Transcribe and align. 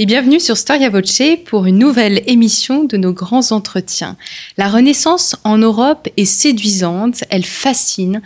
et 0.00 0.06
bienvenue 0.06 0.40
sur 0.40 0.56
Storia 0.56 0.88
Voce 0.88 1.20
pour 1.44 1.66
une 1.66 1.76
nouvelle 1.76 2.22
émission 2.26 2.84
de 2.84 2.96
nos 2.96 3.12
grands 3.12 3.52
entretiens. 3.52 4.16
La 4.56 4.70
Renaissance 4.70 5.36
en 5.44 5.58
Europe 5.58 6.08
est 6.16 6.24
séduisante, 6.24 7.22
elle 7.28 7.44
fascine, 7.44 8.22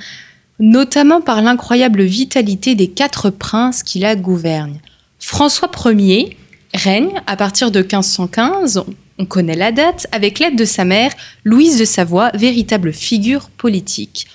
notamment 0.61 1.21
par 1.21 1.43
l'incroyable 1.43 2.05
vitalité 2.05 2.77
des 2.77 2.87
quatre 2.87 3.29
princes 3.29 3.83
qui 3.83 3.99
la 3.99 4.15
gouvernent. 4.15 4.79
François 5.19 5.69
Ier 5.87 6.37
règne 6.75 7.21
à 7.27 7.35
partir 7.35 7.73
de 7.73 7.81
1515, 7.81 8.85
on 9.19 9.27
connaît 9.27 9.57
la 9.57 9.73
date, 9.73 10.07
avec 10.13 10.39
l'aide 10.39 10.57
de 10.57 10.65
sa 10.65 10.85
mère, 10.85 11.11
Louise 11.43 11.77
de 11.77 11.85
Savoie, 11.85 12.31
véritable 12.35 12.93
figure 12.93 13.51
politique. 13.51 14.29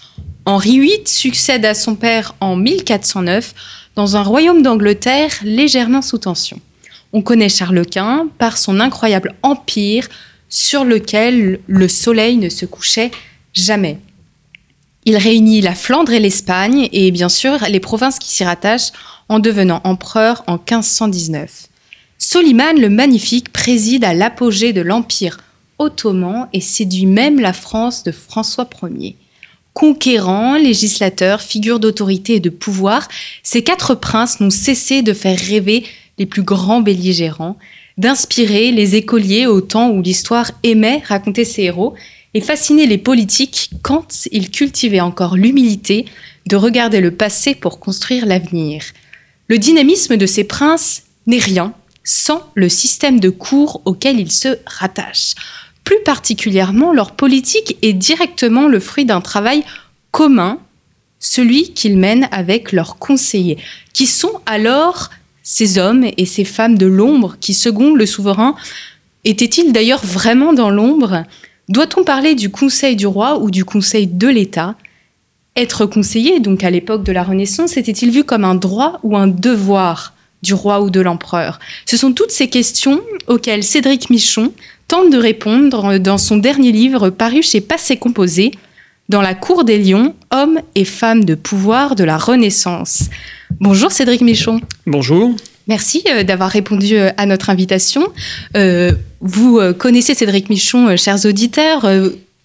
Henri 0.43 0.77
VIII 0.81 1.03
succède 1.05 1.63
à 1.63 1.73
son 1.73 1.95
père 1.95 2.35
en 2.41 2.57
1409 2.57 3.53
dans 3.95 4.17
un 4.17 4.23
royaume 4.23 4.61
d'Angleterre 4.61 5.31
légèrement 5.41 6.01
sous 6.01 6.17
tension. 6.17 6.59
On 7.13 7.21
connaît 7.21 7.49
Charles 7.49 7.85
Quint 7.85 8.27
par 8.37 8.57
son 8.57 8.79
incroyable 8.79 9.35
empire 9.41 10.07
sur 10.47 10.83
lequel 10.83 11.59
le 11.67 11.87
soleil 11.87 12.37
ne 12.37 12.49
se 12.49 12.65
couchait 12.65 13.11
jamais. 13.53 13.99
Il 15.05 15.17
réunit 15.17 15.61
la 15.61 15.75
Flandre 15.75 16.11
et 16.11 16.19
l'Espagne 16.19 16.89
et 16.91 17.11
bien 17.11 17.29
sûr 17.29 17.57
les 17.69 17.79
provinces 17.79 18.19
qui 18.19 18.29
s'y 18.29 18.43
rattachent 18.43 18.91
en 19.27 19.39
devenant 19.39 19.81
empereur 19.83 20.43
en 20.47 20.53
1519. 20.53 21.67
Soliman 22.17 22.77
le 22.77 22.89
Magnifique 22.89 23.53
préside 23.53 24.03
à 24.03 24.13
l'apogée 24.13 24.73
de 24.73 24.81
l'Empire 24.81 25.37
ottoman 25.79 26.49
et 26.51 26.61
séduit 26.61 27.05
même 27.05 27.39
la 27.39 27.53
France 27.53 28.03
de 28.03 28.11
François 28.11 28.69
Ier. 28.83 29.15
Conquérants, 29.73 30.57
législateurs, 30.57 31.41
figures 31.41 31.79
d'autorité 31.79 32.35
et 32.35 32.39
de 32.41 32.49
pouvoir, 32.49 33.07
ces 33.43 33.63
quatre 33.63 33.95
princes 33.95 34.41
n'ont 34.41 34.49
cessé 34.49 35.01
de 35.01 35.13
faire 35.13 35.39
rêver 35.39 35.85
les 36.19 36.25
plus 36.25 36.43
grands 36.43 36.81
belligérants, 36.81 37.57
d'inspirer 37.97 38.71
les 38.71 38.95
écoliers 38.95 39.47
au 39.47 39.61
temps 39.61 39.89
où 39.89 40.01
l'histoire 40.01 40.51
aimait 40.63 41.01
raconter 41.07 41.45
ses 41.45 41.63
héros 41.63 41.95
et 42.33 42.41
fasciner 42.41 42.85
les 42.85 42.97
politiques 42.97 43.71
quand 43.81 44.27
ils 44.31 44.51
cultivaient 44.51 44.99
encore 44.99 45.35
l'humilité 45.35 46.05
de 46.45 46.55
regarder 46.55 47.01
le 47.01 47.11
passé 47.11 47.55
pour 47.55 47.79
construire 47.79 48.25
l'avenir. 48.25 48.83
Le 49.47 49.57
dynamisme 49.57 50.17
de 50.17 50.25
ces 50.25 50.43
princes 50.43 51.03
n'est 51.25 51.39
rien 51.39 51.73
sans 52.03 52.41
le 52.55 52.69
système 52.69 53.19
de 53.19 53.29
cours 53.29 53.81
auquel 53.85 54.19
ils 54.19 54.31
se 54.31 54.57
rattachent. 54.65 55.35
Plus 55.83 56.01
particulièrement, 56.05 56.93
leur 56.93 57.11
politique 57.11 57.77
est 57.81 57.93
directement 57.93 58.67
le 58.67 58.79
fruit 58.79 59.05
d'un 59.05 59.21
travail 59.21 59.63
commun, 60.11 60.59
celui 61.19 61.73
qu'ils 61.73 61.97
mènent 61.97 62.27
avec 62.31 62.71
leurs 62.71 62.97
conseillers, 62.97 63.57
qui 63.93 64.07
sont 64.07 64.41
alors 64.45 65.09
ces 65.51 65.79
hommes 65.79 66.05
et 66.15 66.27
ces 66.27 66.45
femmes 66.45 66.77
de 66.77 66.85
l'ombre 66.85 67.35
qui 67.41 67.55
secondent 67.55 67.97
le 67.97 68.05
souverain. 68.05 68.53
Étaient-ils 69.25 69.73
d'ailleurs 69.73 70.05
vraiment 70.05 70.53
dans 70.53 70.69
l'ombre? 70.69 71.23
Doit-on 71.69 72.03
parler 72.03 72.35
du 72.35 72.51
conseil 72.51 72.95
du 72.95 73.07
roi 73.07 73.39
ou 73.39 73.49
du 73.49 73.65
conseil 73.65 74.05
de 74.05 74.27
l'État? 74.27 74.75
Être 75.55 75.87
conseiller, 75.87 76.39
donc 76.39 76.63
à 76.63 76.69
l'époque 76.69 77.03
de 77.03 77.11
la 77.11 77.23
Renaissance, 77.23 77.77
était-il 77.77 78.11
vu 78.11 78.23
comme 78.23 78.45
un 78.45 78.53
droit 78.53 78.99
ou 79.01 79.17
un 79.17 79.25
devoir 79.25 80.13
du 80.43 80.53
roi 80.53 80.81
ou 80.81 80.91
de 80.91 81.01
l'empereur? 81.01 81.59
Ce 81.87 81.97
sont 81.97 82.13
toutes 82.13 82.29
ces 82.29 82.47
questions 82.47 83.01
auxquelles 83.25 83.63
Cédric 83.63 84.11
Michon 84.11 84.53
tente 84.87 85.09
de 85.11 85.17
répondre 85.17 85.97
dans 85.97 86.19
son 86.19 86.37
dernier 86.37 86.71
livre 86.71 87.09
paru 87.09 87.41
chez 87.41 87.59
Passé 87.59 87.97
Composé, 87.97 88.51
Dans 89.09 89.23
la 89.23 89.33
cour 89.33 89.63
des 89.63 89.79
lions, 89.79 90.13
hommes 90.29 90.59
et 90.75 90.85
femmes 90.85 91.25
de 91.25 91.33
pouvoir 91.33 91.95
de 91.95 92.03
la 92.03 92.19
Renaissance. 92.19 93.09
Bonjour 93.59 93.91
Cédric 93.91 94.21
Michon. 94.21 94.61
Bonjour. 94.85 95.35
Merci 95.69 96.03
euh, 96.09 96.23
d'avoir 96.23 96.49
répondu 96.49 96.97
euh, 96.97 97.11
à 97.17 97.27
notre 97.27 97.51
invitation. 97.51 98.11
Euh, 98.57 98.91
vous 99.21 99.59
connaissez 99.77 100.15
Cédric 100.15 100.49
Michon, 100.49 100.95
chers 100.95 101.25
auditeurs. 101.25 101.85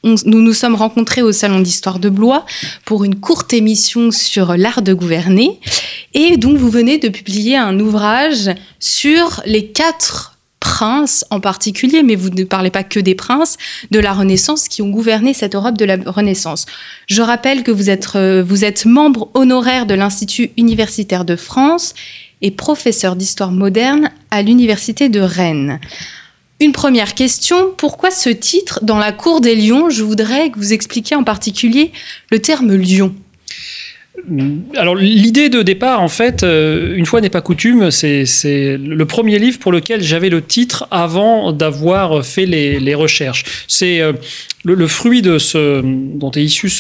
nous 0.03 0.19
nous 0.25 0.53
sommes 0.53 0.75
rencontrés 0.75 1.23
au 1.23 1.31
Salon 1.31 1.61
d'Histoire 1.61 2.01
de 2.01 2.09
Blois 2.09 2.45
pour 2.85 3.05
une 3.05 3.15
courte 3.15 3.53
émission 3.53 4.11
sur 4.11 4.57
l'art 4.57 4.83
de 4.83 4.93
gouverner. 4.93 5.61
Et 6.15 6.37
donc, 6.37 6.59
vous 6.59 6.69
venez 6.69 6.99
de 6.99 7.09
publier 7.09 7.57
un 7.57 7.79
ouvrage 7.79 8.51
sur 8.81 9.41
les 9.47 9.69
quatre 9.69 10.37
princes 10.59 11.25
en 11.31 11.39
particulier, 11.39 12.03
mais 12.03 12.17
vous 12.17 12.31
ne 12.31 12.43
parlez 12.43 12.71
pas 12.71 12.83
que 12.83 12.99
des 12.99 13.15
princes 13.15 13.57
de 13.93 14.01
la 14.01 14.13
Renaissance 14.13 14.67
qui 14.67 14.83
ont 14.83 14.91
gouverné 14.91 15.33
cette 15.33 15.55
Europe 15.55 15.79
de 15.79 15.85
la 15.85 15.99
Renaissance. 16.05 16.67
Je 17.07 17.23
rappelle 17.23 17.63
que 17.63 17.71
vous 17.71 17.89
êtes, 17.89 18.17
vous 18.17 18.65
êtes 18.65 18.85
membre 18.85 19.31
honoraire 19.35 19.87
de 19.87 19.95
l'Institut 19.95 20.51
universitaire 20.57 21.25
de 21.25 21.37
France 21.37 21.95
professeur 22.51 23.17
d'histoire 23.17 23.51
moderne 23.51 24.11
à 24.31 24.43
l'Université 24.43 25.09
de 25.09 25.21
Rennes. 25.21 25.81
Une 26.61 26.73
première 26.73 27.15
question, 27.15 27.73
pourquoi 27.77 28.11
ce 28.11 28.31
titre 28.31 28.81
dans 28.83 28.99
la 28.99 29.13
cour 29.13 29.41
des 29.41 29.57
lions? 29.57 29.91
Je 29.91 30.03
voudrais 30.03 30.51
que 30.51 30.59
vous 30.59 30.73
expliquiez 30.73 31.17
en 31.17 31.25
particulier 31.25 31.93
le 32.31 32.39
terme 32.39 32.75
lion. 32.75 33.15
Alors 34.77 34.95
l'idée 34.95 35.49
de 35.49 35.63
départ, 35.63 36.01
en 36.01 36.09
fait, 36.09 36.45
euh, 36.45 36.95
une 36.97 37.05
fois 37.05 37.21
n'est 37.21 37.29
pas 37.29 37.43
coutume, 37.43 37.91
c'est 37.91 38.25
le 38.79 39.05
premier 39.05 39.39
livre 39.39 39.59
pour 39.59 39.73
lequel 39.73 40.03
j'avais 40.03 40.31
le 40.31 40.41
titre 40.41 40.87
avant 40.91 41.53
d'avoir 41.53 42.25
fait 42.25 42.47
les, 42.47 42.95
recherches. 42.95 43.45
C'est 43.67 44.01
euh, 44.01 44.13
le, 44.65 44.87
fruit 44.87 45.23
de 45.23 45.39
ce, 45.39 45.83
dont 45.83 46.31
est 46.31 46.43
issu 46.43 46.71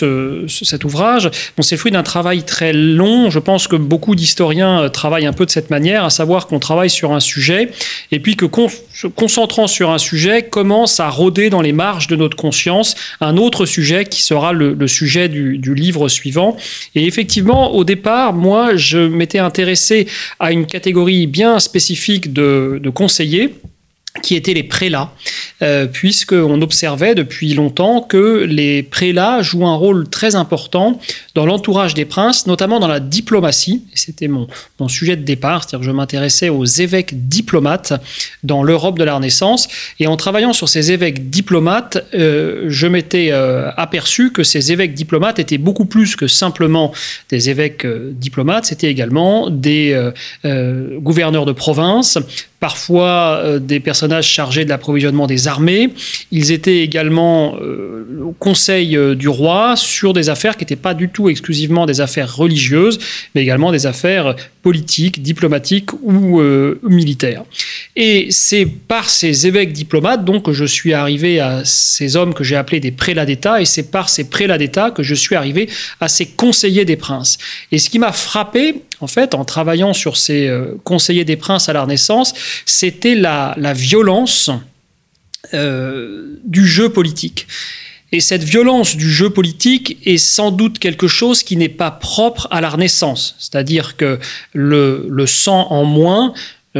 cet 0.48 0.84
ouvrage, 0.84 1.30
bon, 1.56 1.62
c'est 1.62 1.74
le 1.74 1.78
fruit 1.78 1.92
d'un 1.92 2.02
travail 2.02 2.42
très 2.42 2.72
long. 2.72 3.30
Je 3.30 3.38
pense 3.38 3.68
que 3.68 3.76
beaucoup 3.76 4.14
d'historiens 4.14 4.82
euh, 4.82 4.88
travaillent 4.88 5.26
un 5.26 5.32
peu 5.32 5.44
de 5.44 5.50
cette 5.50 5.70
manière, 5.70 6.04
à 6.04 6.10
savoir 6.10 6.46
qu'on 6.46 6.58
travaille 6.58 6.90
sur 6.90 7.12
un 7.12 7.20
sujet 7.20 7.70
et 8.10 8.20
puis 8.20 8.36
que 8.36 8.46
se 8.92 9.06
concentrant 9.06 9.66
sur 9.66 9.90
un 9.90 9.98
sujet 9.98 10.42
commence 10.42 11.00
à 11.00 11.10
rôder 11.10 11.50
dans 11.50 11.60
les 11.60 11.72
marges 11.72 12.06
de 12.06 12.16
notre 12.16 12.36
conscience 12.36 12.94
un 13.20 13.36
autre 13.36 13.66
sujet 13.66 14.04
qui 14.04 14.22
sera 14.22 14.52
le, 14.52 14.86
sujet 14.86 15.28
du, 15.28 15.74
livre 15.74 16.08
suivant. 16.08 16.56
Et 16.94 17.06
effectivement, 17.06 17.72
au 17.74 17.84
départ, 17.84 18.32
moi, 18.32 18.76
je 18.76 18.98
m'étais 18.98 19.40
intéressé 19.40 20.06
à 20.38 20.52
une 20.52 20.66
catégorie 20.66 21.26
bien 21.26 21.58
spécifique 21.58 22.32
de, 22.32 22.80
de 22.82 22.90
conseillers 22.90 23.50
qui 24.22 24.36
étaient 24.36 24.54
les 24.54 24.62
prélats, 24.62 25.12
euh, 25.60 25.86
puisqu'on 25.86 26.62
observait 26.62 27.14
depuis 27.14 27.52
longtemps 27.54 28.00
que 28.00 28.44
les 28.44 28.82
prélats 28.82 29.42
jouent 29.42 29.66
un 29.66 29.74
rôle 29.74 30.08
très 30.08 30.36
important 30.36 31.00
dans 31.34 31.46
l'entourage 31.46 31.94
des 31.94 32.04
princes, 32.04 32.46
notamment 32.46 32.78
dans 32.78 32.88
la 32.88 33.00
diplomatie. 33.00 33.82
C'était 33.94 34.28
mon, 34.28 34.46
mon 34.78 34.88
sujet 34.88 35.16
de 35.16 35.22
départ, 35.22 35.62
c'est-à-dire 35.62 35.80
que 35.80 35.86
je 35.86 35.90
m'intéressais 35.90 36.48
aux 36.48 36.64
évêques 36.64 37.28
diplomates 37.28 37.92
dans 38.44 38.62
l'Europe 38.62 38.98
de 38.98 39.04
la 39.04 39.14
Renaissance. 39.16 39.68
Et 39.98 40.06
en 40.06 40.16
travaillant 40.16 40.52
sur 40.52 40.68
ces 40.68 40.92
évêques 40.92 41.30
diplomates, 41.30 42.04
euh, 42.14 42.66
je 42.68 42.86
m'étais 42.86 43.28
euh, 43.30 43.70
aperçu 43.76 44.32
que 44.32 44.42
ces 44.42 44.72
évêques 44.72 44.94
diplomates 44.94 45.38
étaient 45.38 45.58
beaucoup 45.58 45.86
plus 45.86 46.16
que 46.16 46.26
simplement 46.26 46.92
des 47.30 47.50
évêques 47.50 47.84
euh, 47.84 48.12
diplomates, 48.14 48.66
c'était 48.66 48.90
également 48.90 49.50
des 49.50 49.74
gouverneurs 50.44 51.46
de 51.46 51.52
province, 51.52 52.18
parfois 52.60 53.58
des 53.58 53.80
chargés 54.22 54.64
de 54.64 54.70
l'approvisionnement 54.70 55.26
des 55.26 55.48
armées. 55.48 55.90
Ils 56.30 56.52
étaient 56.52 56.78
également 56.78 57.56
euh, 57.60 58.22
au 58.24 58.32
conseil 58.32 58.96
euh, 58.96 59.14
du 59.14 59.28
roi 59.28 59.74
sur 59.76 60.12
des 60.12 60.28
affaires 60.30 60.56
qui 60.56 60.64
n'étaient 60.64 60.76
pas 60.76 60.94
du 60.94 61.08
tout 61.08 61.28
exclusivement 61.28 61.86
des 61.86 62.00
affaires 62.00 62.34
religieuses, 62.34 62.98
mais 63.34 63.42
également 63.42 63.72
des 63.72 63.86
affaires 63.86 64.36
politiques, 64.62 65.22
diplomatiques 65.22 65.92
ou 66.02 66.40
militaires. 66.82 67.44
Et 67.96 68.28
c'est 68.30 68.64
par 68.64 69.10
ces 69.10 69.46
évêques 69.46 69.72
diplomates 69.72 70.24
donc 70.24 70.46
que 70.46 70.52
je 70.52 70.64
suis 70.64 70.94
arrivé 70.94 71.38
à 71.38 71.62
ces 71.64 72.16
hommes 72.16 72.34
que 72.34 72.44
j'ai 72.44 72.56
appelés 72.56 72.80
des 72.80 72.90
prélats 72.90 73.26
d'État, 73.26 73.60
et 73.60 73.64
c'est 73.64 73.90
par 73.90 74.08
ces 74.08 74.28
prélats 74.28 74.58
d'État 74.58 74.90
que 74.90 75.02
je 75.02 75.14
suis 75.14 75.34
arrivé 75.34 75.68
à 76.00 76.08
ces 76.08 76.26
conseillers 76.26 76.84
des 76.84 76.96
princes. 76.96 77.38
Et 77.72 77.78
ce 77.78 77.90
qui 77.90 77.98
m'a 77.98 78.12
frappé, 78.12 78.82
en 79.00 79.06
fait, 79.06 79.34
en 79.34 79.44
travaillant 79.44 79.92
sur 79.92 80.16
ces 80.16 80.46
euh, 80.46 80.76
conseillers 80.84 81.24
des 81.24 81.36
princes 81.36 81.68
à 81.68 81.72
la 81.72 81.82
Renaissance, 81.82 82.34
c'était 82.66 83.14
la, 83.14 83.54
violence 83.74 84.50
euh, 85.52 86.38
du 86.44 86.66
jeu 86.66 86.90
politique. 86.90 87.46
Et 88.12 88.20
cette 88.20 88.44
violence 88.44 88.96
du 88.96 89.10
jeu 89.10 89.30
politique 89.30 89.98
est 90.04 90.18
sans 90.18 90.52
doute 90.52 90.78
quelque 90.78 91.08
chose 91.08 91.42
qui 91.42 91.56
n'est 91.56 91.68
pas 91.68 91.90
propre 91.90 92.46
à 92.50 92.60
la 92.60 92.70
Renaissance. 92.70 93.34
C'est-à-dire 93.38 93.96
que 93.96 94.20
le, 94.52 95.26
sang 95.26 95.66
en 95.70 95.84
moins 95.84 96.32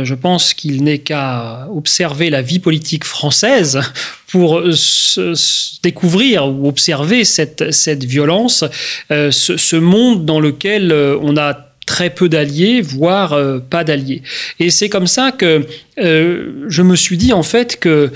je 0.03 0.15
pense 0.15 0.55
qu'il 0.55 0.83
n'est 0.83 0.99
qu'à 0.99 1.69
observer 1.71 2.29
la 2.29 2.43
vie 2.43 2.59
politique 2.59 3.05
française 3.05 3.81
pour 4.27 4.61
découvrir 5.85 6.49
ou 6.49 6.69
observer 6.69 7.25
cette, 7.25 7.71
cette 7.71 8.03
violence, 8.03 8.65
ce, 9.09 9.31
ce, 9.31 9.77
monde 9.77 10.25
dans 10.25 10.41
lequel 10.41 10.93
on 10.93 11.37
a 11.37 11.64
très 11.87 12.11
peu 12.11 12.29
d'alliés, 12.29 12.81
voire 12.81 13.39
pas 13.71 13.85
d'alliés. 13.85 14.23
Et 14.59 14.71
c'est 14.71 14.89
comme 14.89 15.07
ça 15.07 15.33
que 15.33 15.67
je 15.97 16.83
me 16.83 16.97
suis 16.97 17.17
dit 17.17 17.33
en 17.33 17.43
fait 17.43 17.79
que 17.79 18.11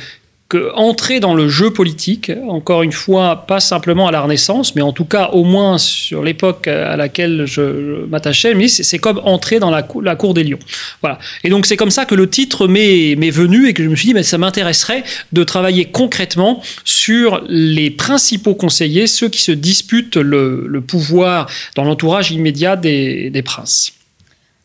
que 0.49 0.73
entrer 0.75 1.21
dans 1.21 1.35
le 1.35 1.49
jeu 1.49 1.71
politique, 1.73 2.33
encore 2.49 2.83
une 2.83 2.93
fois, 2.93 3.45
pas 3.47 3.61
simplement 3.61 4.09
à 4.09 4.13
la 4.13 4.23
Renaissance, 4.23 4.75
mais 4.75 4.81
en 4.81 4.93
tout 4.93 5.05
cas 5.05 5.29
au 5.35 5.45
moins 5.45 5.77
sur 5.77 6.23
l'époque 6.23 6.69
à 6.69 6.97
laquelle 6.97 7.45
je, 7.45 8.07
m'attachais, 8.07 8.57
c'est 8.69 8.99
comme 8.99 9.21
entrer 9.25 9.61
dans 9.61 9.71
la, 9.71 9.83
cour 9.83 10.33
des 10.33 10.45
lions. 10.45 10.59
Voilà. 11.03 11.19
Et 11.45 11.51
donc 11.51 11.67
c'est 11.67 11.77
comme 11.77 11.91
ça 11.91 12.07
que 12.07 12.15
le 12.15 12.31
titre 12.31 12.67
m'est 12.67 13.15
venu 13.31 13.69
et 13.69 13.75
que 13.75 13.83
je 13.83 13.89
me 13.89 13.97
suis 13.97 14.09
dit, 14.09 14.15
mais 14.15 14.23
ça 14.23 14.39
m'intéresserait 14.39 15.05
de 15.33 15.45
travailler 15.45 15.85
concrètement 15.85 16.63
sur 16.83 17.43
les 17.47 17.91
principaux 17.91 18.55
conseillers, 18.55 19.07
ceux 19.07 19.29
qui 19.29 19.43
se 19.43 19.53
disputent 19.53 20.17
le, 20.17 20.83
pouvoir 20.87 21.51
dans 21.75 21.85
l'entourage 21.85 22.31
immédiat 22.31 22.77
des, 22.77 23.29
des 23.29 23.43
princes. 23.43 23.93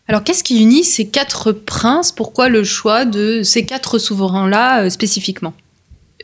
Alors, 0.08 0.24
qu'est-ce 0.24 0.44
qui 0.44 0.62
unit 0.62 0.84
ces 0.84 1.08
quatre 1.08 1.52
princes? 1.52 2.12
Pourquoi 2.12 2.50
le 2.50 2.64
choix 2.64 3.06
de 3.06 3.42
ces 3.42 3.66
quatre 3.66 4.00
souverains-là 4.00 4.84
euh, 4.84 4.90
spécifiquement? 4.90 5.54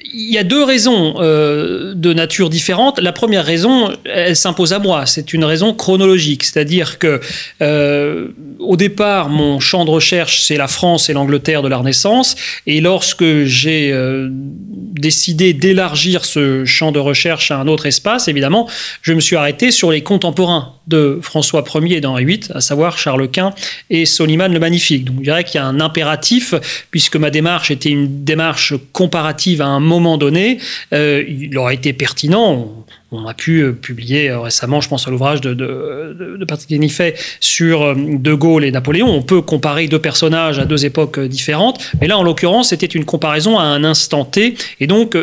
Il 0.04 0.32
y 0.32 0.38
a 0.38 0.44
deux 0.44 0.64
raisons 0.64 1.16
euh, 1.18 1.94
de 1.96 2.14
nature 2.14 2.50
différente. 2.50 3.00
La 3.00 3.12
première 3.12 3.46
raison, 3.46 3.92
elle 4.06 4.36
s'impose 4.36 4.74
à 4.74 4.80
moi. 4.80 5.06
C'est 5.06 5.34
une 5.34 5.44
raison 5.44 5.74
chronologique, 5.74 6.44
c'est-à-dire 6.44 7.00
que 7.00 7.20
euh, 7.62 8.28
au 8.60 8.76
départ, 8.76 9.30
mon 9.30 9.60
champ 9.60 9.86
de 9.86 9.92
recherche 9.92 10.42
c'est 10.42 10.58
la 10.58 10.68
France 10.68 11.10
et 11.10 11.14
l'Angleterre 11.14 11.62
de 11.62 11.68
la 11.68 11.78
Renaissance, 11.78 12.36
et 12.68 12.82
lorsque 12.82 13.44
j'ai 13.44 13.92
euh, 13.92 14.30
décidé 14.32 15.54
d'élargir 15.54 16.26
ce 16.26 16.66
champ 16.66 16.92
de 16.92 17.00
recherche 17.00 17.52
à 17.52 17.58
un 17.58 17.68
autre 17.68 17.86
espace, 17.86 18.28
évidemment, 18.28 18.68
je 19.02 19.14
me 19.14 19.20
suis 19.20 19.36
arrêté 19.36 19.72
sur 19.72 19.92
les 19.92 20.02
contemporains 20.02 20.79
de 20.90 21.20
François 21.22 21.64
Ier 21.76 21.98
et 21.98 22.02
d'Henri 22.02 22.26
VIII, 22.26 22.40
à 22.54 22.62
savoir 22.62 22.98
Charles 22.98 23.30
Quint 23.30 23.54
et 23.90 24.06
Soliman 24.06 24.52
le 24.52 24.60
Magnifique. 24.60 25.06
Donc, 25.06 25.18
je 25.20 25.24
dirais 25.24 25.44
qu'il 25.44 25.60
y 25.60 25.64
a 25.64 25.66
un 25.66 25.80
impératif, 25.80 26.54
puisque 26.92 27.16
ma 27.16 27.30
démarche 27.30 27.72
était 27.72 27.90
une 27.90 28.26
démarche 28.26 28.74
comparative 28.92 29.62
à 29.62 29.68
un 29.68 29.80
moment 29.80 30.18
donné, 30.18 30.58
euh, 30.94 31.24
il 31.28 31.58
aurait 31.58 31.76
été 31.76 31.94
pertinent, 31.94 32.86
on 33.12 33.26
a 33.26 33.34
pu 33.34 33.62
euh, 33.62 33.72
publier 33.72 34.30
euh, 34.30 34.40
récemment, 34.40 34.82
je 34.82 34.90
pense 34.90 35.08
à 35.08 35.12
l'ouvrage 35.12 35.42
de, 35.42 35.56
de, 35.56 36.38
de, 36.38 36.46
Patrick 36.46 36.70
Guénifet 36.70 37.16
sur 37.40 37.82
euh, 37.82 37.96
De 37.98 38.34
Gaulle 38.34 38.64
et 38.66 38.72
Napoléon. 38.72 39.08
On 39.08 39.24
peut 39.24 39.42
comparer 39.42 39.88
deux 39.88 40.00
personnages 40.00 40.60
à 40.60 40.66
deux 40.66 40.86
époques 40.86 41.20
différentes, 41.20 41.80
mais 42.02 42.08
là, 42.08 42.20
en 42.20 42.24
l'occurrence, 42.24 42.70
c'était 42.70 42.86
une 42.86 43.06
comparaison 43.06 43.58
à 43.58 43.64
un 43.64 43.84
instant 43.84 44.26
T, 44.26 44.56
et 44.80 44.88
donc 44.88 45.18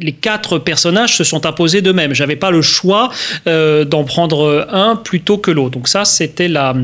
les 0.00 0.12
quatre 0.12 0.58
personnages 0.58 1.16
se 1.16 1.24
sont 1.24 1.46
imposés 1.46 1.80
d'eux-mêmes. 1.80 2.14
J'avais 2.14 2.36
pas 2.36 2.50
le 2.50 2.62
choix 2.62 3.10
d'en 3.46 4.04
prendre 4.04 4.66
un 4.70 4.96
plutôt 4.96 5.38
que 5.38 5.50
l'autre. 5.50 5.72
Donc 5.72 5.88
ça, 5.88 6.04
c'était 6.04 6.48
la, 6.48 6.74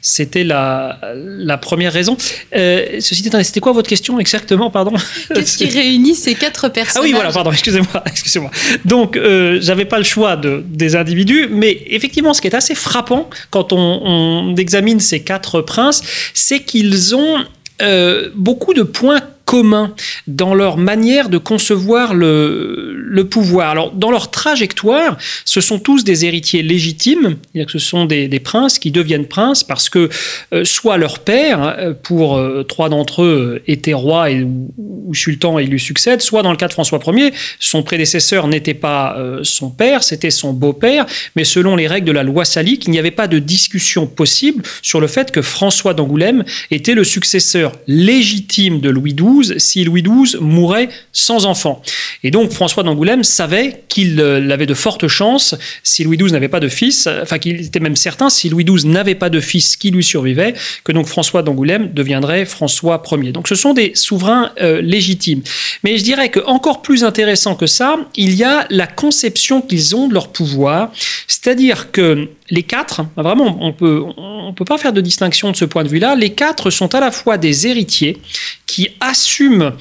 c'était 0.00 0.44
la, 0.44 0.98
la 1.14 1.58
première 1.58 1.92
raison. 1.92 2.16
ceci 2.52 3.26
étant, 3.26 3.42
c'était 3.42 3.60
quoi 3.60 3.72
votre 3.72 3.88
question 3.88 4.20
exactement, 4.20 4.70
pardon? 4.70 4.92
Qu'est-ce 5.34 5.58
qui 5.58 5.66
réunit 5.66 6.14
ces 6.14 6.34
quatre 6.34 6.68
personnages 6.68 7.02
Ah 7.02 7.02
oui, 7.02 7.12
voilà, 7.12 7.32
pardon, 7.32 7.50
excusez-moi, 7.50 8.02
excusez-moi. 8.06 8.50
Donc, 8.84 9.18
j'avais 9.60 9.87
pas 9.88 9.98
le 9.98 10.04
choix 10.04 10.36
de, 10.36 10.62
des 10.66 10.96
individus, 10.96 11.48
mais 11.50 11.82
effectivement, 11.86 12.34
ce 12.34 12.40
qui 12.40 12.46
est 12.46 12.54
assez 12.54 12.74
frappant 12.74 13.28
quand 13.50 13.72
on, 13.72 13.76
on 13.78 14.56
examine 14.56 15.00
ces 15.00 15.20
quatre 15.20 15.60
princes, 15.60 16.02
c'est 16.34 16.60
qu'ils 16.60 17.14
ont 17.14 17.38
euh, 17.80 18.30
beaucoup 18.34 18.74
de 18.74 18.82
points 18.82 19.20
communs 19.48 19.94
dans 20.26 20.54
leur 20.54 20.76
manière 20.76 21.30
de 21.30 21.38
concevoir 21.38 22.12
le, 22.12 23.22
pouvoir. 23.30 23.70
Alors, 23.70 23.92
dans 23.92 24.10
leur 24.10 24.30
trajectoire, 24.30 25.16
ce 25.46 25.62
sont 25.62 25.78
tous 25.78 26.04
des 26.04 26.26
héritiers 26.26 26.62
légitimes, 26.62 27.38
c'est-à-dire 27.42 27.72
que 27.72 27.72
ce 27.72 27.78
sont 27.78 28.04
des, 28.04 28.40
princes 28.40 28.78
qui 28.78 28.90
deviennent 28.90 29.26
princes 29.26 29.64
parce 29.64 29.88
que 29.88 30.10
euh, 30.52 30.64
soit 30.64 30.98
leur 30.98 31.20
père, 31.20 31.62
euh, 31.62 31.94
pour 31.94 32.36
euh, 32.36 32.62
trois 32.62 32.90
d'entre 32.90 33.22
eux, 33.22 33.62
était 33.66 33.94
roi 33.94 34.30
et, 34.30 34.42
ou, 34.42 35.14
sultan 35.14 35.58
et 35.58 35.64
lui 35.64 35.80
succède, 35.80 36.20
soit 36.20 36.42
dans 36.42 36.50
le 36.50 36.58
cas 36.58 36.68
de 36.68 36.74
François 36.74 37.00
Ier, 37.06 37.32
son 37.58 37.82
prédécesseur 37.82 38.48
n'était 38.48 38.74
pas 38.74 39.16
son 39.42 39.70
père, 39.70 40.04
c'était 40.04 40.30
son 40.30 40.52
beau-père, 40.52 41.06
mais 41.34 41.44
selon 41.44 41.74
les 41.74 41.86
règles 41.86 42.06
de 42.06 42.12
la 42.12 42.22
loi 42.22 42.44
salique, 42.44 42.84
il 42.86 42.90
n'y 42.90 42.98
avait 42.98 43.10
pas 43.10 43.28
de 43.28 43.38
discussion 43.38 44.06
possible 44.06 44.62
sur 44.82 45.00
le 45.00 45.06
fait 45.06 45.30
que 45.30 45.40
François 45.40 45.94
d'Angoulême 45.94 46.44
était 46.70 46.94
le 46.94 47.04
successeur 47.04 47.72
légitime 47.86 48.80
de 48.80 48.90
Louis 48.90 49.14
XII 49.14 49.37
si 49.58 49.84
Louis 49.84 50.02
XII 50.02 50.36
mourait 50.40 50.88
sans 51.12 51.46
enfant. 51.46 51.82
Et 52.22 52.30
donc 52.30 52.52
François 52.52 52.82
d'Angoulême 52.82 53.24
savait 53.24 53.84
qu'il 53.88 54.20
euh, 54.20 54.50
avait 54.50 54.66
de 54.66 54.74
fortes 54.74 55.08
chances, 55.08 55.54
si 55.82 56.04
Louis 56.04 56.16
XII 56.16 56.32
n'avait 56.32 56.48
pas 56.48 56.60
de 56.60 56.68
fils, 56.68 57.06
euh, 57.06 57.22
enfin 57.22 57.38
qu'il 57.38 57.60
était 57.60 57.80
même 57.80 57.96
certain, 57.96 58.30
si 58.30 58.48
Louis 58.48 58.64
XII 58.64 58.88
n'avait 58.88 59.14
pas 59.14 59.30
de 59.30 59.40
fils 59.40 59.76
qui 59.76 59.90
lui 59.90 60.04
survivait, 60.04 60.54
que 60.84 60.92
donc 60.92 61.06
François 61.06 61.42
d'Angoulême 61.42 61.92
deviendrait 61.92 62.44
François 62.44 63.02
Ier. 63.12 63.32
Donc 63.32 63.48
ce 63.48 63.54
sont 63.54 63.74
des 63.74 63.92
souverains 63.94 64.52
euh, 64.60 64.80
légitimes. 64.80 65.42
Mais 65.84 65.98
je 65.98 66.04
dirais 66.04 66.28
que 66.30 66.40
encore 66.46 66.82
plus 66.82 67.04
intéressant 67.04 67.54
que 67.54 67.66
ça, 67.66 67.98
il 68.16 68.34
y 68.34 68.44
a 68.44 68.66
la 68.70 68.86
conception 68.86 69.60
qu'ils 69.60 69.94
ont 69.96 70.08
de 70.08 70.14
leur 70.14 70.28
pouvoir, 70.28 70.92
c'est-à-dire 71.26 71.90
que 71.90 72.28
les 72.50 72.62
quatre, 72.62 73.02
vraiment, 73.16 73.58
on 73.60 73.72
peut, 73.72 74.02
on 74.16 74.52
peut 74.54 74.64
pas 74.64 74.78
faire 74.78 74.92
de 74.92 75.00
distinction 75.00 75.50
de 75.50 75.56
ce 75.56 75.64
point 75.64 75.84
de 75.84 75.88
vue-là. 75.88 76.14
Les 76.14 76.30
quatre 76.30 76.70
sont 76.70 76.94
à 76.94 77.00
la 77.00 77.10
fois 77.10 77.36
des 77.38 77.66
héritiers 77.66 78.18
qui 78.66 78.88
assument 79.00 79.72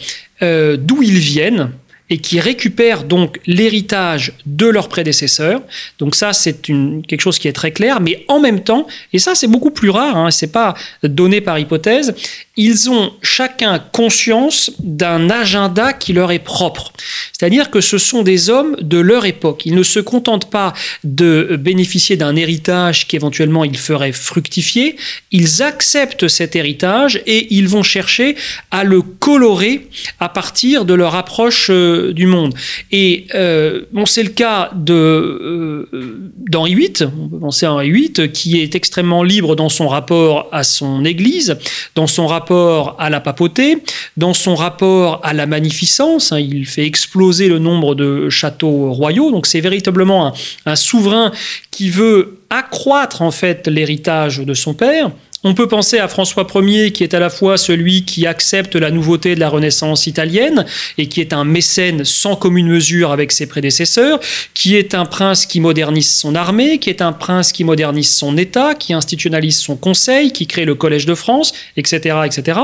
euh, 0.42 0.78
d'où 0.78 1.02
ils 1.02 1.20
viennent 1.20 1.72
et 2.10 2.20
qui 2.20 2.40
récupèrent 2.40 3.04
donc 3.04 3.40
l'héritage 3.46 4.34
de 4.46 4.68
leurs 4.68 4.88
prédécesseurs. 4.88 5.62
Donc 6.00 6.16
ça, 6.16 6.34
c'est 6.34 6.62
quelque 6.62 7.22
chose 7.22 7.40
qui 7.40 7.48
est 7.48 7.54
très 7.54 7.72
clair, 7.72 8.00
mais 8.00 8.24
en 8.28 8.40
même 8.40 8.64
temps, 8.64 8.88
et 9.14 9.20
ça 9.20 9.36
c'est 9.36 9.48
beaucoup 9.48 9.72
plus 9.72 9.90
rare, 9.90 10.16
hein, 10.16 10.32
c'est 10.32 10.52
pas 10.52 10.74
donné 11.04 11.42
par 11.42 11.60
hypothèse, 11.60 12.16
ils 12.56 12.90
ont 12.90 13.14
chacun 13.22 13.80
conscience 13.80 14.72
d'un 14.80 15.30
agenda 15.30 15.94
qui 15.94 16.14
leur 16.14 16.32
est 16.32 16.40
propre. 16.40 16.92
C'est-à-dire 17.32 17.70
que 17.70 17.82
ce 17.82 17.98
sont 17.98 18.24
des 18.24 18.50
hommes 18.50 18.76
de 18.82 18.98
leur 18.98 19.26
époque. 19.26 19.66
Ils 19.66 19.76
ne 19.76 19.84
se 19.84 20.00
contentent 20.00 20.50
pas 20.50 20.74
de 21.04 21.56
bénéficier 21.60 22.18
d'un 22.18 22.36
héritage 22.36 23.08
qu'éventuellement 23.08 23.64
ils 23.64 23.78
feraient 23.78 24.12
fructifier. 24.12 24.96
Ils 25.32 25.62
acceptent 25.62 26.28
cet 26.28 26.56
héritage 26.56 27.22
et 27.28 27.54
ils 27.54 27.68
vont 27.68 27.84
chercher 27.84 28.36
à 28.72 28.84
le 28.84 29.02
colorer 29.02 29.88
à 30.20 30.30
partir 30.30 30.86
de 30.86 30.94
leur 30.94 31.16
approche 31.16 31.68
euh, 31.70 31.97
du 32.14 32.26
monde. 32.26 32.54
Et 32.92 33.28
euh, 33.36 33.84
bon, 33.92 34.06
c'est 34.06 34.24
le 34.24 34.30
cas 34.30 34.72
de 34.76 34.94
euh, 34.94 36.32
d'Henri 36.50 36.76
VIII. 36.76 37.10
On 37.20 37.28
peut 37.28 37.40
penser 37.40 37.66
à 37.66 37.74
Henri 37.74 37.92
VIII 37.92 38.32
qui 38.32 38.62
est 38.62 38.76
extrêmement 38.76 39.24
libre 39.24 39.56
dans 39.56 39.70
son 39.70 39.88
rapport 39.88 40.48
à 40.52 40.64
son 40.64 41.06
Église, 41.06 41.58
dans 41.96 42.08
son 42.08 42.28
rapport 42.28 42.96
à 43.00 43.10
la 43.10 43.20
papauté, 43.20 43.78
dans 44.18 44.34
son 44.34 44.56
rapport 44.56 45.20
à 45.24 45.34
la 45.34 45.46
magnificence, 45.46 46.32
hein, 46.32 46.40
il 46.40 46.66
fait 46.66 46.86
exploser 46.86 47.48
le 47.48 47.60
nombre 47.60 47.96
de 47.96 48.30
châteaux 48.30 48.92
royaux, 48.92 49.32
donc 49.32 49.48
c'est 49.48 49.62
véritablement 49.62 50.34
un 50.66 50.76
souverain 50.76 51.32
qui 51.72 51.90
veut 51.90 52.40
accroître 52.50 53.22
en 53.22 53.32
fait 53.32 53.68
l'héritage 53.68 54.40
de 54.40 54.54
son 54.54 54.74
père. 54.74 55.12
On 55.44 55.54
peut 55.54 55.68
penser 55.68 56.00
à 56.00 56.08
François 56.08 56.48
Ier, 56.56 56.92
qui 56.92 57.04
est 57.04 57.14
à 57.14 57.20
la 57.20 57.30
fois 57.30 57.58
celui 57.58 58.04
qui 58.06 58.26
accepte 58.26 58.76
la 58.76 58.90
nouveauté 58.90 59.36
de 59.36 59.40
la 59.40 59.50
Renaissance 59.50 60.08
italienne 60.08 60.66
et 60.98 61.08
qui 61.08 61.22
est 61.22 61.32
un 61.32 61.46
mécène 61.46 62.04
sans 62.04 62.36
commune 62.36 62.68
mesure 62.68 63.12
avec 63.12 63.32
ses 63.32 63.46
prédécesseurs, 63.46 64.20
qui 64.56 64.76
est 64.76 64.96
un 64.96 65.06
prince 65.06 65.46
qui 65.46 65.60
modernise 65.60 66.12
son 66.12 66.34
armée, 66.34 66.80
qui 66.80 66.90
est 66.90 67.04
un 67.04 67.14
prince 67.14 67.52
qui 67.52 67.64
modernise 67.64 68.14
son 68.14 68.36
État, 68.36 68.74
qui 68.74 68.94
institutionnalise 68.94 69.58
son 69.58 69.76
conseil, 69.76 70.32
qui 70.32 70.48
crée 70.48 70.66
le 70.66 70.74
Collège 70.74 71.06
de 71.06 71.14
France, 71.14 71.54
etc. 71.78 72.18
etc. 72.26 72.60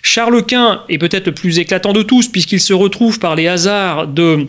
Charles 0.00 0.42
Quint 0.46 0.84
est 0.88 0.98
peut-être 0.98 1.26
le 1.26 1.34
plus 1.34 1.58
éclatant 1.58 1.92
de 1.92 2.02
tous, 2.02 2.28
puisqu'il 2.28 2.60
se 2.60 2.72
retrouve 2.72 3.18
par 3.18 3.36
les 3.36 3.46
hasards 3.46 4.08
de 4.08 4.46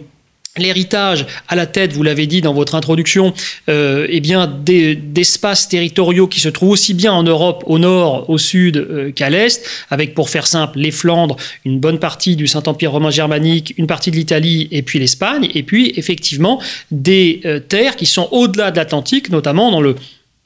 l'héritage 0.60 1.26
à 1.48 1.56
la 1.56 1.66
tête, 1.66 1.94
vous 1.94 2.04
l'avez 2.04 2.28
dit 2.28 2.42
dans 2.42 2.54
votre 2.54 2.76
introduction, 2.76 3.34
euh, 3.70 4.08
eh 4.10 4.20
bien 4.20 4.48
d'espaces 4.48 5.68
territoriaux 5.70 6.28
qui 6.28 6.40
se 6.40 6.50
trouvent 6.50 6.72
aussi 6.72 6.94
bien 6.94 7.14
en 7.14 7.24
Europe 7.24 7.64
au 7.66 7.80
nord, 7.80 8.30
au 8.30 8.38
sud 8.38 8.78
euh, 8.78 9.12
qu'à 9.12 9.30
l'est, 9.30 9.64
avec 9.90 10.14
pour 10.14 10.30
faire 10.30 10.48
simple 10.48 10.80
les 10.80 10.92
Flandres, 10.92 11.38
une 11.66 11.80
bonne 11.80 12.00
partie 12.00 12.36
du 12.36 12.48
Saint-Empire 12.48 12.92
romain 12.92 13.10
germanique, 13.10 13.74
une 13.78 13.88
partie 13.88 14.12
de 14.12 14.16
l'Italie 14.16 14.68
et 14.72 14.82
puis 14.82 15.00
l'Espagne, 15.00 15.50
et 15.54 15.64
puis 15.64 15.94
effectivement 15.96 16.62
des 16.92 17.42
euh, 17.46 17.60
terres 17.60 17.96
qui 17.96 18.06
sont 18.06 18.28
au-delà 18.32 18.72
de 18.72 18.78
l'Atlantique, 18.78 19.30
notamment 19.30 19.72
dans 19.72 19.82
le 19.82 19.96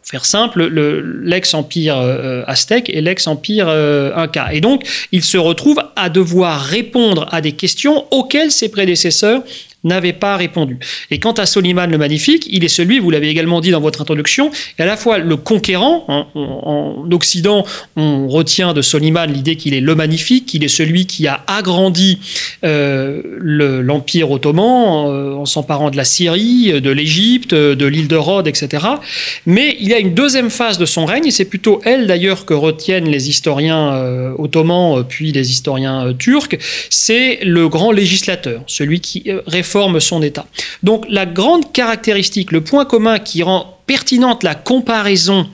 faire 0.03 0.25
simple, 0.25 0.68
l'ex-empire 1.24 1.96
aztèque 2.48 2.89
et 2.89 3.00
l'ex-empire 3.00 3.70
inca. 3.70 4.51
Et 4.51 4.60
donc, 4.60 4.84
il 5.13 5.24
se 5.24 5.38
retrouve 5.38 5.82
à 5.96 6.10
devoir 6.10 6.60
répondre 6.60 7.30
à 7.32 7.39
des 7.39 7.53
questions 7.53 8.06
auxquelles 8.12 8.51
ses 8.51 8.70
prédécesseurs 8.70 9.44
n'avait 9.84 10.14
pas 10.14 10.38
répondu. 10.38 10.78
Et 11.10 11.20
quant 11.20 11.32
à 11.32 11.46
Soliman 11.46 11.90
le 11.90 11.98
Magnifique, 11.98 12.48
il 12.52 12.64
est 12.64 12.70
celui, 12.70 13.00
vous 13.00 13.10
l'avez 13.10 13.30
également 13.30 13.62
dit 13.62 13.72
dans 13.72 13.82
votre 13.82 14.02
introduction, 14.02 14.52
à 14.78 14.86
la 14.86 14.96
fois 14.96 15.18
le 15.18 15.38
conquérant. 15.38 16.06
Hein, 16.08 16.28
en 16.36 17.10
Occident, 17.12 17.66
on 17.96 18.28
retient 18.28 18.74
de 18.74 18.82
Soliman 18.82 19.26
l'idée 19.26 19.56
qu'il 19.56 19.74
est 19.74 19.82
le 19.82 19.96
Magnifique, 19.96 20.46
qu'il 20.46 20.64
est 20.64 20.68
celui 20.68 21.06
qui 21.06 21.28
a 21.28 21.44
agrandi 21.48 22.20
euh, 22.64 23.22
l'Empire 23.42 24.30
ottoman 24.32 25.08
euh, 25.08 25.34
en 25.36 25.46
s'emparant 25.46 25.90
de 25.90 25.98
la 25.98 26.04
Syrie, 26.04 26.80
de 26.80 26.92
l'Égypte, 26.92 27.54
de 27.54 27.86
l'île 27.86 28.08
de 28.08 28.16
Rhodes, 28.16 28.48
etc. 28.48 28.86
Mais 29.46 29.76
il 29.80 29.88
y 29.88 29.94
a 29.94 30.00
une 30.00 30.14
deuxième 30.14 30.50
phase 30.50 30.78
de 30.78 30.86
son 30.86 31.06
règne, 31.06 31.26
et 31.26 31.32
c'est 31.32 31.46
plutôt 31.46 31.82
elle 31.84 32.06
d'ailleurs 32.08 32.46
que 32.46 32.54
retiennent 32.54 33.10
les 33.10 33.30
historiens 33.30 33.94
euh, 33.94 34.34
ottomans, 34.38 35.04
puis 35.08 35.32
les 35.32 35.50
historiens 35.50 36.14
turcs, 36.18 36.58
c'est 36.90 37.40
le 37.44 37.68
grand 37.68 37.92
législateur, 37.92 38.62
celui 38.68 39.00
qui 39.00 39.24
réforme 39.48 39.71
forme 39.72 40.00
son 40.00 40.22
État. 40.22 40.46
Donc 40.84 41.06
la 41.10 41.25
grande 41.25 41.72
caractéristique, 41.72 42.51
le 42.51 42.62
point 42.62 42.86
commun 42.86 43.20
qui 43.20 43.42
rend 43.44 43.78
pertinente 43.92 44.44
la 44.44 44.56
comparaison 44.56 45.48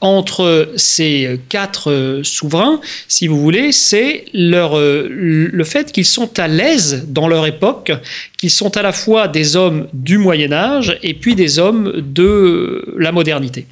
entre 0.00 0.72
ces 0.76 1.38
quatre 1.50 1.90
euh, 1.90 2.22
souverains, 2.22 2.80
si 3.06 3.26
vous 3.26 3.38
voulez, 3.38 3.70
c'est 3.70 4.24
leur, 4.32 4.78
euh, 4.78 5.06
le 5.10 5.64
fait 5.64 5.92
qu'ils 5.92 6.06
sont 6.06 6.38
à 6.38 6.48
l'aise 6.48 7.04
dans 7.08 7.28
leur 7.28 7.44
époque, 7.44 7.92
qu'ils 8.38 8.50
sont 8.50 8.76
à 8.78 8.82
la 8.82 8.92
fois 8.92 9.28
des 9.28 9.56
hommes 9.56 9.88
du 9.92 10.16
Moyen 10.16 10.52
Âge 10.52 10.98
et 11.02 11.12
puis 11.12 11.34
des 11.34 11.58
hommes 11.58 11.92
de 11.96 12.94
la 12.96 13.12
modernité. 13.12 13.66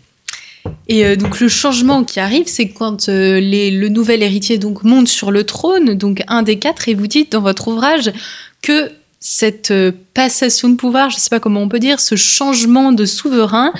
Et 0.89 1.07
euh, 1.07 1.17
donc 1.17 1.41
le 1.41 1.49
changement 1.49 2.05
qui 2.05 2.21
arrive, 2.21 2.47
c'est 2.47 2.69
quand 2.69 3.07
le 3.09 3.89
nouvel 3.89 4.23
héritier 4.23 4.59
donc 4.59 4.85
monte 4.85 5.09
sur 5.09 5.31
le 5.31 5.45
trône, 5.45 5.95
donc 5.95 6.23
un 6.29 6.43
des 6.43 6.59
quatre, 6.59 6.91
et 6.91 6.95
vous 6.95 7.07
dites 7.07 7.33
dans 7.33 7.41
votre 7.41 7.69
ouvrage 7.69 8.13
que 8.61 8.91
cette 9.21 9.71
euh, 9.71 9.93
passation 10.15 10.71
de 10.71 10.77
pouvoir, 10.77 11.11
je 11.11 11.17
ne 11.17 11.21
sais 11.21 11.29
pas 11.29 11.41
comment 11.41 11.61
on 11.61 11.69
peut 11.69 11.79
dire, 11.79 12.01
ce 12.01 12.17
changement 12.17 12.91
de 12.91 13.05
souverain 13.05 13.73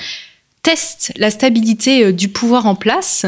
teste 0.61 1.11
la 1.17 1.31
stabilité 1.31 2.05
euh, 2.05 2.13
du 2.13 2.29
pouvoir 2.29 2.67
en 2.67 2.75
place. 2.75 3.25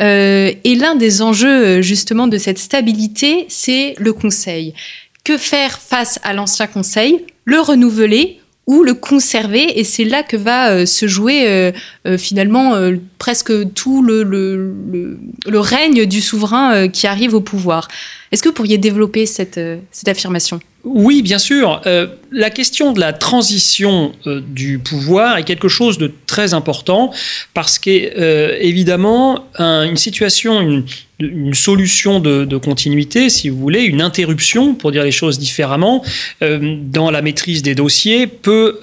Euh, 0.00 0.52
et 0.64 0.74
l'un 0.74 0.96
des 0.96 1.22
enjeux 1.22 1.80
justement 1.80 2.26
de 2.26 2.36
cette 2.36 2.58
stabilité, 2.58 3.46
c'est 3.48 3.94
le 3.98 4.12
Conseil. 4.12 4.74
Que 5.22 5.38
faire 5.38 5.78
face 5.78 6.18
à 6.24 6.32
l'ancien 6.32 6.66
Conseil? 6.66 7.24
Le 7.44 7.60
renouveler 7.60 8.40
ou 8.66 8.82
le 8.82 8.94
conserver? 8.94 9.78
Et 9.78 9.84
c'est 9.84 10.04
là 10.04 10.24
que 10.24 10.36
va 10.36 10.84
se 10.84 11.06
jouer 11.06 11.72
finalement 12.18 12.74
presque 13.18 13.72
tout 13.74 14.02
le, 14.02 14.22
le, 14.24 15.60
règne 15.60 16.06
du 16.06 16.20
souverain 16.20 16.88
qui 16.88 17.06
arrive 17.06 17.34
au 17.34 17.40
pouvoir. 17.40 17.86
Est-ce 18.32 18.42
que 18.42 18.48
vous 18.48 18.54
pourriez 18.54 18.78
développer 18.78 19.26
cette, 19.26 19.60
cette 19.92 20.08
affirmation? 20.08 20.60
Oui, 20.84 21.22
bien 21.22 21.38
sûr. 21.38 21.80
Euh, 21.86 22.08
la 22.32 22.50
question 22.50 22.92
de 22.92 22.98
la 22.98 23.12
transition 23.12 24.12
euh, 24.26 24.40
du 24.44 24.80
pouvoir 24.80 25.36
est 25.36 25.44
quelque 25.44 25.68
chose 25.68 25.96
de 25.96 26.12
très 26.26 26.54
important 26.54 27.12
parce 27.54 27.78
qu'évidemment, 27.78 29.46
euh, 29.60 29.84
une 29.84 29.96
situation, 29.96 30.60
une, 30.60 31.54
solution 31.54 32.18
de, 32.18 32.56
continuité, 32.56 33.30
si 33.30 33.48
vous 33.48 33.58
voulez, 33.58 33.82
une 33.82 34.02
interruption, 34.02 34.74
pour 34.74 34.90
dire 34.90 35.04
les 35.04 35.12
choses 35.12 35.38
différemment, 35.38 36.02
dans 36.40 37.12
la 37.12 37.22
maîtrise 37.22 37.62
des 37.62 37.76
dossiers 37.76 38.26
peut 38.26 38.80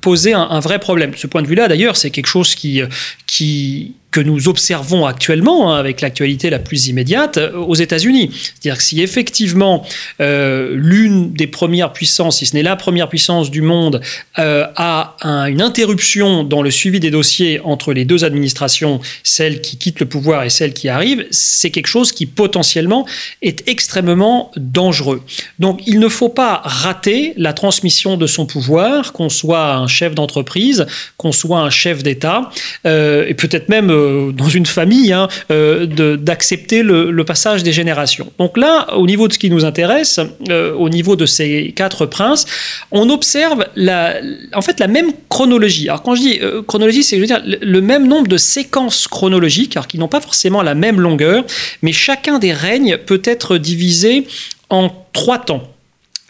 poser 0.00 0.32
un, 0.32 0.48
un, 0.48 0.60
vrai 0.60 0.78
problème. 0.78 1.12
Ce 1.14 1.26
point 1.26 1.42
de 1.42 1.46
vue-là, 1.46 1.68
d'ailleurs, 1.68 1.98
c'est 1.98 2.08
quelque 2.08 2.26
chose 2.26 2.54
qui, 2.54 2.80
qui, 3.26 3.92
que 4.18 4.24
nous 4.24 4.48
observons 4.48 5.06
actuellement, 5.06 5.72
hein, 5.72 5.78
avec 5.78 6.00
l'actualité 6.00 6.50
la 6.50 6.58
plus 6.58 6.88
immédiate, 6.88 7.36
euh, 7.36 7.52
aux 7.52 7.76
États-Unis. 7.76 8.30
C'est-à-dire 8.32 8.78
que 8.78 8.82
si 8.82 9.00
effectivement 9.00 9.86
euh, 10.20 10.72
l'une 10.74 11.32
des 11.32 11.46
premières 11.46 11.92
puissances, 11.92 12.38
si 12.38 12.46
ce 12.46 12.56
n'est 12.56 12.64
la 12.64 12.74
première 12.74 13.08
puissance 13.08 13.48
du 13.48 13.62
monde, 13.62 14.00
euh, 14.40 14.66
a 14.74 15.14
une 15.48 15.62
interruption 15.62 16.42
dans 16.42 16.62
le 16.62 16.72
suivi 16.72 16.98
des 16.98 17.12
dossiers 17.12 17.60
entre 17.62 17.92
les 17.92 18.04
deux 18.04 18.24
administrations, 18.24 19.00
celle 19.22 19.60
qui 19.60 19.76
quitte 19.76 20.00
le 20.00 20.06
pouvoir 20.06 20.42
et 20.42 20.50
celle 20.50 20.72
qui 20.72 20.88
arrive, 20.88 21.24
c'est 21.30 21.70
quelque 21.70 21.86
chose 21.86 22.10
qui 22.10 22.26
potentiellement 22.26 23.06
est 23.40 23.68
extrêmement 23.68 24.50
dangereux. 24.56 25.22
Donc 25.60 25.80
il 25.86 26.00
ne 26.00 26.08
faut 26.08 26.28
pas 26.28 26.60
rater 26.64 27.34
la 27.36 27.52
transmission 27.52 28.16
de 28.16 28.26
son 28.26 28.46
pouvoir, 28.46 29.12
qu'on 29.12 29.28
soit 29.28 29.74
un 29.74 29.86
chef 29.86 30.16
d'entreprise, 30.16 30.86
qu'on 31.16 31.32
soit 31.32 31.60
un 31.60 31.70
chef 31.70 32.02
d'État, 32.02 32.50
et 32.84 33.34
peut-être 33.34 33.68
même 33.68 33.90
euh, 34.08 34.32
dans 34.32 34.48
une 34.48 34.66
famille 34.66 35.12
hein, 35.12 35.28
euh, 35.50 36.16
d'accepter 36.16 36.82
le, 36.82 37.24
passage 37.24 37.62
des 37.62 37.72
générations. 37.72 38.32
Donc 38.38 38.56
là, 38.56 38.94
au 38.94 39.06
niveau 39.06 39.28
de 39.28 39.32
ce 39.34 39.38
qui 39.38 39.50
nous 39.50 39.64
intéresse, 39.64 40.18
euh, 40.48 40.72
au 40.74 40.88
niveau 40.88 41.14
de 41.14 41.26
ces 41.26 41.72
quatre 41.76 42.06
princes, 42.06 42.46
on 42.90 43.10
observe 43.10 43.66
la, 43.76 44.14
en 44.54 44.62
fait 44.62 44.80
la 44.80 44.86
même 44.86 45.12
chronologie. 45.28 45.88
Alors 45.88 46.02
quand 46.02 46.14
je 46.14 46.20
dis 46.20 46.40
chronologie, 46.66 47.02
c'est 47.02 47.18
dire 47.18 47.42
le 47.44 47.80
même 47.80 48.08
nombre 48.08 48.28
de 48.28 48.38
séquences 48.38 49.08
chronologiques, 49.08 49.78
qui 49.88 49.98
n'ont 49.98 50.08
pas 50.08 50.20
forcément 50.20 50.62
la 50.62 50.74
même 50.74 51.00
longueur, 51.00 51.44
mais 51.82 51.92
chacun 51.92 52.38
des 52.38 52.52
règnes 52.52 52.96
peut 52.96 53.22
être 53.24 53.58
divisé 53.58 54.26
en 54.70 54.90
trois 55.12 55.38
temps. 55.38 55.62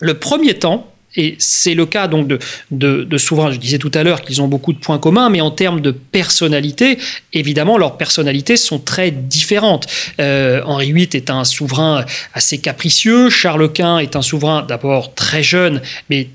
Le 0.01 0.15
premier 0.15 0.55
temps, 0.55 0.91
et 1.17 1.37
c'est 1.39 1.75
le 1.75 1.87
cas 1.87 2.07
donc 2.07 2.29
de, 2.29 2.39
de, 2.71 3.19
souverains, 3.19 3.51
je 3.51 3.59
disais 3.59 3.79
tout 3.79 3.91
à 3.95 4.03
l'heure 4.03 4.23
qu'ils 4.23 4.43
ont 4.43 4.49
beaucoup 4.49 4.73
de 4.73 4.79
points 4.79 4.99
communs, 4.99 5.31
mais 5.31 5.41
en 5.41 5.51
termes 5.51 5.81
de 5.81 5.91
personnalité, 5.91 6.99
évidemment, 7.33 7.79
leurs 7.79 7.97
personnalités 7.97 8.57
sont 8.57 8.79
très 8.79 9.11
différentes. 9.11 9.87
Euh, 10.21 10.63
Henri 10.65 10.93
VIII 10.93 11.09
est 11.15 11.31
un 11.31 11.45
souverain 11.45 12.05
assez 12.35 12.59
capricieux, 12.59 13.31
Charles 13.31 13.73
Quint 13.73 13.99
est 13.99 14.17
un 14.17 14.23
souverain 14.23 14.63
d'abord 14.63 15.15
très 15.15 15.43
jeune, 15.43 15.81
mais 16.11 16.29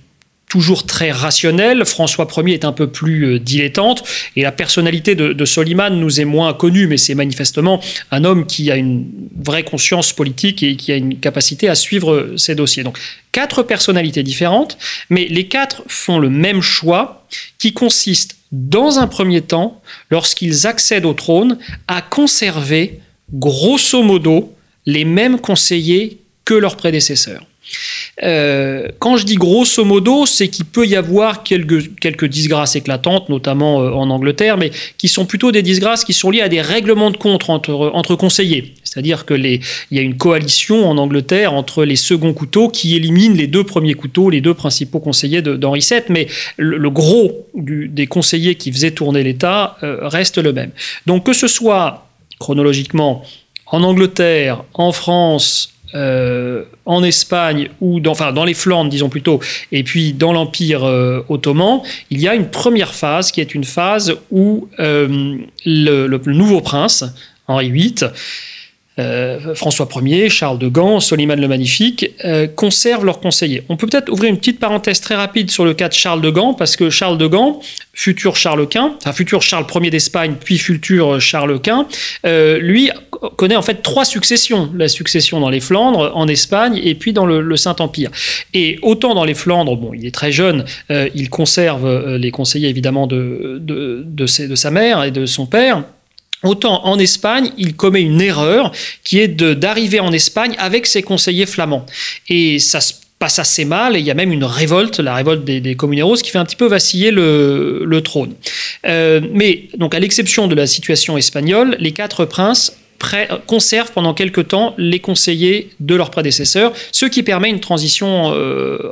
toujours 0.54 0.86
très 0.86 1.10
rationnel. 1.10 1.84
François 1.84 2.28
Ier 2.38 2.54
est 2.54 2.64
un 2.64 2.74
peu 2.74 2.86
plus 2.86 3.26
euh, 3.26 3.40
dilettante. 3.40 4.04
Et 4.36 4.44
la 4.44 4.52
personnalité 4.52 5.16
de, 5.16 5.46
Soliman 5.46 5.90
nous 5.90 6.22
est 6.22 6.26
moins 6.26 6.54
connue, 6.54 6.86
mais 6.86 6.98
c'est 6.98 7.16
manifestement 7.16 7.82
un 8.12 8.24
homme 8.24 8.46
qui 8.46 8.70
a 8.70 8.76
une 8.76 9.08
vraie 9.36 9.64
conscience 9.64 10.14
politique 10.14 10.62
et 10.62 10.76
qui 10.76 10.92
a 10.92 10.96
une 10.96 11.20
capacité 11.20 11.70
à 11.70 11.74
suivre 11.74 12.34
ses 12.38 12.54
dossiers. 12.54 12.84
Donc, 12.84 13.00
quatre 13.32 13.64
personnalités 13.64 14.22
différentes, 14.22 14.78
mais 15.10 15.26
les 15.26 15.48
quatre 15.48 15.82
font 15.88 16.20
le 16.20 16.30
même 16.30 16.62
choix 16.62 17.26
qui 17.58 17.74
consiste, 17.74 18.36
dans 18.52 19.00
un 19.00 19.08
premier 19.08 19.42
temps, 19.42 19.82
lorsqu'ils 20.12 20.68
accèdent 20.68 21.06
au 21.06 21.14
trône, 21.14 21.58
à 21.88 22.04
conserver, 22.04 23.00
grosso 23.34 24.04
modo, 24.04 24.54
les 24.86 25.04
mêmes 25.04 25.40
conseillers 25.40 26.20
que 26.46 26.54
leurs 26.54 26.78
prédécesseurs. 26.78 27.44
Euh, 28.22 28.90
quand 29.00 29.18
je 29.18 29.26
dis 29.26 29.36
grosso 29.36 29.84
modo, 29.84 30.26
c'est 30.26 30.48
qu'il 30.48 30.66
peut 30.66 30.86
y 30.86 30.96
avoir 30.96 31.44
quelques, 31.44 31.96
quelques 32.00 32.26
disgrâces 32.26 32.76
éclatantes, 32.76 33.30
notamment 33.30 33.82
euh, 33.82 33.92
en 33.92 34.10
Angleterre, 34.10 34.58
mais 34.58 34.72
qui 34.98 35.08
sont 35.08 35.26
plutôt 35.26 35.52
des 35.52 35.64
disgrâces 35.64 36.06
qui 36.06 36.14
sont 36.14 36.30
liées 36.30 36.42
à 36.42 36.50
des 36.50 36.62
règlements 36.62 37.12
de 37.12 37.18
compte 37.18 37.50
entre, 37.50 37.74
entre 37.94 38.16
conseillers. 38.16 38.74
C'est-à-dire 38.84 39.26
qu'il 39.26 39.62
y 39.92 40.00
a 40.00 40.02
une 40.02 40.18
coalition 40.18 40.88
en 40.88 41.00
Angleterre 41.00 41.54
entre 41.54 41.84
les 41.84 41.96
seconds 41.96 42.34
couteaux 42.34 42.70
qui 42.70 42.96
éliminent 42.96 43.36
les 43.36 43.48
deux 43.48 43.64
premiers 43.64 43.96
couteaux, 43.96 44.30
les 44.30 44.42
deux 44.42 44.54
principaux 44.54 45.00
conseillers 45.00 45.42
d'Henri 45.42 45.80
VII, 45.80 46.02
mais 46.10 46.28
le, 46.58 46.90
gros 46.92 47.48
des 47.56 48.06
conseillers 48.06 48.54
qui 48.54 48.72
faisaient 48.72 48.92
tourner 48.92 49.24
l'État 49.24 49.78
euh, 49.82 50.08
reste 50.08 50.38
le 50.38 50.54
même. 50.54 50.70
Donc 51.08 51.26
que 51.26 51.34
ce 51.34 51.48
soit 51.48 52.08
chronologiquement 52.38 53.24
en 53.66 53.82
Angleterre, 53.82 54.64
en 54.76 54.92
France, 54.92 55.73
euh, 55.96 56.64
en 56.86 57.04
Espagne 57.04 57.70
ou 57.82 58.00
dans, 58.00 58.12
enfin, 58.12 58.32
dans 58.32 58.46
les 58.46 58.54
Flandres, 58.54 58.90
disons 58.90 59.10
plutôt, 59.10 59.40
et 59.72 59.84
puis 59.84 60.14
dans 60.14 60.34
l'Empire 60.34 60.84
euh, 60.84 61.24
ottoman, 61.30 61.82
il 62.10 62.20
y 62.20 62.28
a 62.28 62.36
une 62.36 62.50
première 62.50 62.94
phase 62.94 63.32
qui 63.32 63.42
est 63.42 63.54
une 63.54 63.64
phase 63.64 64.16
où 64.32 64.68
euh, 64.80 65.38
le, 65.66 66.22
nouveau 66.26 66.62
prince, 66.62 67.06
Henri 67.48 67.72
VIII, 67.72 68.06
François 69.56 69.88
Ier, 70.04 70.30
Charles 70.30 70.60
de 70.60 70.68
Gand, 70.68 71.00
Soliman 71.00 71.40
le 71.40 71.48
Magnifique, 71.48 72.12
conservent 72.56 73.06
leurs 73.06 73.20
conseillers. 73.20 73.64
On 73.70 73.78
peut 73.78 73.88
peut-être 73.88 74.10
ouvrir 74.10 74.30
une 74.30 74.38
petite 74.38 74.60
parenthèse 74.60 75.02
très 75.02 75.16
rapide 75.16 75.50
sur 75.50 75.66
le 75.66 75.74
cas 75.74 75.90
de 75.90 75.94
Charles 75.94 76.22
de 76.22 76.30
Gand, 76.30 76.54
parce 76.54 76.76
que 76.76 76.90
Charles 76.90 77.18
de 77.18 77.28
Gand, 77.28 77.60
futur 77.94 78.36
Charles 78.36 78.68
Quint, 78.68 78.98
Charles 79.42 79.66
Ier 79.82 79.90
d'Espagne, 79.90 80.36
puis 80.44 80.58
futur 80.58 81.20
Charles 81.20 81.60
Quint, 81.60 81.88
lui 82.24 82.92
connaît 83.36 83.56
en 83.56 83.62
fait 83.62 83.82
trois 83.82 84.06
successions. 84.06 84.70
La 84.76 84.88
succession 84.88 85.40
dans 85.40 85.50
les 85.50 85.60
Flandres, 85.60 86.12
en 86.16 86.28
Espagne 86.28 86.80
et 86.84 86.96
puis 86.96 87.14
dans 87.14 87.26
le, 87.26 87.56
Saint-Empire. 87.56 88.10
Et 88.54 88.80
autant 88.82 89.16
dans 89.16 89.26
les 89.26 89.34
Flandres, 89.34 89.78
bon, 89.78 89.94
il 89.94 90.06
est 90.06 90.14
très 90.14 90.32
jeune, 90.32 90.66
euh, 90.92 91.10
il 91.14 91.30
conserve 91.30 91.86
euh, 91.86 92.18
les 92.18 92.32
conseillers 92.32 92.70
évidemment 92.70 93.08
de, 93.08 93.60
de, 93.62 94.04
de, 94.06 94.26
sa 94.26 94.72
mère 94.72 95.04
et 95.04 95.12
de 95.12 95.26
son 95.26 95.46
père. 95.46 95.84
Autant 96.44 96.86
en 96.86 97.00
Espagne, 97.00 97.52
il 97.58 97.76
commet 97.76 98.02
une 98.02 98.22
erreur 98.22 98.72
qui 99.04 99.20
est 99.20 99.28
d'arriver 99.28 100.00
en 100.00 100.12
Espagne 100.12 100.56
avec 100.58 100.86
ses 100.86 101.02
conseillers 101.02 101.46
flamands. 101.46 101.86
Et 102.28 102.60
ça 102.60 102.82
se 102.82 102.94
passe 103.18 103.40
assez 103.40 103.64
mal 103.64 103.96
et 103.96 104.00
il 104.00 104.06
y 104.06 104.12
a 104.12 104.14
même 104.14 104.34
une 104.34 104.44
révolte, 104.44 105.00
la 105.00 105.16
révolte 105.16 105.46
des, 105.46 105.62
des 105.62 105.76
Comuneros, 105.76 106.16
qui 106.18 106.30
fait 106.30 106.40
un 106.40 106.46
petit 106.46 106.58
peu 106.58 106.68
vaciller 106.68 107.12
le, 107.12 108.02
trône. 108.04 108.34
Euh, 108.86 109.22
mais 109.32 109.70
donc 109.78 109.96
à 109.96 110.00
l'exception 110.00 110.48
de 110.48 110.56
la 110.56 110.68
situation 110.68 111.18
espagnole, 111.18 111.78
les 111.80 111.94
quatre 111.94 112.26
princes 112.26 112.78
conservent 113.48 113.92
pendant 113.92 114.14
quelque 114.14 114.42
temps 114.42 114.74
les 114.78 115.00
conseillers 115.00 115.70
de 115.80 115.96
leurs 115.96 116.10
prédécesseurs, 116.10 116.74
ce 116.92 117.06
qui 117.06 117.22
permet 117.24 117.50
une 117.50 117.60
transition 117.60 118.26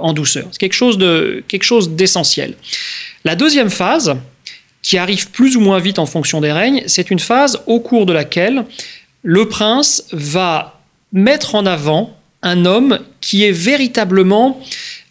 en 0.02 0.14
douceur. 0.14 0.48
C'est 0.52 0.60
quelque 0.60 1.64
chose 1.64 1.90
d'essentiel. 1.92 2.56
La 3.24 3.36
deuxième 3.36 3.70
phase, 3.70 4.18
qui 4.82 4.98
arrive 4.98 5.30
plus 5.30 5.58
ou 5.58 5.60
moins 5.60 5.80
vite 5.80 6.00
en 6.00 6.06
fonction 6.06 6.42
des 6.42 6.52
règnes, 6.52 6.84
c'est 6.88 7.12
une 7.12 7.20
phase 7.20 7.62
au 7.68 7.80
cours 7.80 8.06
de 8.06 8.14
laquelle 8.14 8.66
le 9.24 9.48
prince 9.48 10.06
va 10.12 10.80
mettre 11.14 11.56
en 11.56 11.66
avant 11.66 12.16
un 12.42 12.66
homme 12.66 13.00
qui 13.20 13.44
est 13.44 13.52
véritablement, 13.52 14.60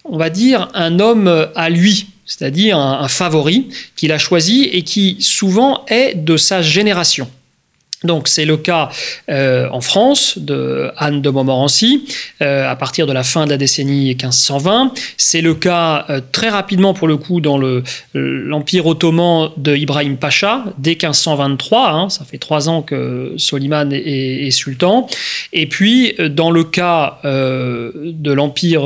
on 0.05 0.17
va 0.17 0.31
dire, 0.31 0.69
un 0.75 0.99
homme 0.99 1.49
à 1.55 1.71
lui, 1.71 2.09
c'est-à-dire 2.27 2.79
un, 2.79 3.09
favori 3.09 3.69
qu'il 3.97 4.13
a 4.13 4.19
choisi 4.19 4.65
et 4.65 4.83
qui 4.83 5.17
souvent 5.21 5.85
est 5.89 6.15
de 6.15 6.37
sa 6.37 6.63
génération. 6.63 7.29
Donc 8.03 8.29
c'est 8.29 8.47
le 8.47 8.57
cas 8.57 8.89
euh, 9.29 9.69
en 9.71 9.83
France 9.83 10.39
de 10.39 10.91
Anne 10.97 11.21
de 11.21 11.29
Montmorency 11.29 12.07
euh, 12.41 12.67
à 12.67 12.75
partir 12.75 13.07
de 13.07 13.13
la 13.13 13.23
fin 13.23 13.45
de 13.45 13.51
la 13.51 13.59
décennie 13.59 14.07
1520. 14.07 14.93
C'est 15.19 15.43
le 15.43 15.55
cas 15.55 16.07
euh, 16.09 16.21
très 16.33 16.49
rapidement 16.49 16.95
pour 16.95 17.09
le 17.09 17.19
coup 17.19 17.43
dans 17.43 17.59
l'Empire 18.15 18.87
ottoman 18.87 19.51
de 19.59 19.77
Ibrahim 19.77 20.17
Pacha 20.17 20.65
dès 20.79 20.93
1523. 20.93 21.91
Hein, 21.91 22.09
ça 22.09 22.25
fait 22.25 22.39
trois 22.39 22.71
ans 22.71 22.81
que 22.81 23.35
Soliman 23.37 23.93
est, 23.93 24.51
sultan. 24.51 25.07
Et 25.53 25.67
puis 25.67 26.15
dans 26.31 26.51
le 26.51 26.65
cas 26.65 27.19
de 27.23 28.33
l'Empire 28.33 28.83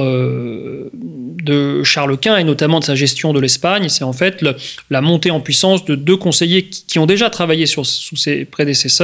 de 1.44 1.82
Charles 1.82 2.18
Quint 2.18 2.36
et 2.36 2.44
notamment 2.44 2.80
de 2.80 2.84
sa 2.84 2.94
gestion 2.94 3.32
de 3.32 3.40
l'Espagne, 3.40 3.88
c'est 3.88 4.04
en 4.04 4.12
fait 4.12 4.44
la 4.90 5.00
montée 5.00 5.30
en 5.30 5.40
puissance 5.40 5.84
de 5.84 5.94
deux 5.94 6.16
conseillers 6.16 6.64
qui, 6.64 6.98
ont 6.98 7.06
déjà 7.06 7.30
travaillé 7.30 7.66
sur, 7.66 7.86
sous 7.86 8.16
ses 8.16 8.44
prédécesseurs, 8.44 9.03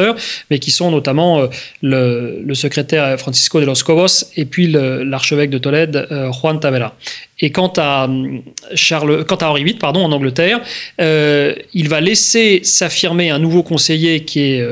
mais 0.50 0.58
qui 0.58 0.70
sont 0.70 0.90
notamment 0.90 1.40
euh, 1.40 2.42
le, 2.44 2.54
secrétaire 2.54 3.18
Francisco 3.18 3.60
de 3.60 3.66
los 3.66 3.82
Cobos 3.84 4.26
et 4.36 4.44
puis 4.44 4.66
l'archevêque 4.66 5.50
de 5.50 5.58
Tolède, 5.58 6.08
euh, 6.10 6.30
Juan 6.32 6.60
Tavera. 6.60 6.94
Et 7.38 7.50
quant 7.50 7.72
à, 7.78 8.04
hum, 8.04 8.42
Charles, 8.74 9.24
quant 9.24 9.36
à 9.36 9.46
Henri 9.46 9.64
VIII, 9.64 9.76
pardon, 9.76 10.04
en 10.04 10.12
Angleterre, 10.12 10.60
euh, 11.00 11.54
il 11.72 11.88
va 11.88 12.00
laisser 12.00 12.60
s'affirmer 12.64 13.30
un 13.30 13.38
nouveau 13.38 13.62
conseiller 13.62 14.24
qui 14.24 14.40
est 14.40 14.64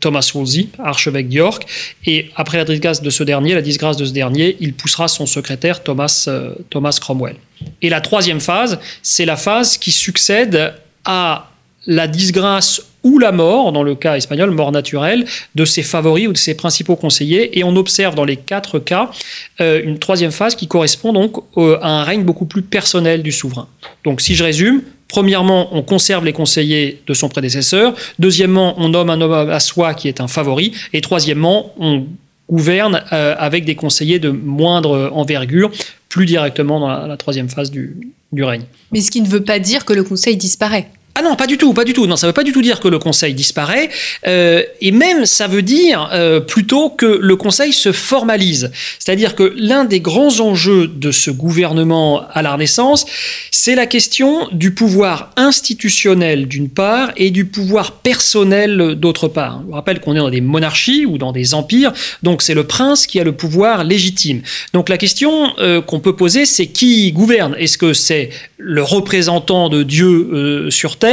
Thomas 0.00 0.28
Wolsey, 0.34 0.66
archevêque 0.78 1.28
d'York. 1.28 1.66
Et 2.04 2.30
après 2.34 2.58
la 2.58 2.64
disgrâce 2.64 3.00
de 3.00 3.10
ce 3.10 3.22
dernier, 3.22 3.54
la 3.54 3.62
disgrâce 3.62 3.96
de 3.96 4.04
ce 4.04 4.12
dernier, 4.12 4.56
il 4.60 4.74
poussera 4.74 5.08
son 5.08 5.26
secrétaire 5.26 5.82
Thomas, 5.82 6.28
Thomas 6.70 6.98
Cromwell. 7.00 7.36
Et 7.82 7.88
la 7.88 8.00
troisième 8.00 8.40
phase, 8.40 8.78
c'est 9.02 9.24
la 9.24 9.36
phase 9.36 9.78
qui 9.78 9.92
succède 9.92 10.74
à 11.04 11.50
la 11.86 12.08
disgrâce 12.08 12.82
ou 13.06 13.20
la 13.20 13.30
mort, 13.30 13.70
dans 13.70 13.84
le 13.84 13.94
cas 13.94 14.16
espagnol, 14.16 14.50
mort 14.50 14.72
naturelle, 14.72 15.24
de 15.54 15.64
ses 15.64 15.84
favoris 15.84 16.26
ou 16.26 16.32
de 16.32 16.38
ses 16.38 16.54
principaux 16.54 16.96
conseillers. 16.96 17.56
Et 17.56 17.62
on 17.62 17.76
observe 17.76 18.16
dans 18.16 18.24
les 18.24 18.36
quatre 18.36 18.80
cas 18.80 19.12
euh, 19.60 19.80
une 19.84 19.98
troisième 20.00 20.32
phase 20.32 20.56
qui 20.56 20.66
correspond 20.66 21.12
donc 21.12 21.36
à 21.56 21.88
un 21.88 22.02
règne 22.02 22.24
beaucoup 22.24 22.46
plus 22.46 22.62
personnel 22.62 23.22
du 23.22 23.30
souverain. 23.30 23.68
Donc 24.04 24.20
si 24.20 24.34
je 24.34 24.42
résume, 24.42 24.82
Premièrement, 25.08 25.68
on 25.70 25.82
conserve 25.82 26.24
les 26.24 26.32
conseillers 26.32 27.00
de 27.06 27.14
son 27.14 27.28
prédécesseur. 27.28 27.94
Deuxièmement, 28.18 28.74
on 28.78 28.88
nomme 28.88 29.08
un 29.08 29.20
homme 29.20 29.50
à 29.50 29.60
soi 29.60 29.94
qui 29.94 30.08
est 30.08 30.20
un 30.20 30.26
favori. 30.26 30.72
Et 30.92 31.00
troisièmement, 31.00 31.72
on 31.78 32.06
gouverne 32.50 33.04
euh, 33.12 33.36
avec 33.38 33.64
des 33.64 33.76
conseillers 33.76 34.18
de 34.18 34.30
moindre 34.30 35.10
envergure 35.14 35.70
plus 36.08 36.26
directement 36.26 36.80
dans 36.80 37.06
la, 37.06 37.16
troisième 37.16 37.48
phase 37.48 37.70
du 37.70 37.94
règne. 38.36 38.64
Mais 38.90 39.00
ce 39.00 39.12
qui 39.12 39.20
ne 39.20 39.28
veut 39.28 39.44
pas 39.44 39.60
dire 39.60 39.84
que 39.84 39.92
le 39.92 40.02
Conseil 40.02 40.36
disparaît. 40.36 40.88
Ah 41.18 41.22
non, 41.22 41.34
pas 41.34 41.46
du 41.46 41.56
tout, 41.56 41.72
pas 41.72 41.84
du 41.84 41.94
tout. 41.94 42.06
Non, 42.06 42.16
ça 42.16 42.26
veut 42.26 42.34
pas 42.34 42.44
du 42.44 42.52
tout 42.52 42.60
dire 42.60 42.78
que 42.78 42.88
le 42.88 42.98
Conseil 42.98 43.32
disparaît. 43.32 43.88
Euh, 44.26 44.62
et 44.82 44.90
même, 44.90 45.24
ça 45.24 45.46
veut 45.46 45.62
dire 45.62 46.10
euh, 46.12 46.40
plutôt 46.40 46.90
que 46.90 47.06
le 47.06 47.36
Conseil 47.36 47.72
se 47.72 47.90
formalise. 47.90 48.70
C'est-à-dire 48.98 49.34
que 49.34 49.54
l'un 49.56 49.86
des 49.86 50.00
grands 50.00 50.40
enjeux 50.40 50.86
de 50.86 51.10
ce 51.12 51.30
gouvernement 51.30 52.20
à 52.34 52.42
la 52.42 52.52
Renaissance, 52.52 53.06
c'est 53.50 53.74
la 53.74 53.86
question 53.86 54.46
du 54.52 54.74
pouvoir 54.74 55.30
institutionnel 55.38 56.48
d'une 56.48 56.68
part 56.68 57.12
et 57.16 57.30
du 57.30 57.46
pouvoir 57.46 57.92
personnel 57.92 58.96
d'autre 58.96 59.28
part. 59.28 59.62
Je 59.66 59.72
rappelle 59.72 60.00
qu'on 60.00 60.14
est 60.16 60.18
dans 60.18 60.28
des 60.28 60.42
monarchies 60.42 61.06
ou 61.06 61.16
dans 61.16 61.32
des 61.32 61.54
empires, 61.54 61.94
donc 62.22 62.42
c'est 62.42 62.52
le 62.52 62.64
prince 62.64 63.06
qui 63.06 63.18
a 63.18 63.24
le 63.24 63.32
pouvoir 63.32 63.84
légitime. 63.84 64.42
Donc 64.74 64.90
la 64.90 64.98
question 64.98 65.56
euh, 65.60 65.80
qu'on 65.80 66.00
peut 66.00 66.14
poser, 66.14 66.44
c'est 66.44 66.66
qui 66.66 67.10
gouverne? 67.12 67.56
Est-ce 67.58 67.78
que 67.78 67.94
c'est 67.94 68.28
le 68.58 68.82
représentant 68.82 69.70
de 69.70 69.82
Dieu 69.82 70.68
sur 70.70 70.96
terre 70.96 71.05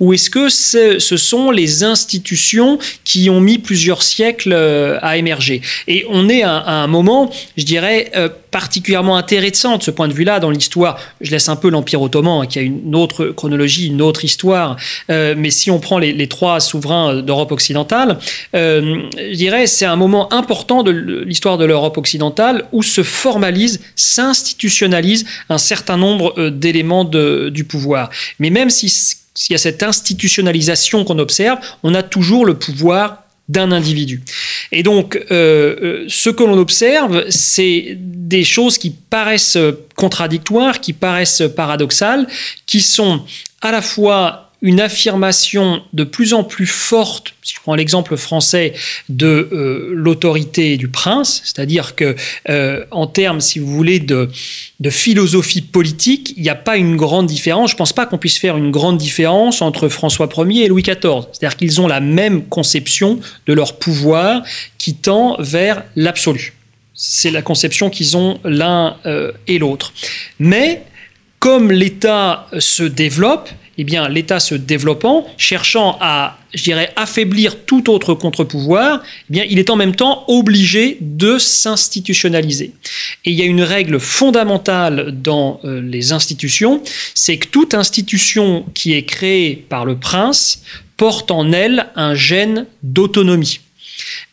ou 0.00 0.12
est-ce 0.12 0.30
que 0.30 0.48
ce 0.48 1.16
sont 1.16 1.50
les 1.50 1.84
institutions 1.84 2.78
qui 3.04 3.30
ont 3.30 3.40
mis 3.40 3.58
plusieurs 3.58 4.02
siècles 4.02 4.52
euh, 4.52 4.98
à 5.02 5.16
émerger? 5.16 5.62
Et 5.86 6.04
on 6.08 6.28
est 6.28 6.42
à, 6.42 6.82
un 6.82 6.86
moment, 6.86 7.30
je 7.56 7.64
dirais, 7.64 8.10
euh, 8.16 8.28
particulièrement 8.52 9.16
intéressant 9.16 9.78
de 9.78 9.82
ce 9.82 9.90
point 9.90 10.06
de 10.06 10.12
vue-là 10.12 10.38
dans 10.38 10.50
l'histoire. 10.50 10.98
Je 11.20 11.32
laisse 11.32 11.48
un 11.48 11.56
peu 11.56 11.68
l'Empire 11.68 12.00
ottoman, 12.00 12.42
hein, 12.42 12.46
qui 12.46 12.60
a 12.60 12.62
une 12.62 12.94
autre 12.94 13.26
chronologie, 13.26 13.88
une 13.88 14.02
autre 14.02 14.24
histoire. 14.24 14.76
Euh, 15.10 15.34
mais 15.36 15.50
si 15.50 15.72
on 15.72 15.80
prend 15.80 15.98
les, 15.98 16.28
trois 16.28 16.60
souverains 16.60 17.22
d'Europe 17.22 17.50
occidentale, 17.50 18.18
je 18.54 19.34
dirais 19.34 19.66
c'est 19.66 19.84
un 19.84 19.96
moment 19.96 20.32
important 20.32 20.84
de 20.84 20.92
l'histoire 20.92 21.58
de 21.58 21.64
l'Europe 21.64 21.98
occidentale 21.98 22.64
où 22.70 22.82
se 22.82 23.02
formalise, 23.02 23.80
s'institutionnalise 23.96 25.24
un 25.48 25.58
certain 25.58 25.96
nombre 25.96 26.50
d'éléments 26.50 27.04
du 27.04 27.64
pouvoir. 27.64 28.10
Mais 28.38 28.50
même 28.50 28.70
si 28.70 28.88
s'il 29.34 29.54
y 29.54 29.56
a 29.56 29.58
cette 29.58 29.82
institutionnalisation 29.82 31.04
qu'on 31.04 31.18
observe, 31.18 31.58
on 31.82 31.94
a 31.94 32.02
toujours 32.02 32.44
le 32.44 32.54
pouvoir 32.54 33.21
d'un 33.52 33.70
individu. 33.70 34.22
Et 34.72 34.82
donc, 34.82 35.16
euh, 35.16 35.24
euh, 35.30 36.04
ce 36.08 36.30
que 36.30 36.42
l'on 36.42 36.58
observe, 36.58 37.24
c'est 37.28 37.96
des 37.98 38.44
choses 38.44 38.78
qui 38.78 38.90
paraissent 38.90 39.58
contradictoires, 39.94 40.80
qui 40.80 40.94
paraissent 40.94 41.42
paradoxales, 41.54 42.26
qui 42.66 42.80
sont 42.80 43.22
à 43.60 43.70
la 43.70 43.82
fois 43.82 44.41
une 44.62 44.80
affirmation 44.80 45.82
de 45.92 46.04
plus 46.04 46.34
en 46.34 46.44
plus 46.44 46.68
forte, 46.68 47.34
si 47.42 47.54
je 47.54 47.60
prends 47.60 47.74
l'exemple 47.74 48.16
français, 48.16 48.74
de 49.08 49.48
euh, 49.52 49.90
l'autorité 49.92 50.76
du 50.76 50.86
prince, 50.86 51.42
c'est-à-dire 51.44 51.96
que 51.96 52.14
euh, 52.48 52.84
en 52.92 53.08
termes, 53.08 53.40
si 53.40 53.58
vous 53.58 53.66
voulez, 53.66 53.98
de, 53.98 54.30
philosophie 54.88 55.62
politique, 55.62 56.34
il 56.36 56.44
n'y 56.44 56.48
a 56.48 56.54
pas 56.54 56.76
une 56.76 56.96
grande 56.96 57.26
différence. 57.26 57.70
Je 57.70 57.74
ne 57.74 57.78
pense 57.78 57.92
pas 57.92 58.06
qu'on 58.06 58.18
puisse 58.18 58.38
faire 58.38 58.56
une 58.56 58.70
grande 58.70 58.98
différence 58.98 59.62
entre 59.62 59.88
François 59.88 60.28
Ier 60.36 60.64
et 60.64 60.68
Louis 60.68 60.82
XIV. 60.82 61.26
C'est-à-dire 61.32 61.56
qu'ils 61.56 61.80
ont 61.80 61.88
la 61.88 62.00
même 62.00 62.44
conception 62.44 63.18
de 63.46 63.52
leur 63.52 63.78
pouvoir 63.78 64.42
qui 64.78 64.94
tend 64.94 65.36
vers 65.40 65.82
l'absolu. 65.96 66.54
C'est 66.94 67.32
la 67.32 67.42
conception 67.42 67.90
qu'ils 67.90 68.16
ont 68.16 68.38
l'un 68.44 68.96
euh, 69.06 69.32
et 69.48 69.58
l'autre. 69.58 69.92
Mais 70.38 70.84
comme 71.40 71.72
l'État 71.72 72.46
se 72.60 72.84
développe, 72.84 73.48
eh 73.78 73.84
bien, 73.84 74.08
l'État 74.08 74.40
se 74.40 74.54
développant, 74.54 75.26
cherchant 75.36 75.96
à, 76.00 76.38
je 76.54 76.72
affaiblir 76.96 77.64
tout 77.64 77.90
autre 77.90 78.14
contre-pouvoir, 78.14 79.02
eh 79.02 79.32
bien, 79.32 79.44
il 79.48 79.58
est 79.58 79.70
en 79.70 79.76
même 79.76 79.94
temps 79.94 80.24
obligé 80.28 80.98
de 81.00 81.38
s'institutionnaliser. 81.38 82.72
Et 83.24 83.30
il 83.30 83.34
y 83.34 83.42
a 83.42 83.46
une 83.46 83.62
règle 83.62 83.98
fondamentale 83.98 85.14
dans 85.22 85.60
euh, 85.64 85.80
les 85.80 86.12
institutions, 86.12 86.82
c'est 87.14 87.38
que 87.38 87.48
toute 87.48 87.74
institution 87.74 88.64
qui 88.74 88.92
est 88.92 89.04
créée 89.04 89.64
par 89.68 89.84
le 89.84 89.96
prince 89.96 90.62
porte 90.96 91.30
en 91.30 91.52
elle 91.52 91.86
un 91.96 92.14
gène 92.14 92.66
d'autonomie. 92.82 93.60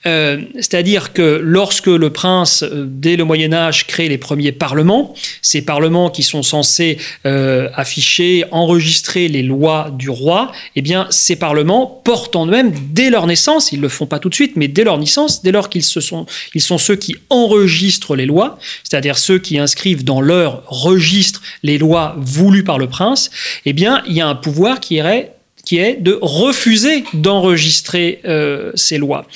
Euh, 0.06 0.42
c'est-à-dire 0.56 1.14
que 1.14 1.42
lorsque 1.44 1.88
le 1.88 2.10
prince, 2.10 2.64
euh, 2.64 2.86
dès 2.88 3.18
le 3.18 3.26
Moyen 3.26 3.52
Âge, 3.52 3.86
crée 3.86 4.08
les 4.08 4.18
premiers 4.18 4.52
parlements, 4.52 5.14
ces 5.42 5.62
parlements 5.62 6.10
qui 6.10 6.24
sont 6.24 6.44
censés 6.44 6.98
euh, 7.26 7.70
afficher, 7.76 8.46
enregistrer 8.52 9.28
les 9.28 9.44
lois 9.44 9.92
du 9.92 10.10
roi, 10.10 10.52
eh 10.76 10.82
bien, 10.82 11.08
ces 11.10 11.36
parlements 11.36 12.02
portent 12.04 12.36
en 12.36 12.46
eux-mêmes, 12.46 12.74
dès 12.92 13.10
leur 13.10 13.28
naissance, 13.28 13.72
ils 13.72 13.78
ne 13.78 13.84
le 13.84 13.90
font 13.90 14.06
pas 14.06 14.20
tout 14.20 14.30
de 14.30 14.36
suite, 14.36 14.54
mais 14.56 14.68
dès 14.68 14.84
leur 14.84 14.98
naissance, 14.98 15.44
dès 15.44 15.52
lors 15.52 15.70
qu'ils 15.70 15.84
sont, 15.84 16.26
ils 16.54 16.62
sont 16.62 16.78
ceux 16.78 16.96
qui 16.96 17.16
enregistrent 17.30 18.16
les 18.16 18.26
lois, 18.26 18.58
c'est-à-dire 18.84 19.18
ceux 19.18 19.40
qui 19.40 19.60
inscrivent 19.60 20.04
dans 20.04 20.22
leur 20.22 20.64
registre 20.68 21.42
les 21.64 21.78
lois 21.78 22.16
voulues 22.20 22.64
par 22.64 22.78
le 22.78 22.88
prince, 22.88 23.32
eh 23.66 23.74
bien, 23.74 24.02
il 24.08 24.14
y 24.14 24.22
a 24.22 24.28
un 24.28 24.36
pouvoir 24.36 24.80
qui 24.80 24.96
irait 24.96 25.34
qui 25.70 25.78
est 25.78 26.02
de 26.02 26.18
refuser 26.20 27.04
d'enregistrer 27.14 28.22
euh, 28.26 28.72
ces 28.74 28.98
lois. 28.98 29.28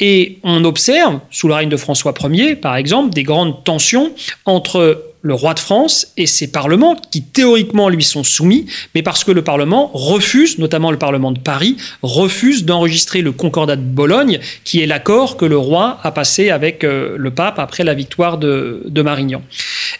Et 0.00 0.38
on 0.42 0.64
observe, 0.64 1.20
sous 1.30 1.46
le 1.46 1.52
règne 1.52 1.68
de 1.68 1.76
François 1.76 2.14
Ier, 2.22 2.56
par 2.56 2.76
exemple, 2.76 3.12
des 3.12 3.22
grandes 3.22 3.62
tensions 3.64 4.14
entre 4.46 5.12
le 5.20 5.34
roi 5.34 5.52
de 5.52 5.58
France 5.58 6.06
et 6.16 6.26
ses 6.26 6.50
parlements, 6.50 6.96
qui 7.10 7.20
théoriquement 7.22 7.90
lui 7.90 8.02
sont 8.02 8.24
soumis, 8.24 8.64
mais 8.94 9.02
parce 9.02 9.24
que 9.24 9.30
le 9.30 9.42
Parlement 9.42 9.90
refuse, 9.92 10.58
notamment 10.58 10.90
le 10.90 10.98
Parlement 10.98 11.32
de 11.32 11.38
Paris, 11.38 11.76
refuse 12.00 12.64
d'enregistrer 12.64 13.20
le 13.20 13.32
Concordat 13.32 13.76
de 13.76 13.82
Bologne, 13.82 14.40
qui 14.64 14.80
est 14.80 14.86
l'accord 14.86 15.36
que 15.36 15.44
le 15.44 15.58
roi 15.58 15.98
a 16.02 16.12
passé 16.12 16.48
avec 16.48 16.82
euh, 16.82 17.16
le 17.18 17.30
pape 17.30 17.58
après 17.58 17.84
la 17.84 17.92
victoire 17.92 18.38
de, 18.38 19.02
Marignan. 19.02 19.42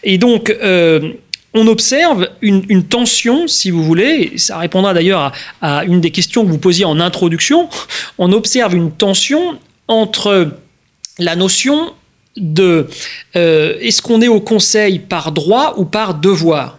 Et 0.03 0.17
donc, 0.17 0.49
euh, 0.49 1.11
on 1.55 1.67
observe 1.67 2.27
une, 2.41 2.83
tension, 2.83 3.47
si 3.47 3.71
vous 3.71 3.83
voulez, 3.83 4.31
et 4.33 4.37
ça 4.37 4.57
répondra 4.57 4.93
d'ailleurs 4.93 5.31
à, 5.61 5.85
une 5.85 6.01
des 6.01 6.11
questions 6.11 6.45
que 6.45 6.51
vous 6.51 6.57
posiez 6.57 6.83
en 6.83 6.99
introduction, 6.99 7.69
on 8.17 8.33
observe 8.33 8.75
une 8.75 8.91
tension 8.91 9.57
entre 9.87 10.51
la 11.17 11.35
notion 11.37 11.93
de 12.35 12.87
euh, 13.37 13.77
est-ce 13.79 14.01
qu'on 14.01 14.21
est 14.21 14.27
au 14.27 14.41
conseil 14.41 14.99
par 14.99 15.31
droit 15.31 15.75
ou 15.77 15.85
par 15.85 16.15
devoir? 16.15 16.77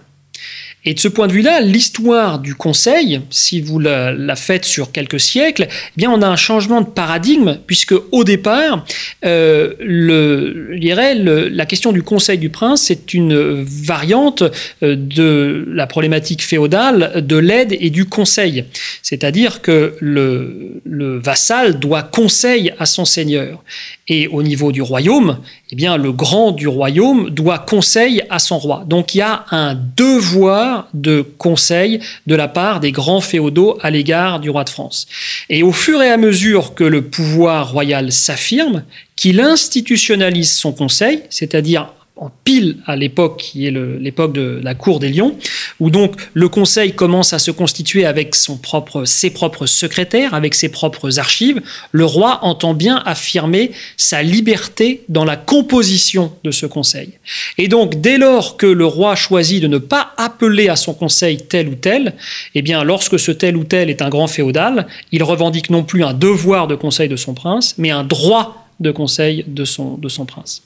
Et 0.87 0.94
de 0.94 1.01
ce 1.01 1.09
point 1.09 1.27
de 1.27 1.33
vue-là, 1.33 1.61
l'histoire 1.61 2.38
du 2.38 2.55
Conseil, 2.55 3.20
si 3.29 3.61
vous 3.61 3.81
la, 3.81 4.37
faites 4.37 4.64
sur 4.64 4.92
quelques 4.92 5.18
siècles, 5.18 5.66
eh 5.68 5.92
bien 5.96 6.12
on 6.12 6.22
a 6.22 6.29
un 6.29 6.37
changement 6.37 6.81
de 6.81 6.87
paradigme 6.87 7.59
puisque 7.66 7.94
au 8.12 8.22
départ, 8.22 8.87
euh, 9.25 9.75
la 11.51 11.66
question 11.66 11.90
du 11.90 12.05
Conseil 12.05 12.38
du 12.38 12.51
Prince, 12.51 12.83
c'est 12.83 13.12
une 13.14 13.64
variante 13.64 14.44
euh, 14.85 14.94
de 14.96 15.66
la 15.68 15.88
problématique 15.88 16.44
féodale 16.44 17.25
de 17.27 17.37
l'aide 17.37 17.77
et 17.79 17.90
du 17.90 18.05
conseil. 18.05 18.64
C'est-à-dire 19.03 19.62
que 19.62 19.96
le 20.01 21.18
vassal 21.18 21.81
doit 21.81 22.05
conseil 22.05 22.72
à 22.79 22.87
son 22.87 23.05
seigneur. 23.05 23.64
Et 24.08 24.28
au 24.28 24.42
niveau 24.44 24.70
du 24.70 24.82
royaume, 24.82 25.38
eh 25.72 25.76
bien, 25.76 25.96
le 25.96 26.12
grand 26.12 26.52
du 26.52 26.68
royaume 26.68 27.30
doit 27.30 27.58
conseil 27.58 28.22
à 28.30 28.38
son 28.38 28.58
roi. 28.58 28.84
Donc 28.86 29.14
il 29.14 29.18
y 29.18 29.22
a 29.22 29.44
un 29.50 29.74
devoir 29.74 30.88
de 30.94 31.22
conseil 31.38 31.98
de 32.26 32.36
la 32.36 32.46
part 32.46 32.78
des 32.78 32.92
grands 32.92 33.20
féodaux 33.20 33.78
à 33.82 33.90
l'égard 33.90 34.38
du 34.38 34.48
roi 34.48 34.62
de 34.62 34.70
France. 34.70 35.08
Et 35.48 35.64
au 35.64 35.72
fur 35.72 36.00
et 36.02 36.10
à 36.10 36.16
mesure 36.18 36.74
que 36.74 36.84
le 36.84 37.02
pouvoir 37.02 37.72
royal 37.72 38.12
s'affirme, 38.12 38.84
qu'il 39.16 39.40
institutionnalise 39.40 40.52
son 40.52 40.72
conseil, 40.72 41.22
c'est-à-dire 41.28 41.88
en 42.16 42.31
pile 42.44 42.79
à 42.87 42.96
l'époque 42.96 43.37
qui 43.38 43.66
est 43.66 43.70
l'époque 43.70 44.33
de 44.33 44.59
la 44.62 44.74
cour 44.74 45.00
des 45.00 45.11
lions, 45.11 45.37
où 45.81 45.90
donc 45.90 46.16
le 46.33 46.48
conseil 46.48 46.94
commence 46.94 47.35
à 47.35 47.38
se 47.38 47.50
constituer 47.50 48.07
avec 48.07 48.35
ses 48.35 49.31
propres 49.31 49.66
secrétaires, 49.66 50.33
avec 50.33 50.55
ses 50.55 50.70
propres 50.70 51.18
archives, 51.18 51.61
le 51.92 52.07
roi 52.07 52.38
entend 52.42 52.72
bien 52.72 53.02
affirmer 53.05 53.72
sa 53.98 54.22
liberté 54.22 55.02
dans 55.11 55.26
la 55.26 55.37
composition 55.37 56.33
de 56.42 56.50
ce 56.50 56.64
conseil. 56.64 57.11
Et 57.59 57.68
donc 57.68 58.00
dès 58.00 58.16
lors 58.16 58.57
que 58.57 58.66
le 58.66 58.87
roi 58.87 59.14
choisit 59.14 59.62
de 59.62 59.68
ne 59.68 59.79
pas 59.79 60.14
appeler 60.16 60.70
à 60.70 60.76
son 60.76 60.94
conseil 60.94 61.37
tel 61.37 61.68
ou 61.68 61.74
tel, 61.74 62.14
eh 62.55 62.62
bien 62.62 62.83
lorsque 62.83 63.18
ce 63.18 63.31
tel 63.31 63.59
ou 63.59 63.64
tel 63.64 63.90
est 63.90 64.00
un 64.00 64.09
grand 64.09 64.26
féodal, 64.26 64.87
il 65.12 65.22
revendique 65.22 65.68
non 65.68 65.85
plus 65.85 66.02
un 66.02 66.14
devoir 66.14 66.66
de 66.66 66.76
conseil 66.76 67.11
de 67.11 67.16
son 67.16 67.35
prince, 67.35 67.74
mais 67.76 67.90
un 67.90 68.05
droit 68.05 68.68
de 68.81 68.90
conseil 68.90 69.44
de 69.46 69.64
son 69.64 69.98
prince. 70.26 70.62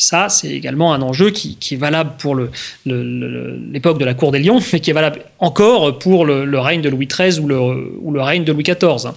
Ça, 0.00 0.30
c'est 0.30 0.48
également 0.48 0.94
un 0.94 1.02
enjeu 1.02 1.28
qui, 1.28 1.58
est 1.72 1.76
valable 1.76 2.12
pour 2.18 2.34
l'époque 2.86 3.98
de 3.98 4.04
la 4.06 4.14
cour 4.14 4.32
des 4.32 4.38
lions, 4.38 4.58
mais 4.72 4.80
qui 4.80 4.88
est 4.88 4.94
valable 4.94 5.20
encore 5.38 5.98
pour 5.98 6.24
le, 6.24 6.58
règne 6.58 6.80
de 6.80 6.88
Louis 6.88 7.06
XIII 7.06 7.38
ou 7.38 7.46
le, 8.10 8.22
règne 8.22 8.44
de 8.44 8.52
Louis 8.52 8.62
XIV. 8.62 9.10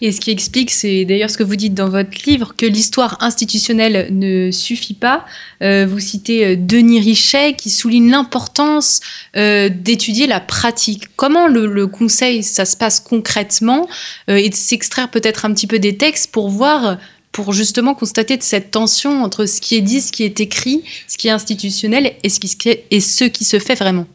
Et 0.00 0.12
ce 0.12 0.20
qui 0.20 0.30
explique, 0.30 0.70
c'est 0.70 1.04
d'ailleurs 1.04 1.28
ce 1.28 1.36
que 1.36 1.42
vous 1.42 1.56
dites 1.56 1.74
dans 1.74 1.88
votre 1.88 2.24
livre, 2.24 2.54
que 2.56 2.66
l'histoire 2.66 3.16
institutionnelle 3.20 4.10
ne 4.12 4.52
suffit 4.52 4.94
pas. 4.94 5.26
Euh, 5.60 5.86
vous 5.88 5.98
citez 5.98 6.46
euh, 6.46 6.56
Denis 6.56 7.00
Richet 7.00 7.54
qui 7.54 7.70
souligne 7.70 8.08
l'importance 8.08 9.00
euh, 9.36 9.68
d'étudier 9.68 10.28
la 10.28 10.38
pratique. 10.38 11.08
Comment 11.16 11.48
le, 11.48 11.88
conseil, 11.88 12.44
ça 12.44 12.64
se 12.64 12.76
passe 12.76 13.00
concrètement 13.00 13.88
et 14.28 14.48
de 14.48 14.54
s'extraire 14.54 15.10
peut-être 15.10 15.44
un 15.44 15.52
petit 15.52 15.66
peu 15.66 15.80
des 15.80 15.96
textes 15.96 16.30
pour 16.30 16.48
voir 16.48 16.98
pour 17.32 17.52
justement 17.52 17.94
constater 17.94 18.36
cette 18.40 18.70
tension 18.70 19.24
entre 19.24 19.46
ce 19.46 19.60
qui 19.60 19.74
est 19.74 19.80
dit, 19.80 20.02
ce 20.02 20.12
qui 20.12 20.22
est 20.22 20.38
écrit, 20.38 20.84
ce 21.08 21.16
qui 21.16 21.28
est 21.28 21.30
institutionnel 21.30 22.14
et 22.22 22.28
ce 22.28 22.38
qui, 22.38 22.56
et 22.90 23.00
ce 23.00 23.24
qui 23.24 23.44
se 23.44 23.58
fait 23.58 23.74
vraiment 23.74 24.06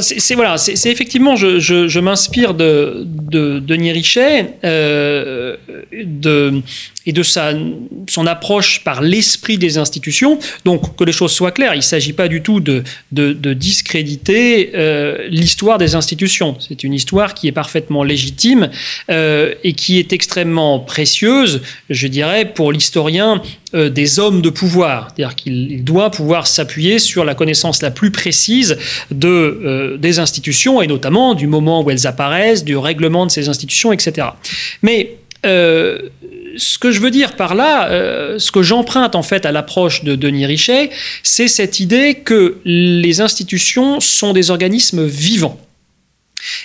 c'est 0.00 0.34
voilà, 0.34 0.58
c'est 0.58 0.90
effectivement, 0.90 1.36
je, 1.36 1.98
m'inspire 2.00 2.54
de, 2.54 3.04
de, 3.06 3.58
Denis 3.58 3.92
Richet 3.92 4.54
euh, 4.64 5.56
et 5.92 7.12
de 7.12 7.22
sa, 7.22 7.52
son 8.08 8.26
approche 8.26 8.84
par 8.84 9.00
l'esprit 9.00 9.58
des 9.58 9.78
institutions. 9.78 10.38
Donc, 10.64 10.96
que 10.96 11.04
les 11.04 11.12
choses 11.12 11.32
soient 11.32 11.52
claires, 11.52 11.74
il 11.74 11.78
ne 11.78 11.82
s'agit 11.82 12.12
pas 12.12 12.28
du 12.28 12.42
tout 12.42 12.60
de, 12.60 12.82
de, 13.12 13.54
discréditer 13.54 14.72
euh, 14.74 15.26
l'histoire 15.28 15.78
des 15.78 15.94
institutions. 15.94 16.56
C'est 16.60 16.84
une 16.84 16.94
histoire 16.94 17.34
qui 17.34 17.48
est 17.48 17.52
parfaitement 17.52 18.04
légitime 18.04 18.70
euh, 19.10 19.54
et 19.64 19.72
qui 19.72 19.98
est 19.98 20.12
extrêmement 20.12 20.78
précieuse, 20.80 21.62
je 21.88 22.06
dirais, 22.06 22.44
pour 22.44 22.72
l'historien 22.72 23.42
euh, 23.74 23.88
des 23.88 24.18
hommes 24.18 24.42
de 24.42 24.50
pouvoir. 24.50 25.08
C'est-à-dire 25.14 25.36
qu'il 25.36 25.84
doit 25.84 26.10
pouvoir 26.10 26.48
s'appuyer 26.48 26.98
sur 26.98 27.24
la 27.24 27.36
connaissance 27.36 27.82
la 27.82 27.92
plus 27.92 28.10
précise 28.10 28.76
de, 29.12 29.28
euh, 29.28 29.96
des 29.96 30.18
institutions 30.18 30.82
et 30.82 30.88
notamment 30.88 31.34
du 31.34 31.46
moment 31.46 31.82
où 31.82 31.90
elles 31.90 32.08
apparaissent, 32.08 32.64
du 32.64 32.76
règlement 32.76 33.26
de 33.26 33.30
ces 33.30 33.48
institutions, 33.48 33.92
etc. 33.92 34.26
Mais 34.82 35.18
euh, 35.46 35.98
ce 36.56 36.78
que 36.78 36.90
je 36.90 37.00
veux 37.00 37.12
dire 37.12 37.36
par 37.36 37.54
là, 37.54 37.88
ce 38.38 38.50
que 38.50 38.60
j'emprunte 38.62 39.14
en 39.14 39.22
fait 39.22 39.46
à 39.46 39.52
l'approche 39.52 40.02
de 40.02 40.16
Denis 40.16 40.46
Richet, 40.46 40.90
c'est 41.22 41.46
cette 41.46 41.78
idée 41.78 42.16
que 42.24 42.56
les 42.64 43.20
institutions 43.20 44.00
sont 44.00 44.32
des 44.32 44.50
organismes 44.50 45.06
vivants. 45.06 45.60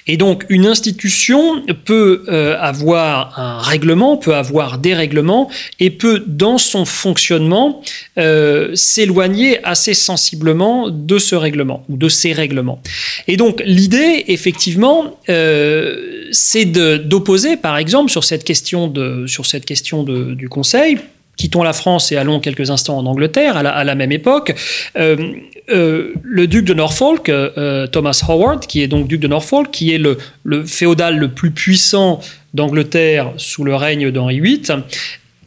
Et 0.07 0.17
donc 0.17 0.45
une 0.49 0.65
institution 0.65 1.63
peut 1.85 2.25
euh, 2.27 2.57
avoir 2.59 3.39
un 3.39 3.59
règlement, 3.59 4.17
peut 4.17 4.35
avoir 4.35 4.77
des 4.77 4.93
règlements 4.93 5.49
et 5.79 5.89
peut 5.89 6.23
dans 6.27 6.57
son 6.57 6.85
fonctionnement 6.85 7.81
euh, 8.17 8.71
s'éloigner 8.75 9.63
assez 9.65 9.93
sensiblement 9.93 10.89
de 10.89 11.17
ce 11.17 11.35
règlement 11.35 11.83
ou 11.89 11.97
de 11.97 12.09
ces 12.09 12.33
règlements. 12.33 12.81
Et 13.27 13.37
donc 13.37 13.61
l'idée 13.65 14.25
effectivement 14.27 15.17
euh, 15.29 16.27
c'est 16.31 16.65
d'opposer 16.65 17.57
par 17.57 17.77
exemple 17.77 18.11
sur 18.11 18.23
cette 18.23 18.43
question, 18.43 18.87
de, 18.87 19.25
sur 19.27 19.45
cette 19.45 19.65
question 19.65 20.03
de, 20.03 20.33
du 20.33 20.49
Conseil 20.49 20.99
quittons 21.37 21.63
la 21.63 21.73
France 21.73 22.11
et 22.11 22.17
allons 22.17 22.39
quelques 22.39 22.69
instants 22.69 22.97
en 22.97 23.05
Angleterre, 23.05 23.57
à 23.57 23.83
la, 23.83 23.95
même 23.95 24.11
époque, 24.11 24.55
euh, 24.97 25.33
euh, 25.69 26.13
le 26.21 26.47
duc 26.47 26.65
de 26.65 26.73
Norfolk, 26.73 27.29
euh, 27.29 27.87
Thomas 27.87 28.23
Howard, 28.27 28.65
qui 28.67 28.81
est 28.81 28.87
donc 28.87 29.07
duc 29.07 29.19
de 29.19 29.27
Norfolk, 29.27 29.71
qui 29.71 29.93
est 29.93 29.97
le, 29.97 30.17
féodal 30.65 31.17
le 31.17 31.29
plus 31.29 31.51
puissant 31.51 32.19
d'Angleterre 32.53 33.33
sous 33.37 33.63
le 33.63 33.75
règne 33.75 34.11
d'Henri 34.11 34.39
VIII, 34.39 34.83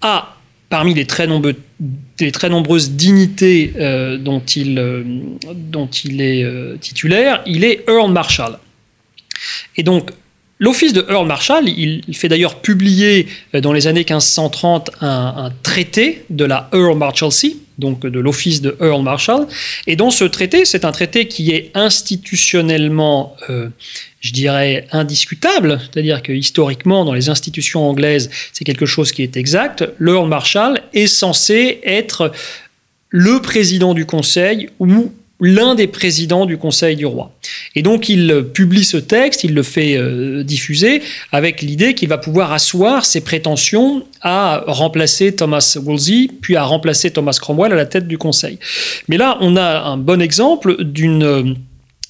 a 0.03 0.35
parmi 0.69 0.93
les 0.93 1.07
très, 1.07 1.27
nombreuses 1.27 2.91
dignités 2.91 3.73
dont, 4.21 4.41
il, 4.41 5.03
dont 5.55 5.87
il 5.87 6.21
est 6.21 6.79
titulaire, 6.81 7.43
il 7.47 7.65
est 7.65 7.85
Earl 7.89 8.13
Marshal. 8.13 8.59
Et 9.79 9.83
donc, 9.83 10.11
L'office 10.61 10.93
de 10.93 11.07
Earl 11.09 11.27
Marshall, 11.27 11.69
il, 11.69 12.03
fait 12.17 12.29
d'ailleurs 12.29 12.57
publier 12.57 13.29
euh, 13.55 13.61
dans 13.61 13.73
les 13.73 13.87
années 13.87 14.01
1530 14.01 14.91
un, 15.01 15.53
traité 15.63 16.25
de 16.31 16.45
la 16.45 16.69
Earl 16.73 16.99
Marshalsea, 16.99 17.55
donc 17.79 18.05
de 18.05 18.19
l'office 18.19 18.61
de 18.61 18.77
Earl 18.81 19.03
Marshall. 19.03 19.47
Et 19.87 19.95
dans 19.95 20.11
ce 20.11 20.25
traité, 20.25 20.65
c'est 20.65 20.85
un 20.85 20.91
traité 20.91 21.29
qui 21.29 21.53
est 21.53 21.71
institutionnellement, 21.75 23.37
euh, 23.51 23.69
je 24.21 24.33
dirais, 24.33 24.89
indiscutable, 24.91 25.81
c'est-à-dire 25.81 26.23
que 26.23 26.33
historiquement, 26.33 27.05
dans 27.05 27.15
les 27.15 27.29
institutions 27.29 27.89
anglaises, 27.89 28.29
c'est 28.53 28.65
quelque 28.65 28.87
chose 28.87 29.13
qui 29.13 29.23
est 29.23 29.37
exact. 29.37 29.85
L'Earl 30.01 30.29
Marshall 30.29 30.81
est 30.93 31.07
censé 31.07 31.81
être 31.85 32.33
le 33.11 33.41
président 33.41 33.95
du 33.95 34.07
Conseil 34.07 34.71
ou 34.81 35.13
l'un 35.41 35.75
des 35.75 35.87
présidents 35.87 36.47
du 36.47 36.59
Conseil 36.59 36.97
du 36.97 37.07
roi. 37.07 37.33
Et 37.75 37.83
donc 37.83 38.09
il 38.09 38.45
publie 38.53 38.85
ce 38.85 38.97
texte, 38.97 39.45
il 39.45 39.55
le 39.55 39.63
fait 39.63 39.97
euh, 39.97 40.43
diffuser 40.43 41.03
avec 41.31 41.63
l'idée 41.63 41.95
qu'il 41.95 42.09
va 42.09 42.19
pouvoir 42.19 42.53
asseoir 42.53 43.07
ses 43.07 43.21
prétentions 43.21 44.05
à 44.21 44.65
remplacer 44.67 45.35
Thomas 45.35 45.79
Wolsey, 45.81 46.29
puis 46.41 46.57
à 46.57 46.65
remplacer 46.65 47.11
Thomas 47.11 47.39
Cromwell 47.41 47.73
à 47.73 47.77
la 47.77 47.87
tête 47.87 48.09
du 48.09 48.19
Conseil. 48.19 48.59
Mais 49.09 49.17
là, 49.17 49.39
on 49.41 49.57
a 49.57 49.83
un 49.83 49.97
bon 49.97 50.21
exemple 50.21 50.83
d'une 50.83 51.57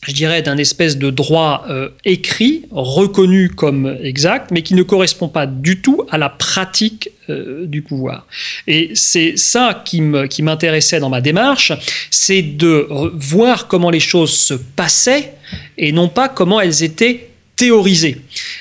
je 0.07 0.13
dirais, 0.13 0.43
d'un 0.43 0.59
espèce 0.59 0.97
de 0.97 1.11
droit 1.11 1.65
euh, 1.69 1.89
écrit, 2.05 2.67
reconnu 2.71 3.49
comme 3.49 3.97
exact, 4.01 4.51
mais 4.53 4.63
qui 4.63 4.75
ne 4.75 4.83
correspond 4.83 5.29
pas 5.29 5.47
du 5.47 5.83
tout 5.83 6.05
à 6.11 6.19
la 6.19 6.29
pratique 6.29 7.11
euh, 7.29 7.67
du 7.67 7.83
pouvoir. 7.83 8.27
Et 8.67 8.93
c'est 8.95 9.37
ça 9.37 9.83
qui 9.85 10.01
m'intéressait 10.01 11.01
dans 11.01 11.11
ma 11.11 11.21
démarche, 11.21 11.73
c'est 12.11 12.43
de 12.43 12.87
voir 13.15 13.67
comment 13.67 13.91
les 13.91 14.01
choses 14.01 14.33
se 14.33 14.55
passaient 14.55 15.35
et 15.77 15.93
non 15.93 16.09
pas 16.09 16.29
comment 16.29 16.61
elles 16.61 16.85
étaient 16.85 17.29
théoriser. 17.59 18.19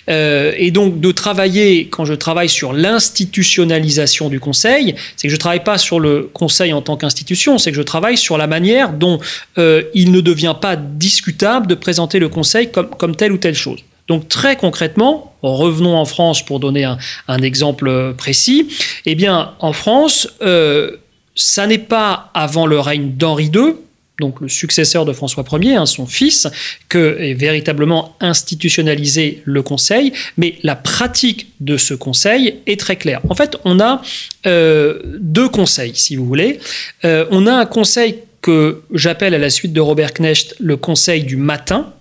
Euh, 0.10 0.54
et 0.58 0.72
donc 0.72 1.00
de 1.00 1.12
travailler, 1.12 1.88
quand 1.88 2.04
je 2.04 2.16
travaille 2.16 2.50
sur 2.50 2.74
l'institutionnalisation 2.74 4.28
du 4.28 4.40
Conseil, 4.40 4.96
c'est 5.16 5.28
que 5.28 5.32
je 5.32 5.36
ne 5.36 5.40
travaille 5.40 5.64
pas 5.64 5.78
sur 5.78 6.00
le 6.00 6.30
Conseil 6.34 6.74
en 6.74 6.82
tant 6.82 6.98
qu'institution, 6.98 7.60
c'est 7.60 7.70
que 7.70 7.78
je 7.78 7.84
travaille 7.84 8.18
sur 8.18 8.40
la 8.40 8.48
manière 8.48 8.94
dont 8.94 9.20
euh, 9.60 9.84
il 9.94 10.12
ne 10.12 10.20
devient 10.20 10.56
pas 10.60 10.76
discutable 10.76 11.68
de 11.68 11.76
présenter 11.76 12.18
le 12.18 12.28
Conseil 12.28 12.72
comme, 12.72 13.16
telle 13.16 13.32
ou 13.32 13.38
telle 13.38 13.54
chose. 13.54 13.82
Donc 14.08 14.28
très 14.30 14.56
concrètement, 14.56 15.36
revenons 15.44 15.96
en 15.96 16.06
France 16.06 16.44
pour 16.44 16.60
donner 16.60 16.84
un, 16.84 16.98
un 17.28 17.42
exemple 17.44 18.16
précis, 18.18 18.68
eh 19.06 19.14
bien 19.14 19.52
en 19.60 19.74
France, 19.74 20.28
euh, 20.42 20.98
ça 21.36 21.68
n'est 21.68 21.78
pas 21.78 22.32
avant 22.34 22.66
le 22.66 22.80
règne 22.80 23.12
d'Henri 23.16 23.52
II 23.54 23.76
donc 24.20 24.42
le 24.42 24.48
successeur 24.48 25.06
de 25.06 25.14
François 25.14 25.46
Ier, 25.62 25.76
hein, 25.76 25.86
son 25.86 26.08
fils, 26.08 26.48
que 26.90 27.18
est 27.20 27.34
véritablement 27.34 28.16
institutionnalisé 28.20 29.42
le 29.46 29.62
Conseil, 29.62 30.12
mais 30.38 30.56
la 30.64 30.76
pratique 30.76 31.52
de 31.60 31.78
ce 31.78 31.94
Conseil 31.94 32.56
est 32.66 32.80
très 32.80 32.96
claire. 32.96 33.22
En 33.30 33.36
fait, 33.36 33.58
on 33.64 33.80
a 33.80 34.02
euh, 34.46 35.00
deux 35.20 35.50
conseils, 35.50 35.94
si 35.96 36.16
vous 36.16 36.26
voulez. 36.26 36.60
Euh, 37.06 37.26
on 37.32 37.46
a 37.46 37.54
un 37.54 37.66
conseil 37.66 38.20
que 38.42 38.82
j'appelle 38.94 39.34
à 39.34 39.38
la 39.38 39.50
suite 39.50 39.74
de 39.74 39.82
Robert 39.82 40.14
Knecht 40.14 40.56
le 40.60 40.78
conseil 40.78 41.24
du 41.24 41.38
matin, 41.38 41.94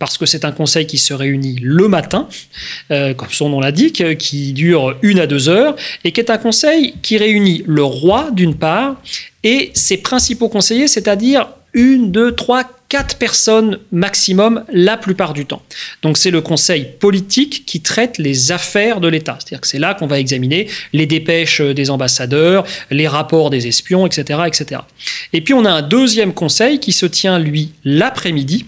parce 0.00 0.18
que 0.18 0.26
c'est 0.26 0.44
un 0.44 0.52
conseil 0.52 0.86
qui 0.86 0.98
se 0.98 1.14
réunit 1.14 1.58
le 1.62 1.86
matin, 1.86 2.28
euh, 2.90 3.14
comme 3.14 3.30
son 3.30 3.48
nom 3.48 3.60
l'indique, 3.60 4.16
qui 4.18 4.52
dure 4.52 4.96
une 5.02 5.20
à 5.20 5.26
deux 5.26 5.48
heures, 5.48 5.76
et 6.02 6.10
qui 6.10 6.20
est 6.20 6.30
un 6.30 6.38
conseil 6.38 6.94
qui 7.02 7.16
réunit 7.16 7.62
le 7.66 7.84
roi 7.84 8.30
d'une 8.32 8.56
part 8.56 9.00
et 9.42 9.70
ses 9.74 9.98
principaux 9.98 10.48
conseillers, 10.48 10.88
c'est-à-dire 10.88 11.48
une, 11.74 12.10
deux, 12.10 12.34
trois, 12.34 12.64
quatre 12.90 13.16
personnes 13.16 13.78
maximum 13.92 14.64
la 14.72 14.96
plupart 14.96 15.32
du 15.32 15.46
temps. 15.46 15.62
Donc 16.02 16.18
c'est 16.18 16.32
le 16.32 16.40
conseil 16.40 16.88
politique 16.98 17.64
qui 17.64 17.80
traite 17.80 18.18
les 18.18 18.50
affaires 18.50 19.00
de 19.00 19.06
l'État. 19.06 19.38
C'est-à-dire 19.38 19.60
que 19.60 19.68
c'est 19.68 19.78
là 19.78 19.94
qu'on 19.94 20.08
va 20.08 20.18
examiner 20.18 20.66
les 20.92 21.06
dépêches 21.06 21.60
des 21.60 21.90
ambassadeurs, 21.90 22.66
les 22.90 23.06
rapports 23.06 23.48
des 23.48 23.68
espions, 23.68 24.06
etc., 24.06 24.40
etc. 24.46 24.82
Et 25.32 25.40
puis 25.40 25.54
on 25.54 25.64
a 25.64 25.70
un 25.70 25.82
deuxième 25.82 26.34
conseil 26.34 26.80
qui 26.80 26.92
se 26.92 27.06
tient, 27.06 27.38
lui, 27.38 27.72
l'après-midi. 27.84 28.66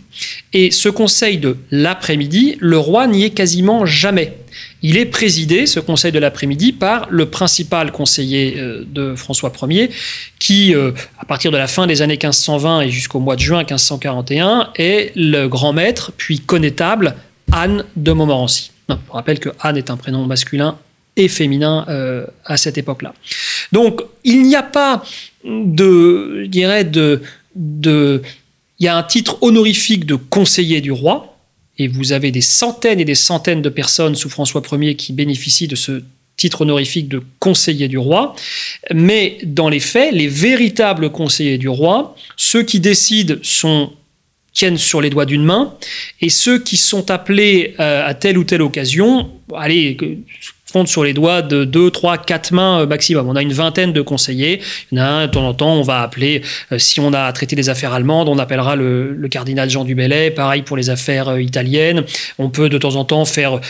Et 0.52 0.70
ce 0.70 0.88
conseil 0.88 1.38
de 1.38 1.56
l'après-midi, 1.70 2.56
le 2.60 2.78
roi 2.78 3.08
n'y 3.08 3.24
est 3.24 3.30
quasiment 3.30 3.86
jamais. 3.86 4.34
Il 4.82 4.96
est 4.96 5.06
présidé, 5.06 5.66
ce 5.66 5.80
conseil 5.80 6.12
de 6.12 6.18
l'après-midi, 6.18 6.72
par 6.72 7.06
le 7.10 7.26
principal 7.26 7.92
conseiller 7.92 8.54
euh, 8.58 8.84
de 8.86 9.14
François 9.14 9.52
Ier, 9.68 9.90
qui, 10.38 10.74
euh, 10.74 10.92
à 11.18 11.24
partir 11.24 11.50
de 11.50 11.56
la 11.56 11.66
fin 11.66 11.86
des 11.86 12.02
années 12.02 12.18
1520 12.22 12.82
et 12.82 12.90
jusqu'au 12.90 13.20
mois 13.20 13.36
de 13.36 13.40
juin 13.40 13.58
1541, 13.58 14.70
est 14.76 15.12
le 15.16 15.46
grand 15.46 15.72
maître, 15.72 16.12
puis 16.16 16.40
connétable, 16.40 17.14
Anne 17.52 17.84
de 17.96 18.12
Montmorency. 18.12 18.70
je 18.88 18.94
rappelle 19.10 19.38
que 19.38 19.50
Anne 19.60 19.76
est 19.76 19.90
un 19.90 19.96
prénom 19.96 20.26
masculin 20.26 20.78
et 21.16 21.28
féminin 21.28 21.84
euh, 21.88 22.26
à 22.44 22.56
cette 22.56 22.78
époque-là. 22.78 23.14
Donc, 23.72 24.02
il 24.24 24.42
n'y 24.42 24.56
a 24.56 24.62
pas 24.62 25.02
de, 25.44 26.42
je 26.44 26.48
dirais, 26.48 26.84
de, 26.84 27.22
il 27.54 28.84
y 28.84 28.88
a 28.88 28.96
un 28.96 29.02
titre 29.02 29.38
honorifique 29.42 30.06
de 30.06 30.14
conseiller 30.14 30.80
du 30.80 30.92
roi, 30.92 31.31
et 31.82 31.88
vous 31.88 32.12
avez 32.12 32.30
des 32.30 32.40
centaines 32.40 33.00
et 33.00 33.04
des 33.04 33.14
centaines 33.14 33.62
de 33.62 33.68
personnes 33.68 34.14
sous 34.14 34.28
François 34.28 34.62
Ier 34.72 34.94
qui 34.94 35.12
bénéficient 35.12 35.68
de 35.68 35.76
ce 35.76 36.02
titre 36.36 36.62
honorifique 36.62 37.08
de 37.08 37.22
conseiller 37.38 37.88
du 37.88 37.98
roi. 37.98 38.34
Mais 38.92 39.38
dans 39.44 39.68
les 39.68 39.80
faits, 39.80 40.12
les 40.12 40.28
véritables 40.28 41.10
conseillers 41.10 41.58
du 41.58 41.68
roi, 41.68 42.16
ceux 42.36 42.62
qui 42.62 42.80
décident 42.80 43.36
sont 43.42 43.92
tiennent 44.52 44.78
sur 44.78 45.00
les 45.00 45.08
doigts 45.08 45.24
d'une 45.24 45.44
main, 45.44 45.74
et 46.20 46.28
ceux 46.28 46.58
qui 46.58 46.76
sont 46.76 47.10
appelés 47.10 47.74
euh, 47.80 48.06
à 48.06 48.12
telle 48.12 48.36
ou 48.36 48.44
telle 48.44 48.60
occasion, 48.60 49.30
allez, 49.56 49.96
compte 50.72 50.88
sur 50.88 51.04
les 51.04 51.12
doigts 51.12 51.42
de 51.42 51.64
2, 51.64 51.90
3, 51.90 52.18
4 52.18 52.52
mains 52.52 52.80
euh, 52.80 52.86
maximum. 52.86 53.28
On 53.28 53.36
a 53.36 53.42
une 53.42 53.52
vingtaine 53.52 53.92
de 53.92 54.00
conseillers. 54.00 54.60
Il 54.90 54.98
y 54.98 55.00
en 55.00 55.04
a 55.04 55.08
un, 55.08 55.26
de 55.26 55.32
temps 55.32 55.48
en 55.48 55.54
temps, 55.54 55.74
on 55.74 55.82
va 55.82 56.02
appeler, 56.02 56.42
euh, 56.72 56.78
si 56.78 57.00
on 57.00 57.12
a 57.12 57.30
traité 57.32 57.56
des 57.56 57.68
affaires 57.68 57.92
allemandes, 57.92 58.28
on 58.28 58.38
appellera 58.38 58.76
le, 58.76 59.16
cardinal 59.30 59.70
Jean 59.70 59.84
du 59.84 59.94
Bellay. 59.94 60.30
Pareil 60.30 60.62
pour 60.62 60.76
les 60.76 60.90
affaires 60.90 61.28
euh, 61.28 61.42
italiennes. 61.42 62.04
On 62.38 62.50
peut 62.50 62.68
de 62.68 62.78
temps 62.78 62.96
en 62.96 63.04
temps 63.04 63.24
faire 63.24 63.60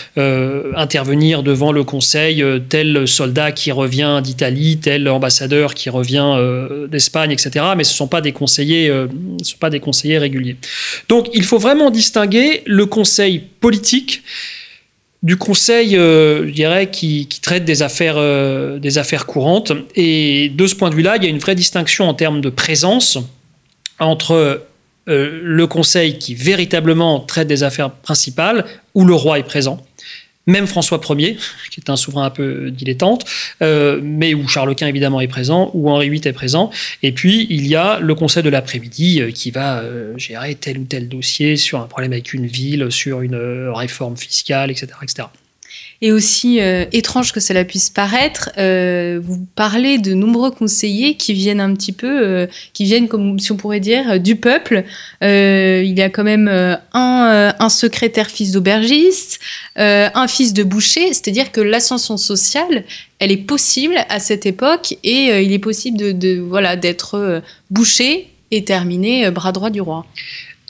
intervenir 0.75 1.43
devant 1.43 1.71
le 1.71 1.83
conseil 1.83 2.43
tel 2.69 3.07
soldat 3.07 3.51
qui 3.51 3.71
revient 3.71 4.21
d'Italie, 4.23 4.77
tel 4.77 5.07
ambassadeur 5.07 5.73
qui 5.73 5.89
revient 5.89 6.37
d'Espagne, 6.89 7.31
etc. 7.31 7.65
Mais 7.77 7.83
ce 7.83 7.93
ne 7.93 7.95
sont 7.95 8.07
pas 8.07 8.21
sont 8.23 9.57
pas 9.59 9.69
des 9.69 9.79
conseillers 9.79 10.17
réguliers. 10.17 10.57
Donc, 11.09 11.29
il 11.33 11.43
faut 11.43 11.59
vraiment 11.59 11.91
distinguer 11.91 12.63
le 12.65 12.85
conseil 12.85 13.43
politique 13.59 14.23
du 15.23 15.37
conseil, 15.37 15.97
euh, 15.97 16.45
je 16.47 16.51
dirais, 16.51 16.91
qui, 16.91 17.27
traite 17.41 17.63
des 17.63 17.81
affaires, 17.81 18.15
euh, 18.17 18.77
des 18.77 18.97
affaires 18.97 19.25
courantes. 19.25 19.71
Et 19.95 20.51
de 20.53 20.67
ce 20.67 20.75
point 20.75 20.89
de 20.89 20.95
vue-là, 20.95 21.15
il 21.15 21.23
y 21.23 21.27
a 21.27 21.29
une 21.29 21.39
vraie 21.39 21.55
distinction 21.55 22.07
en 22.07 22.13
termes 22.13 22.41
de 22.41 22.49
présence 22.49 23.17
entre 23.99 24.33
euh, 25.07 25.39
le 25.41 25.67
conseil 25.67 26.19
qui 26.19 26.35
véritablement 26.35 27.21
traite 27.21 27.47
des 27.47 27.63
affaires 27.63 27.89
principales, 27.89 28.65
où 28.93 29.05
le 29.05 29.13
roi 29.15 29.39
est 29.39 29.43
présent, 29.43 29.85
même 30.45 30.67
François 30.67 30.99
Ier, 31.09 31.37
qui 31.71 31.79
est 31.79 31.89
un 31.89 31.95
souverain 31.95 32.25
un 32.25 32.29
peu 32.29 32.71
dilettante, 32.71 33.25
euh, 33.61 33.99
mais 34.03 34.33
où 34.33 34.47
Charles 34.47 34.75
Quint 34.75 34.87
évidemment 34.87 35.21
est 35.21 35.27
présent, 35.27 35.71
où 35.73 35.89
Henri 35.89 36.09
VIII 36.09 36.27
est 36.27 36.33
présent. 36.33 36.71
Et 37.01 37.11
puis 37.11 37.47
il 37.49 37.67
y 37.67 37.75
a 37.75 37.99
le 37.99 38.15
Conseil 38.15 38.43
de 38.43 38.49
l'après-midi 38.49 39.21
euh, 39.21 39.31
qui 39.31 39.51
va 39.51 39.79
euh, 39.79 40.17
gérer 40.17 40.55
tel 40.55 40.79
ou 40.79 40.83
tel 40.83 41.07
dossier 41.07 41.55
sur 41.55 41.79
un 41.79 41.87
problème 41.87 42.13
avec 42.13 42.33
une 42.33 42.45
ville, 42.45 42.87
sur 42.91 43.21
une 43.21 43.35
réforme 43.73 44.17
fiscale, 44.17 44.71
etc. 44.71 44.87
etc. 45.01 45.27
Et 46.05 46.11
aussi 46.11 46.59
euh, 46.59 46.83
étrange 46.91 47.31
que 47.31 47.39
cela 47.39 47.63
puisse 47.63 47.89
paraître, 47.89 48.49
euh, 48.57 49.21
vous 49.23 49.47
parlez 49.55 49.99
de 49.99 50.13
nombreux 50.13 50.51
conseillers 50.51 51.15
qui 51.15 51.31
viennent 51.31 51.61
un 51.61 51.73
petit 51.73 51.93
peu, 51.93 52.27
euh, 52.27 52.47
qui 52.73 52.83
viennent 52.83 53.07
comme 53.07 53.39
si 53.39 53.53
on 53.53 53.55
pourrait 53.55 53.79
dire 53.79 54.19
du 54.19 54.35
peuple. 54.35 54.83
il 55.21 55.97
y 55.97 56.01
a 56.01 56.09
quand 56.09 56.25
même 56.25 56.49
un, 56.49 57.55
un 57.57 57.69
secrétaire 57.69 58.29
fils 58.29 58.51
d'aubergiste, 58.51 59.39
un 59.77 60.27
fils 60.27 60.51
de 60.51 60.63
boucher, 60.63 61.13
c'est-à-dire 61.13 61.53
que 61.53 61.61
l'ascension 61.61 62.17
sociale, 62.17 62.83
elle 63.19 63.31
est 63.31 63.37
possible 63.37 63.95
à 64.09 64.19
cette 64.19 64.45
époque 64.45 64.97
et 65.05 65.41
il 65.41 65.53
est 65.53 65.59
possible 65.59 66.17
de, 66.17 66.39
voilà 66.41 66.75
d'être 66.75 67.41
boucher 67.71 68.27
et 68.51 68.65
terminer 68.65 69.31
bras 69.31 69.53
droit 69.53 69.69
du 69.69 69.79
roi. 69.79 70.05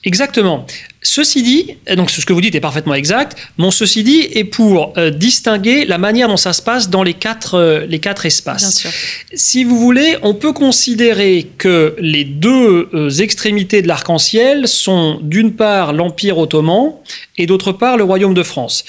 Exactement. 0.04 0.66
Ceci 1.00 1.42
dit, 1.42 1.76
donc 1.96 2.10
ce 2.10 2.24
que 2.24 2.32
vous 2.32 2.40
dites 2.40 2.54
est 2.54 2.60
parfaitement 2.60 2.94
exact, 2.94 3.36
mon 3.58 3.70
ceci 3.70 4.02
dit 4.02 4.26
est 4.32 4.44
pour 4.44 4.92
euh, 4.96 5.10
distinguer 5.10 5.84
la 5.84 5.98
manière 5.98 6.28
dont 6.28 6.36
ça 6.36 6.52
se 6.52 6.62
passe 6.62 6.90
dans 6.90 7.02
les 7.02 7.14
quatre, 7.14 7.54
euh, 7.54 7.86
les 7.86 7.98
quatre 7.98 8.26
espaces. 8.26 8.86
Si 9.34 9.64
vous 9.64 9.78
voulez, 9.78 10.16
on 10.22 10.34
peut 10.34 10.52
considérer 10.52 11.46
que 11.58 11.94
les 11.98 12.24
deux 12.24 12.88
euh, 12.92 13.10
extrémités 13.10 13.82
de 13.82 13.88
l'arc-en-ciel 13.88 14.68
sont 14.68 15.20
d'une 15.22 15.52
part 15.52 15.92
l'Empire 15.92 16.38
ottoman 16.38 16.92
et 17.36 17.46
d'autre 17.46 17.72
part 17.72 17.96
le 17.96 18.04
Royaume 18.04 18.34
de 18.34 18.42
France. 18.42 18.84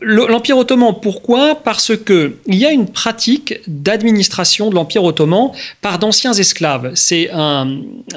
L'Empire 0.00 0.58
ottoman, 0.58 0.94
pourquoi? 1.00 1.54
Parce 1.54 1.96
que 1.96 2.34
il 2.48 2.56
y 2.56 2.66
a 2.66 2.72
une 2.72 2.88
pratique 2.88 3.60
d'administration 3.68 4.68
de 4.68 4.74
l'Empire 4.74 5.04
ottoman 5.04 5.52
par 5.80 6.00
d'anciens 6.00 6.32
esclaves. 6.32 6.90
C'est 6.94 7.30
un, 7.32 7.68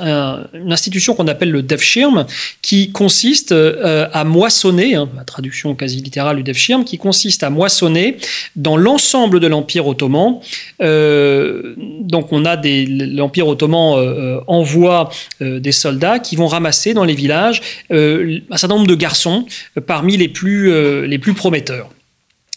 une 0.01 0.73
institution 0.73 1.13
qu'on 1.13 1.27
appelle 1.27 1.51
le 1.51 1.62
Devshirm, 1.62 2.25
qui 2.63 2.91
consiste 2.91 3.51
euh, 3.51 4.08
à 4.13 4.23
moissonner, 4.23 4.95
hein, 4.95 5.10
la 5.15 5.23
traduction 5.23 5.75
quasi 5.75 5.97
littérale 6.01 6.38
du 6.38 6.43
Devshirm, 6.43 6.86
qui 6.86 6.97
consiste 6.97 7.43
à 7.43 7.51
moissonner 7.51 8.17
dans 8.55 8.75
l'ensemble 8.75 9.39
de 9.39 9.45
l'Empire 9.45 9.86
ottoman. 9.86 10.39
Euh, 10.82 11.75
donc 12.01 12.32
on 12.32 12.45
a 12.45 12.55
l'Empire 12.55 13.47
ottoman 13.47 13.99
euh, 13.99 14.39
envoie 14.47 15.12
des 15.39 15.71
soldats 15.71 16.17
qui 16.17 16.36
vont 16.36 16.47
ramasser 16.47 16.95
dans 16.95 17.03
les 17.03 17.13
villages 17.13 17.62
un 17.91 18.58
certain 18.58 18.75
nombre 18.75 18.88
de 18.88 18.95
garçons 18.95 19.45
parmi 19.86 20.17
les 20.17 20.27
plus 20.27 21.34
prometteurs 21.36 21.59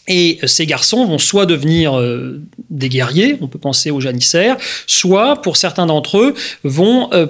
et 0.07 0.39
ces 0.45 0.65
garçons 0.65 1.05
vont 1.05 1.17
soit 1.17 1.45
devenir 1.45 1.97
euh, 1.97 2.41
des 2.69 2.89
guerriers, 2.89 3.37
on 3.41 3.47
peut 3.47 3.59
penser 3.59 3.89
aux 3.89 4.01
janissaires, 4.01 4.57
soit, 4.85 5.41
pour 5.41 5.55
certains 5.55 5.85
d'entre 5.85 6.17
eux, 6.17 6.33
vont 6.65 7.09
euh, 7.13 7.27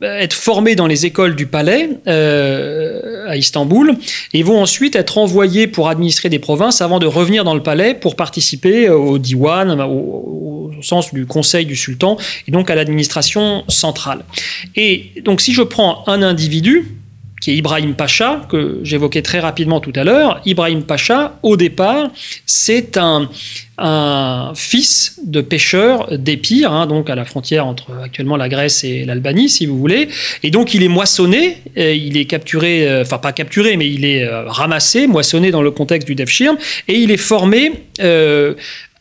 être 0.00 0.32
formés 0.32 0.74
dans 0.74 0.86
les 0.86 1.04
écoles 1.04 1.36
du 1.36 1.46
palais 1.46 1.90
euh, 2.06 3.28
à 3.28 3.36
Istanbul 3.36 3.94
et 4.32 4.42
vont 4.42 4.60
ensuite 4.60 4.96
être 4.96 5.18
envoyés 5.18 5.66
pour 5.66 5.90
administrer 5.90 6.30
des 6.30 6.38
provinces 6.38 6.80
avant 6.80 6.98
de 6.98 7.06
revenir 7.06 7.44
dans 7.44 7.54
le 7.54 7.62
palais 7.62 7.94
pour 7.94 8.16
participer 8.16 8.88
au 8.88 9.18
diwan, 9.18 9.78
au, 9.82 10.70
au 10.78 10.82
sens 10.82 11.12
du 11.12 11.26
conseil 11.26 11.66
du 11.66 11.76
sultan, 11.76 12.16
et 12.48 12.50
donc 12.50 12.70
à 12.70 12.74
l'administration 12.74 13.64
centrale. 13.68 14.24
Et 14.76 15.12
donc 15.22 15.42
si 15.42 15.52
je 15.52 15.62
prends 15.62 16.04
un 16.06 16.22
individu, 16.22 17.03
qui 17.44 17.50
est 17.50 17.56
Ibrahim 17.56 17.92
Pacha, 17.92 18.40
que 18.48 18.80
j'évoquais 18.84 19.20
très 19.20 19.38
rapidement 19.38 19.78
tout 19.78 19.92
à 19.96 20.02
l'heure. 20.02 20.40
Ibrahim 20.46 20.82
Pacha, 20.82 21.38
au 21.42 21.58
départ, 21.58 22.10
c'est 22.46 22.96
un, 22.96 23.28
fils 24.54 25.20
de 25.26 25.42
pêcheur 25.42 26.16
d'Épire, 26.16 26.72
hein, 26.72 26.86
donc 26.86 27.10
à 27.10 27.14
la 27.14 27.26
frontière 27.26 27.66
entre 27.66 27.90
actuellement 28.02 28.38
la 28.38 28.48
Grèce 28.48 28.82
et 28.82 29.04
l'Albanie, 29.04 29.50
si 29.50 29.66
vous 29.66 29.76
voulez. 29.76 30.08
Et 30.42 30.50
donc 30.50 30.72
il 30.72 30.82
est 30.82 30.88
moissonné, 30.88 31.58
il 31.76 32.16
est 32.16 32.24
capturé, 32.24 32.88
euh, 32.88 33.02
enfin 33.02 33.18
pas 33.18 33.32
capturé, 33.32 33.76
mais 33.76 33.90
il 33.90 34.06
est 34.06 34.22
euh, 34.22 34.44
ramassé, 34.46 35.06
moissonné 35.06 35.50
dans 35.50 35.60
le 35.60 35.70
contexte 35.70 36.06
du 36.06 36.14
Devshirm, 36.14 36.56
et 36.88 36.94
il 36.94 37.10
est 37.10 37.18
formé 37.18 37.72
euh, 38.00 38.54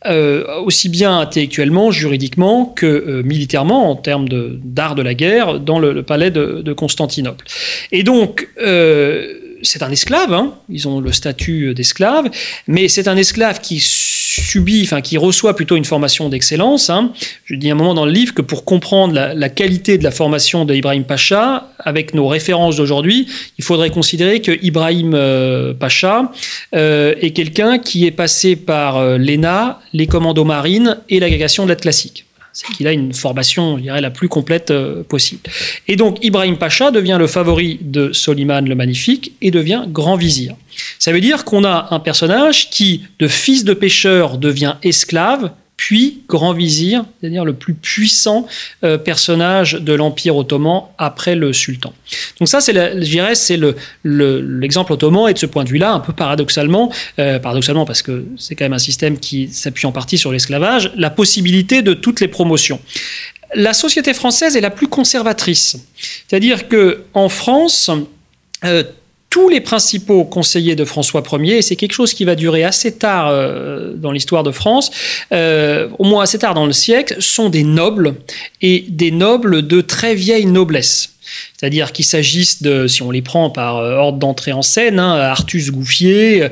euh, 0.06 0.60
aussi 0.62 0.90
bien 0.90 1.20
intellectuellement, 1.20 1.92
juridiquement 1.92 2.66
que 2.66 2.86
euh, 2.86 3.24
militairement, 3.24 3.90
en 3.90 3.96
termes 3.96 4.28
d'art 4.30 4.96
de, 4.96 5.02
la 5.02 5.14
guerre, 5.14 5.60
dans 5.60 5.80
le, 5.80 6.04
palais 6.04 6.32
de, 6.32 6.74
Constantinople. 6.74 7.46
Et 7.92 8.04
donc, 8.04 8.50
euh, 8.62 9.34
c'est 9.62 9.82
un 9.82 9.92
esclave, 9.92 10.34
hein. 10.34 10.56
ils 10.70 10.88
ont 10.88 11.00
le 11.00 11.12
statut 11.12 11.74
d'esclave, 11.74 12.30
mais 12.68 12.90
c'est 12.90 13.08
un 13.08 13.16
esclave 13.16 13.62
qui 13.62 13.80
subit, 14.42 14.82
enfin 14.84 15.02
qui 15.02 15.18
reçoit 15.18 15.56
plutôt 15.56 15.76
une 15.76 15.86
formation 15.86 16.30
d'excellence. 16.30 16.90
Hein. 16.90 17.12
Je 17.46 17.56
dis 17.56 17.70
un 17.70 17.76
moment 17.76 17.94
dans 17.94 18.06
le 18.06 18.12
livre 18.12 18.34
que 18.34 18.42
pour 18.42 18.66
comprendre 18.66 19.14
la, 19.14 19.50
qualité 19.50 19.98
de 19.98 20.04
la 20.04 20.12
formation 20.12 20.66
d'Ibrahim 20.66 21.04
Pacha, 21.04 21.70
avec 21.80 22.14
nos 22.14 22.28
références 22.28 22.78
d'aujourd'hui, 22.78 23.28
il 23.58 23.64
faudrait 23.64 23.90
considérer 23.90 24.42
que 24.42 24.52
Ibrahim 24.64 25.14
euh, 25.14 25.74
Pacha 25.74 26.32
euh, 26.76 27.14
est 27.22 27.32
quelqu'un 27.32 27.80
qui 27.80 28.06
est 28.06 28.12
passé 28.12 28.56
par 28.56 28.98
euh, 28.98 29.18
l'ENA, 29.18 29.80
les 29.94 30.08
commandos 30.08 30.46
marines 30.46 30.98
et 31.10 31.20
l'agrégation 31.20 31.66
de 31.66 31.70
l'aide 31.70 31.82
classique 31.82 32.26
c'est 32.54 32.68
qu'il 32.74 32.88
a 32.88 32.92
une 32.92 33.14
formation, 33.14 33.78
je 33.78 33.84
dirais, 33.84 34.00
la 34.00 34.12
plus 34.12 34.30
complète 34.30 34.72
possible. 35.10 35.42
Et 35.88 35.96
donc, 35.96 36.24
Ibrahim 36.24 36.58
Pacha 36.58 36.92
devient 36.92 37.18
le 37.20 37.28
favori 37.28 37.80
de 37.82 38.14
Soliman 38.14 38.62
le 38.62 38.76
Magnifique 38.76 39.34
et 39.42 39.52
devient 39.52 39.86
grand 39.88 40.16
vizir. 40.16 40.56
Ça 41.00 41.12
veut 41.12 41.22
dire 41.22 41.46
qu'on 41.46 41.64
a 41.64 41.88
un 41.92 42.00
personnage 42.00 42.70
qui, 42.70 43.04
de 43.20 43.28
fils 43.28 43.64
de 43.64 43.74
pêcheur, 43.74 44.38
devient 44.38 44.76
esclave, 44.84 45.52
puis 45.78 46.22
grand 46.30 46.54
vizir, 46.54 47.06
c'est-à-dire 47.20 47.46
le 47.46 47.54
plus 47.54 47.74
puissant 47.74 48.48
euh, 48.84 48.98
personnage 48.98 49.74
de 49.74 49.94
l'Empire 49.94 50.36
ottoman 50.36 50.84
après 50.98 51.36
le 51.36 51.52
sultan. 51.52 51.94
Donc 52.40 52.48
ça, 52.48 52.62
c'est, 52.62 52.74
je 52.74 53.10
dirais, 53.10 53.36
c'est 53.36 53.60
l'exemple 54.04 54.94
ottoman, 54.94 55.30
et 55.30 55.34
de 55.34 55.40
ce 55.40 55.46
point 55.46 55.64
de 55.64 55.70
vue-là, 55.70 55.94
un 55.94 56.00
peu 56.00 56.14
paradoxalement, 56.14 56.92
euh, 57.20 57.40
paradoxalement 57.40 57.86
parce 57.86 58.02
que 58.02 58.26
c'est 58.38 58.56
quand 58.56 58.66
même 58.66 58.74
un 58.74 58.80
système 58.80 59.18
qui 59.18 59.50
s'appuie 59.50 59.88
en 59.88 59.92
partie 59.92 60.18
sur 60.18 60.32
l'esclavage, 60.32 60.92
la 60.96 61.10
possibilité 61.10 61.82
de 61.82 61.94
toutes 61.94 62.20
les 62.20 62.28
promotions. 62.28 62.80
La 63.56 63.74
société 63.74 64.14
française 64.14 64.56
est 64.56 64.62
la 64.62 64.72
plus 64.72 64.88
conservatrice, 64.88 65.78
c'est-à-dire 66.28 66.68
que 66.68 67.04
en 67.14 67.30
France, 67.30 67.92
euh, 68.64 68.84
tous 69.34 69.50
les 69.50 69.62
principaux 69.62 70.26
conseillers 70.26 70.76
de 70.76 70.86
François 70.86 71.24
Ier, 71.40 71.58
et 71.58 71.62
c'est 71.64 71.76
quelque 71.76 71.94
chose 71.94 72.14
qui 72.14 72.24
va 72.24 72.36
durer 72.36 72.64
assez 72.64 72.92
tard 72.92 73.30
euh, 73.30 73.94
dans 73.96 74.12
l'histoire 74.12 74.44
de 74.44 74.52
France, 74.52 74.92
euh, 75.32 75.88
au 75.98 76.04
moins 76.04 76.22
assez 76.22 76.38
tard 76.38 76.54
dans 76.54 76.68
le 76.68 76.72
siècle, 76.72 77.16
sont 77.20 77.50
des 77.50 77.64
nobles, 77.64 78.14
et 78.62 78.86
des 78.90 79.10
nobles 79.10 79.66
de 79.66 79.82
très 79.82 80.14
vieille 80.14 80.46
noblesse. 80.46 81.13
C'est-à-dire 81.64 81.94
qu'il 81.94 82.04
s'agisse 82.04 82.62
de, 82.62 82.88
si 82.88 83.04
on 83.04 83.10
les 83.10 83.22
prend 83.22 83.50
par 83.50 83.78
euh, 83.78 83.96
ordre 83.96 84.18
d'entrée 84.18 84.52
en 84.52 84.62
scène, 84.62 85.00
hein, 85.00 85.14
Artus 85.14 85.72
Gouffier, 85.72 86.50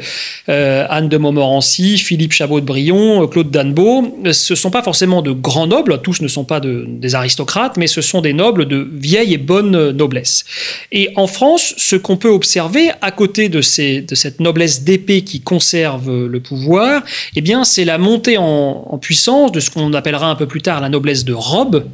euh, 0.47 0.85
Anne 0.89 1.09
de 1.09 1.17
Montmorency, 1.17 1.97
Philippe 1.97 2.31
Chabot 2.31 2.61
de 2.61 2.65
Brion, 2.65 3.21
euh, 3.21 3.27
Claude 3.27 3.51
Danbeau, 3.51 4.17
ce 4.31 4.53
ne 4.53 4.55
sont 4.55 4.71
pas 4.71 4.81
forcément 4.81 5.21
de 5.21 5.31
grands 5.31 5.67
nobles, 5.67 5.99
tous 6.01 6.21
ne 6.21 6.29
sont 6.29 6.45
pas 6.45 6.61
des 6.61 7.13
aristocrates, 7.13 7.75
mais 7.75 7.87
ce 7.87 7.99
sont 7.99 8.21
des 8.21 8.31
nobles 8.31 8.69
de 8.69 8.89
vieille 8.89 9.33
et 9.33 9.37
bonne 9.37 9.91
noblesse. 9.91 10.45
Et 10.93 11.09
en 11.17 11.27
France, 11.27 11.73
ce 11.75 11.97
qu'on 11.97 12.15
peut 12.15 12.29
observer 12.29 12.91
à 13.01 13.11
côté 13.11 13.49
de, 13.49 13.59
cette 13.59 14.39
noblesse 14.39 14.83
d'épée 14.83 15.23
qui 15.23 15.41
conserve 15.41 16.25
le 16.25 16.39
pouvoir, 16.39 17.03
eh 17.35 17.41
bien, 17.41 17.65
c'est 17.65 17.83
la 17.83 17.97
montée 17.97 18.37
en 18.37 18.97
puissance 19.01 19.51
de 19.51 19.59
ce 19.59 19.71
qu'on 19.71 19.93
appellera 19.93 20.29
un 20.29 20.35
peu 20.35 20.45
plus 20.45 20.61
tard 20.61 20.79
la 20.79 20.87
noblesse 20.87 21.25
de 21.25 21.33
robe, 21.33 21.85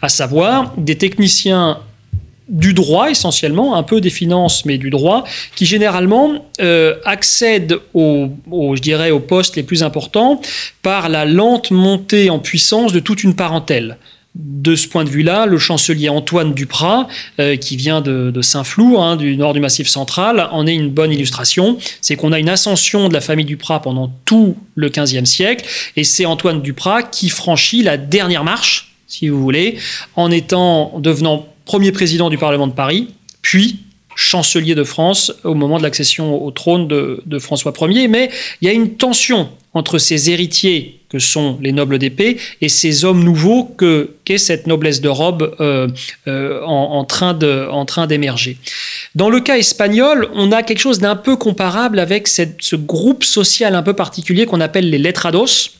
à 0.00 0.08
savoir 0.08 0.72
des 0.78 0.96
techniciens 0.96 1.78
du 2.52 2.74
droit 2.74 3.10
essentiellement, 3.10 3.76
un 3.76 3.82
peu 3.82 4.00
des 4.00 4.10
finances, 4.10 4.66
mais 4.66 4.76
du 4.76 4.90
droit, 4.90 5.24
qui 5.56 5.64
généralement 5.64 6.46
euh, 6.60 6.94
accèdent 7.04 7.78
aux, 7.94 8.28
je 8.76 8.80
dirais, 8.80 9.10
aux 9.10 9.20
postes 9.20 9.56
les 9.56 9.62
plus 9.62 9.82
importants 9.82 10.40
par 10.82 11.08
la 11.08 11.24
lente 11.24 11.70
montée 11.70 12.28
en 12.28 12.38
puissance 12.38 12.92
de 12.92 13.00
toute 13.00 13.24
une 13.24 13.34
parentèle. 13.34 13.96
De 14.34 14.76
ce 14.76 14.86
point 14.86 15.04
de 15.04 15.10
vue-là, 15.10 15.46
le 15.46 15.58
chancelier 15.58 16.10
Antoine 16.10 16.52
Duprat, 16.52 17.08
euh, 17.40 17.56
qui 17.56 17.76
vient 17.76 18.02
de, 18.02 18.40
Saint-Flour, 18.42 19.02
hein, 19.02 19.16
du 19.16 19.36
nord 19.36 19.54
du 19.54 19.60
Massif 19.60 19.88
central, 19.88 20.48
en 20.52 20.66
est 20.66 20.74
une 20.74 20.90
bonne 20.90 21.12
illustration. 21.12 21.78
C'est 22.02 22.16
qu'on 22.16 22.32
a 22.32 22.38
une 22.38 22.48
ascension 22.50 23.08
de 23.08 23.14
la 23.14 23.22
famille 23.22 23.44
Duprat 23.46 23.80
pendant 23.80 24.12
tout 24.26 24.56
le 24.74 24.90
XVe 24.90 25.24
siècle, 25.24 25.66
et 25.96 26.04
c'est 26.04 26.26
Antoine 26.26 26.60
Duprat 26.60 27.02
qui 27.02 27.30
franchit 27.30 27.82
la 27.82 27.96
dernière 27.96 28.44
marche, 28.44 28.94
si 29.06 29.28
vous 29.28 29.40
voulez, 29.40 29.78
en 30.16 30.30
étant 30.30 30.98
devenant 30.98 31.46
premier 31.64 31.92
président 31.92 32.30
du 32.30 32.38
Parlement 32.38 32.66
de 32.66 32.72
Paris, 32.72 33.08
puis 33.40 33.80
chancelier 34.14 34.74
de 34.74 34.84
France 34.84 35.32
au 35.44 35.54
moment 35.54 35.78
de 35.78 35.82
l'accession 35.82 36.42
au 36.42 36.50
trône 36.50 36.88
de, 36.88 37.38
François 37.38 37.72
Ier. 37.80 38.08
Mais 38.08 38.30
il 38.60 38.68
y 38.68 38.70
a 38.70 38.74
une 38.74 38.96
tension 38.96 39.48
entre 39.74 39.98
ces 39.98 40.30
héritiers 40.30 41.00
que 41.08 41.18
sont 41.18 41.58
les 41.60 41.72
nobles 41.72 41.98
d'épée 41.98 42.38
et 42.60 42.68
ces 42.68 43.04
hommes 43.04 43.22
nouveaux 43.24 43.64
que 43.64 44.16
qu'est 44.24 44.38
cette 44.38 44.66
noblesse 44.66 45.00
de 45.00 45.08
robe 45.08 45.54
euh, 45.60 45.88
euh, 46.26 46.62
en, 46.62 47.04
train 47.04 47.34
d'émerger. 48.06 48.56
Dans 49.14 49.30
le 49.30 49.40
cas 49.40 49.56
espagnol, 49.56 50.28
on 50.34 50.52
a 50.52 50.62
quelque 50.62 50.78
chose 50.78 50.98
d'un 50.98 51.16
peu 51.16 51.36
comparable 51.36 51.98
avec 51.98 52.28
ce 52.28 52.76
groupe 52.76 53.24
social 53.24 53.74
un 53.74 53.82
peu 53.82 53.94
particulier 53.94 54.46
qu'on 54.46 54.60
appelle 54.60 54.88
les 54.90 54.98
letrados 54.98 55.70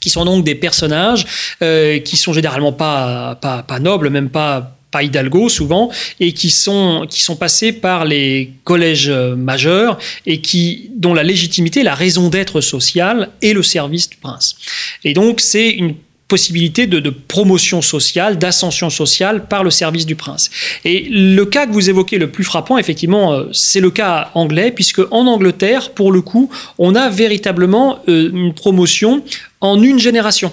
qui 0.00 0.08
sont 0.08 0.24
donc 0.24 0.44
des 0.44 0.54
personnages 0.54 1.26
euh, 1.62 1.98
qui 1.98 2.16
sont 2.16 2.32
généralement 2.32 2.72
pas, 2.72 3.36
pas 3.40 3.78
nobles, 3.80 4.08
même 4.08 4.30
pas 4.30 4.79
pas 4.90 5.02
Hidalgo 5.02 5.48
souvent, 5.48 5.90
et 6.18 6.32
qui 6.32 6.50
sont, 6.50 7.06
qui 7.08 7.20
sont 7.20 7.36
passés 7.36 7.72
par 7.72 8.04
les 8.04 8.52
collèges 8.64 9.08
euh, 9.08 9.36
majeurs 9.36 9.98
et 10.26 10.40
qui, 10.40 10.90
dont 10.96 11.14
la 11.14 11.22
légitimité, 11.22 11.82
la 11.82 11.94
raison 11.94 12.28
d'être 12.28 12.60
sociale 12.60 13.30
est 13.42 13.52
le 13.52 13.62
service 13.62 14.08
du 14.10 14.16
prince. 14.16 14.56
Et 15.04 15.12
donc 15.12 15.40
c'est 15.40 15.70
une 15.70 15.94
possibilité 16.30 16.86
de, 16.86 17.00
de 17.00 17.10
promotion 17.10 17.82
sociale, 17.82 18.38
d'ascension 18.38 18.88
sociale 18.88 19.46
par 19.48 19.64
le 19.64 19.70
service 19.70 20.06
du 20.06 20.14
prince. 20.14 20.48
Et 20.84 21.08
le 21.10 21.44
cas 21.44 21.66
que 21.66 21.72
vous 21.72 21.90
évoquez 21.90 22.18
le 22.18 22.30
plus 22.30 22.44
frappant, 22.44 22.78
effectivement, 22.78 23.32
euh, 23.32 23.46
c'est 23.52 23.80
le 23.80 23.90
cas 23.90 24.30
anglais, 24.34 24.70
puisque 24.70 25.00
en 25.10 25.26
Angleterre, 25.26 25.90
pour 25.90 26.12
le 26.12 26.22
coup, 26.22 26.48
on 26.78 26.94
a 26.94 27.10
véritablement 27.10 27.98
euh, 28.08 28.30
une 28.32 28.54
promotion 28.54 29.22
en 29.60 29.82
une 29.82 29.98
génération. 29.98 30.52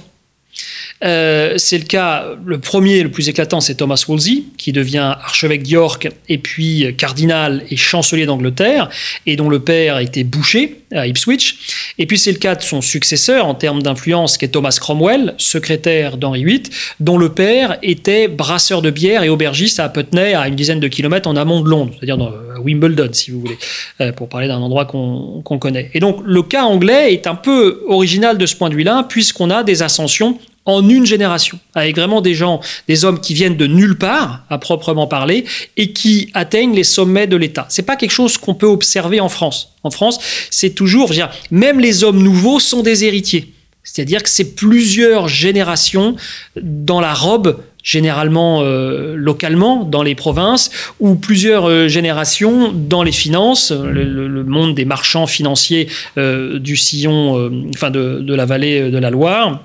Euh, 1.04 1.54
c'est 1.58 1.78
le 1.78 1.84
cas, 1.84 2.26
le 2.44 2.60
premier, 2.60 3.04
le 3.04 3.12
plus 3.12 3.30
éclatant, 3.30 3.62
c'est 3.62 3.76
Thomas 3.76 4.04
Wolsey, 4.08 4.44
qui 4.58 4.72
devient 4.72 5.16
archevêque 5.22 5.64
d'York 5.64 6.10
et 6.28 6.38
puis 6.38 6.96
cardinal 6.98 7.64
et 7.70 7.78
chancelier 7.78 8.26
d'Angleterre, 8.26 8.90
et 9.26 9.36
dont 9.36 9.50
le 9.50 9.60
père 9.60 10.00
était 10.00 10.24
boucher 10.24 10.82
à 10.92 11.06
Ipswich. 11.06 11.94
Et 11.98 12.06
puis 12.06 12.18
c'est 12.18 12.32
le 12.32 12.38
cas 12.38 12.56
de 12.56 12.64
son 12.64 12.82
successeur 12.82 13.46
en 13.46 13.54
termes 13.54 13.84
d'influence, 13.84 14.38
qui 14.38 14.46
est 14.46 14.50
Thomas 14.50 14.76
Cromwell, 14.80 15.36
secrétaire 15.38 16.18
d'Henri 16.18 16.46
VIII, 16.46 16.64
dont 17.00 17.18
le 17.18 17.30
père 17.30 17.78
était 17.84 18.28
brasseur 18.28 18.82
de 18.82 18.90
bière 18.90 19.24
et 19.24 19.30
aubergiste 19.30 19.80
à 19.80 19.90
Putney, 19.90 20.34
à 20.34 20.48
une 20.48 20.56
dizaine 20.56 20.80
de 20.80 20.88
kilomètres 20.88 21.30
en 21.30 21.36
amont 21.36 21.62
de 21.62 21.70
Londres, 21.70 21.94
c'est-à-dire 21.96 22.18
dans 22.18 22.32
Wimbledon, 22.64 23.10
si 23.12 23.32
vous 23.32 23.42
voulez, 23.42 23.58
euh, 24.02 24.12
pour 24.12 24.30
parler 24.30 24.48
d'un 24.48 24.60
endroit 24.60 24.86
qu'on 24.86 25.60
connaît. 25.60 25.92
Et 25.94 26.00
donc 26.00 26.22
le 26.24 26.42
cas 26.42 26.64
anglais 26.64 27.14
est 27.14 27.28
un 27.28 27.36
peu 27.36 27.84
original 27.88 28.38
de 28.38 28.46
ce 28.46 28.56
point 28.56 28.70
de 28.70 28.76
vue-là, 28.76 29.06
puisqu'on 29.08 29.50
a 29.50 29.64
des 29.64 29.84
ascensions 29.84 30.40
en 30.68 30.88
une 30.88 31.06
génération, 31.06 31.60
avec 31.74 31.96
vraiment 31.96 32.22
des 32.22 32.36
gens, 32.36 32.60
des 32.88 33.06
hommes 33.06 33.20
qui 33.20 33.34
viennent 33.34 33.58
de 33.58 33.66
nulle 33.66 33.98
part, 33.98 34.44
à 34.50 34.60
proprement 34.60 35.08
parler, 35.08 35.46
et 35.78 35.94
qui 35.94 36.30
atteignent 36.34 36.76
les 36.76 36.84
sommets 36.84 37.26
de 37.26 37.38
l'État. 37.38 37.66
C'est 37.70 37.82
pas 37.82 37.96
quelque 37.96 38.12
chose 38.12 38.38
qu'on 38.38 38.54
peut 38.54 38.68
observer 38.68 39.20
en 39.20 39.30
France. 39.30 39.74
En 39.84 39.90
France, 39.90 40.20
c'est 40.52 40.72
toujours, 40.76 41.12
même 41.50 41.80
les 41.80 42.04
hommes 42.04 42.22
nouveaux 42.22 42.60
sont 42.60 42.84
des 42.84 43.06
héritiers. 43.06 43.54
C'est-à-dire 43.84 44.22
que 44.22 44.30
c'est 44.30 44.56
plusieurs 44.56 45.30
générations 45.30 46.18
dans 46.62 47.00
la 47.00 47.14
robe 47.14 47.58
généralement 47.88 48.64
euh, 48.64 49.16
localement 49.16 49.86
dans 49.86 50.04
les 50.04 50.14
provinces, 50.14 50.72
ou 51.00 51.16
plusieurs 51.16 51.70
euh, 51.70 51.88
générations 51.88 52.74
dans 52.74 53.02
les 53.02 53.14
finances, 53.14 53.72
le, 53.72 54.44
monde 54.44 54.76
des 54.76 54.84
marchands 54.84 55.26
financiers 55.26 55.88
euh, 56.18 56.60
du 56.60 56.76
sillon, 56.76 57.50
enfin 57.74 57.90
de, 57.90 58.34
la 58.34 58.46
vallée 58.46 58.92
de 58.92 58.98
la 58.98 59.10
Loire, 59.10 59.62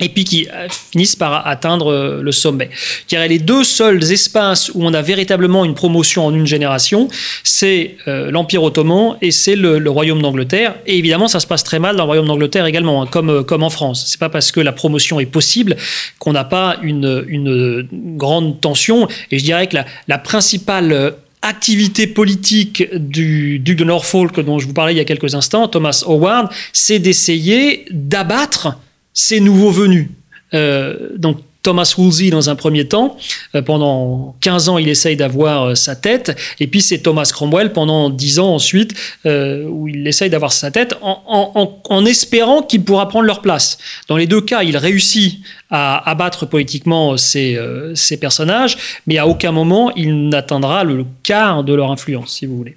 et 0.00 0.08
puis 0.08 0.24
qui 0.24 0.48
euh, 0.52 0.66
finissent 0.68 1.14
par 1.14 1.46
atteindre 1.46 1.92
euh, 1.92 2.22
le 2.22 2.32
sommet. 2.32 2.68
Car 3.06 3.26
les 3.28 3.38
deux 3.38 3.62
seuls 3.62 4.02
espaces 4.12 4.70
où 4.74 4.84
on 4.84 4.92
a 4.92 5.02
véritablement 5.02 5.64
une 5.64 5.74
promotion 5.74 6.26
en 6.26 6.34
une 6.34 6.46
génération, 6.46 7.08
c'est 7.44 7.96
euh, 8.08 8.30
l'Empire 8.30 8.64
ottoman 8.64 9.16
et 9.22 9.30
c'est 9.30 9.54
le, 9.54 9.78
Royaume 9.88 10.20
d'Angleterre. 10.20 10.74
Et 10.86 10.98
évidemment, 10.98 11.28
ça 11.28 11.38
se 11.38 11.46
passe 11.46 11.62
très 11.62 11.78
mal 11.78 11.94
dans 11.94 12.02
le 12.02 12.08
Royaume 12.08 12.26
d'Angleterre 12.26 12.66
également, 12.66 13.02
hein, 13.02 13.06
comme, 13.08 13.44
comme 13.44 13.62
en 13.62 13.70
France. 13.70 14.04
C'est 14.08 14.18
pas 14.18 14.28
parce 14.28 14.50
que 14.50 14.60
la 14.60 14.72
promotion 14.72 15.20
est 15.20 15.26
possible 15.26 15.76
qu'on 16.18 16.32
n'a 16.32 16.44
pas 16.44 16.76
une, 16.82 17.24
une 17.28 17.86
grande 18.16 18.60
tension. 18.60 19.06
Et 19.30 19.38
je 19.38 19.44
dirais 19.44 19.68
que 19.68 19.76
la, 19.76 19.86
la 20.08 20.18
principale 20.18 21.14
activité 21.42 22.06
politique 22.08 22.82
du 22.94 23.60
duc 23.60 23.78
de 23.78 23.84
Norfolk 23.84 24.40
dont 24.40 24.58
je 24.58 24.66
vous 24.66 24.72
parlais 24.72 24.94
il 24.94 24.96
y 24.96 25.00
a 25.00 25.04
quelques 25.04 25.34
instants, 25.34 25.68
Thomas 25.68 26.02
Howard, 26.06 26.48
c'est 26.72 26.98
d'essayer 26.98 27.84
d'abattre 27.90 28.78
ces 29.14 29.40
nouveaux 29.40 29.70
venus. 29.70 30.08
Euh, 30.52 31.16
donc 31.16 31.38
Thomas 31.62 31.94
Woolsey 31.96 32.28
dans 32.28 32.50
un 32.50 32.56
premier 32.56 32.86
temps. 32.86 33.16
Euh, 33.54 33.62
pendant 33.62 34.36
15 34.40 34.68
ans, 34.68 34.76
il 34.76 34.88
essaye 34.88 35.16
d'avoir 35.16 35.62
euh, 35.62 35.74
sa 35.74 35.96
tête. 35.96 36.36
Et 36.60 36.66
puis 36.66 36.82
c'est 36.82 36.98
Thomas 36.98 37.30
Cromwell 37.32 37.72
pendant 37.72 38.10
10 38.10 38.40
ans 38.40 38.54
ensuite, 38.54 38.92
où 39.24 39.88
il 39.88 40.06
essaye 40.06 40.28
d'avoir 40.28 40.52
sa 40.52 40.70
tête 40.70 40.94
en, 41.00 42.04
espérant 42.04 42.62
qu'il 42.62 42.84
pourra 42.84 43.08
prendre 43.08 43.24
leur 43.24 43.40
place. 43.40 43.78
Dans 44.08 44.18
les 44.18 44.26
deux 44.26 44.42
cas, 44.42 44.62
il 44.62 44.76
réussit 44.76 45.40
à 45.70 46.10
abattre 46.10 46.44
politiquement 46.44 47.16
ces, 47.16 47.58
ces 47.94 48.18
personnages, 48.18 48.76
mais 49.06 49.16
à 49.16 49.26
aucun 49.26 49.52
moment 49.52 49.90
il 49.94 50.28
n'atteindra 50.28 50.84
le 50.84 51.06
quart 51.22 51.64
de 51.64 51.72
leur 51.72 51.90
influence, 51.90 52.32
si 52.32 52.46
vous 52.46 52.56
voulez. 52.56 52.76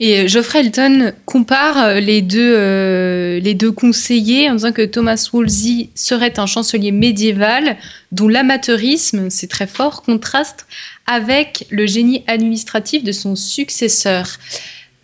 Et 0.00 0.28
Geoffrey 0.28 0.60
Elton 0.60 1.12
compare 1.26 1.94
les 1.94 2.22
deux, 2.22 3.38
les 3.38 3.54
deux 3.54 3.72
conseillers 3.72 4.48
en 4.48 4.54
disant 4.54 4.70
que 4.70 4.84
Thomas 4.84 5.28
Wolsey 5.32 5.90
serait 5.96 6.38
un 6.38 6.46
chancelier 6.46 6.92
médiéval 6.92 7.76
dont 8.12 8.28
l'amateurisme, 8.28 9.28
c'est 9.28 9.48
très 9.48 9.66
fort, 9.66 10.02
contraste 10.02 10.66
avec 11.08 11.66
le 11.70 11.86
génie 11.86 12.22
administratif 12.28 13.02
de 13.02 13.10
son 13.10 13.34
successeur. 13.34 14.38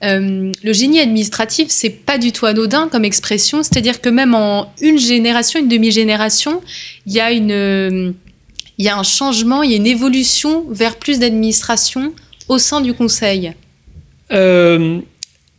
Euh, 0.04 0.52
le 0.62 0.72
génie 0.72 1.00
administratif, 1.00 1.68
c'est 1.70 1.90
pas 1.90 2.18
du 2.18 2.30
tout 2.30 2.46
anodin 2.46 2.88
comme 2.88 3.04
expression, 3.04 3.62
c'est-à-dire 3.62 4.00
que 4.00 4.10
même 4.10 4.34
en 4.34 4.72
une 4.80 4.98
génération, 4.98 5.60
une 5.60 5.68
demi-génération, 5.68 6.60
il 7.06 7.18
euh, 7.20 8.12
il 8.76 8.84
y 8.84 8.88
a 8.88 8.98
un 8.98 9.04
changement, 9.04 9.62
il 9.62 9.70
y 9.70 9.74
a 9.74 9.76
une 9.76 9.86
évolution 9.86 10.66
vers 10.68 10.96
plus 10.96 11.20
d'administration 11.20 12.12
au 12.48 12.58
sein 12.58 12.80
du 12.80 12.92
Conseil. 12.92 13.54
Euh, 14.34 15.00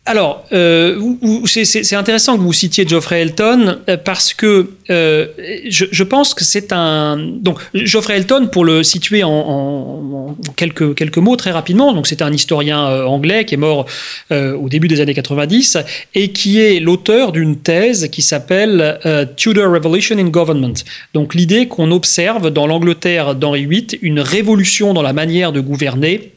alors, 0.07 0.45
euh, 0.53 1.01
c'est 1.45 1.95
intéressant 1.95 2.38
que 2.38 2.41
vous 2.41 2.53
citiez 2.53 2.88
Geoffrey 2.88 3.21
Elton 3.21 3.80
euh, 3.89 3.97
parce 3.97 4.36
que 4.36 4.69
je, 4.88 6.03
pense 6.03 6.36
que 6.36 6.43
c'est 6.43 6.71
un. 6.71 7.17
Donc, 7.17 7.57
Geoffrey 7.73 8.17
Elton, 8.17 8.49
pour 8.51 8.65
le 8.65 8.84
situer 8.84 9.23
en, 9.23 10.36
quelques, 10.55 10.93
quelques 10.93 11.17
mots 11.17 11.36
très 11.38 11.49
rapidement, 11.49 11.91
donc 11.91 12.05
c'est 12.05 12.21
un 12.21 12.32
historien 12.32 13.03
anglais 13.05 13.45
qui 13.45 13.55
est 13.55 13.57
mort 13.57 13.88
au 14.30 14.69
début 14.69 14.88
des 14.88 15.01
années 15.01 15.15
90 15.15 15.80
et 16.13 16.32
qui 16.32 16.59
est 16.59 16.80
l'auteur 16.80 17.32
d'une 17.32 17.57
thèse 17.57 18.09
qui 18.09 18.21
s'appelle 18.21 18.99
Tudor 19.38 19.73
Revolution 19.73 20.19
in 20.19 20.30
Government. 20.30 20.76
Donc, 21.15 21.34
l'idée 21.34 21.67
qu'on 21.67 21.89
observe 21.89 22.51
dans 22.51 22.67
l'Angleterre 22.67 23.34
d'Henri 23.34 23.65
VIII 23.65 23.88
une 24.03 24.19
révolution 24.19 24.93
dans 24.93 25.01
la 25.01 25.13
manière 25.13 25.51
de 25.51 25.61
gouverner 25.61 26.32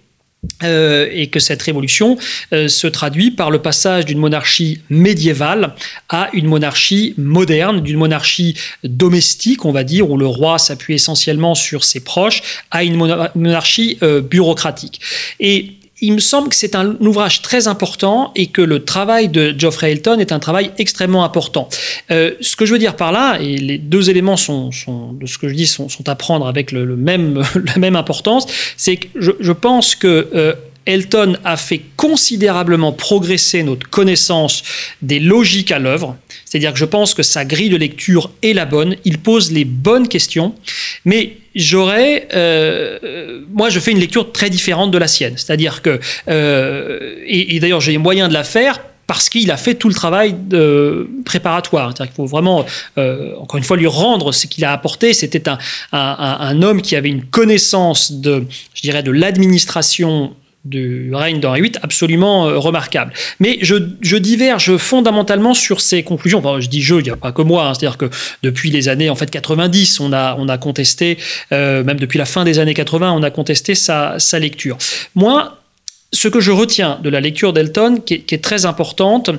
euh, 0.63 1.09
et 1.13 1.27
que 1.29 1.41
cette 1.41 1.61
révolution 1.63 2.17
euh, 2.53 2.69
se 2.69 2.87
traduit 2.87 3.33
par 3.33 3.51
le 3.51 3.61
passage 3.61 4.05
d'une 4.05 4.19
monarchie 4.19 4.81
médiévale 4.89 5.75
à 6.09 6.31
une 6.33 6.47
monarchie 6.47 7.15
moderne, 7.17 7.81
d'une 7.81 7.99
monarchie 7.99 8.55
domestique, 8.85 9.65
on 9.65 9.73
va 9.73 9.83
dire, 9.83 10.09
où 10.09 10.17
le 10.17 10.27
roi 10.27 10.59
s'appuie 10.59 10.95
essentiellement 10.95 11.57
sur 11.57 11.83
ses 11.83 12.01
proches, 12.01 12.43
à 12.71 12.85
une 12.85 12.97
monarchie 13.35 13.99
euh, 14.03 14.21
bureaucratique. 14.21 15.01
Il 16.01 16.13
me 16.13 16.19
semble 16.19 16.49
que 16.49 16.57
c'est 16.57 16.75
un 16.75 16.97
ouvrage 17.01 17.43
très 17.43 17.67
important 17.67 18.33
et 18.37 18.47
que 18.47 18.63
le 18.63 18.85
travail 18.85 19.29
de 19.29 19.55
Geoffrey 19.57 19.93
Elton 19.93 20.19
est 20.19 20.33
un 20.33 20.39
travail 20.39 20.71
extrêmement 20.79 21.25
important. 21.25 21.69
Euh, 22.11 22.33
ce 22.41 22.57
que 22.57 22.67
je 22.67 22.73
veux 22.73 22.79
dire 22.79 22.97
par 22.97 23.13
là, 23.13 23.39
et 23.41 23.57
les 23.57 23.79
deux 23.79 24.11
éléments 24.11 24.37
sont, 24.37 24.71
de 25.13 25.27
ce 25.27 25.39
que 25.39 25.49
je 25.49 25.55
dis 25.55 25.67
sont, 25.67 25.89
à 26.07 26.15
prendre 26.15 26.47
avec 26.47 26.73
le, 26.73 26.97
même, 26.97 27.43
la 27.67 27.77
même 27.79 27.97
importance, 27.97 28.47
c'est 28.77 28.97
que 28.97 29.09
je, 29.17 29.33
je, 29.41 29.53
pense 29.53 29.95
que 29.95 30.29
euh, 30.35 30.55
Elton 30.87 31.37
a 31.45 31.57
fait 31.57 31.83
considérablement 31.97 32.93
progresser 32.93 33.63
notre 33.63 33.89
connaissance 33.91 34.63
des 35.03 35.21
logiques 35.21 35.71
à 35.73 35.79
l'œuvre. 35.79 36.17
C'est-à-dire 36.45 36.73
que 36.73 36.79
je 36.79 36.87
pense 36.87 37.13
que 37.13 37.23
sa 37.23 37.45
grille 37.45 37.69
de 37.69 37.77
lecture 37.77 38.31
est 38.43 38.55
la 38.55 38.65
bonne, 38.65 38.97
il 39.05 39.19
pose 39.19 39.53
les 39.53 39.67
bonnes 39.67 40.09
questions, 40.09 40.55
mais 41.05 41.37
j'aurais, 41.59 42.29
euh, 42.35 43.41
moi, 43.53 43.69
je 43.69 43.81
fais 43.81 43.91
une 43.91 43.99
lecture 43.99 44.33
très 44.33 44.49
différente 44.49 44.91
de 44.91 44.99
la 44.99 45.09
sienne. 45.09 45.35
C'est-à-dire 45.37 45.83
que, 45.83 46.01
euh, 46.29 47.17
et, 47.27 47.59
d'ailleurs, 47.61 47.81
j'ai 47.81 47.93
les 47.93 47.99
moyens 47.99 48.29
de 48.29 48.35
la 48.35 48.45
faire 48.45 48.81
parce 49.07 49.29
qu'il 49.29 49.51
a 49.51 49.57
fait 49.57 49.75
tout 49.75 49.89
le 49.89 49.95
travail 49.95 50.35
de 50.35 51.09
préparatoire. 51.25 51.89
C'est-à-dire 51.89 52.13
qu'il 52.13 52.17
faut 52.17 52.27
vraiment, 52.27 52.65
euh, 52.99 53.35
encore 53.41 53.59
une 53.59 53.65
fois, 53.65 53.77
lui 53.77 53.87
rendre 53.87 54.33
ce 54.33 54.47
qu'il 54.47 54.65
a 54.65 54.73
apporté. 54.73 55.15
C'était 55.15 55.49
un, 55.49 55.59
un, 55.93 56.37
un, 56.41 56.63
homme 56.63 56.83
qui 56.83 56.95
avait 56.95 57.09
une 57.09 57.25
connaissance 57.25 58.13
de, 58.13 58.45
je 58.75 58.83
dirais, 58.83 59.03
de 59.03 59.11
l'administration 59.11 60.35
du 60.69 61.11
règne 61.15 61.41
d'Henri 61.41 61.63
VIII 61.63 61.73
absolument 61.83 62.47
euh, 62.47 62.59
remarquable. 62.59 63.13
Mais 63.41 63.59
je, 63.63 63.77
je, 64.01 64.17
diverge 64.17 64.77
fondamentalement 64.77 65.55
sur 65.55 65.81
ces 65.81 66.03
conclusions. 66.03 66.43
Je 66.61 66.69
dis 66.69 66.83
je, 66.83 66.97
il 66.97 67.05
n'y 67.05 67.11
a 67.11 67.17
pas 67.17 67.33
que 67.33 67.43
moi. 67.43 67.67
Hein. 67.67 67.75
C'est-à-dire 67.75 67.99
que 67.99 68.11
depuis 68.43 68.71
les 68.71 68.89
années 68.89 69.11
en 69.11 69.15
fait 69.15 69.31
90, 69.31 70.01
on 70.01 70.13
a, 70.13 70.37
on 70.39 70.49
a 70.49 70.59
contesté, 70.59 71.19
euh, 71.53 71.83
même 71.85 71.99
depuis 71.99 72.19
la 72.19 72.27
fin 72.27 72.45
des 72.45 72.59
années 72.59 72.75
80, 72.75 73.13
on 73.13 73.23
a 73.23 73.31
contesté 73.31 73.75
sa, 73.75 74.19
sa 74.19 74.39
lecture. 74.39 74.79
Moi, 75.15 75.59
ce 76.13 76.29
que 76.29 76.41
je 76.41 76.51
retiens 76.51 76.99
de 77.03 77.11
la 77.11 77.21
lecture 77.21 77.53
d'Elton, 77.53 78.01
qui, 78.05 78.15
est 78.15 78.43
très 78.43 78.67
importante, 78.67 79.31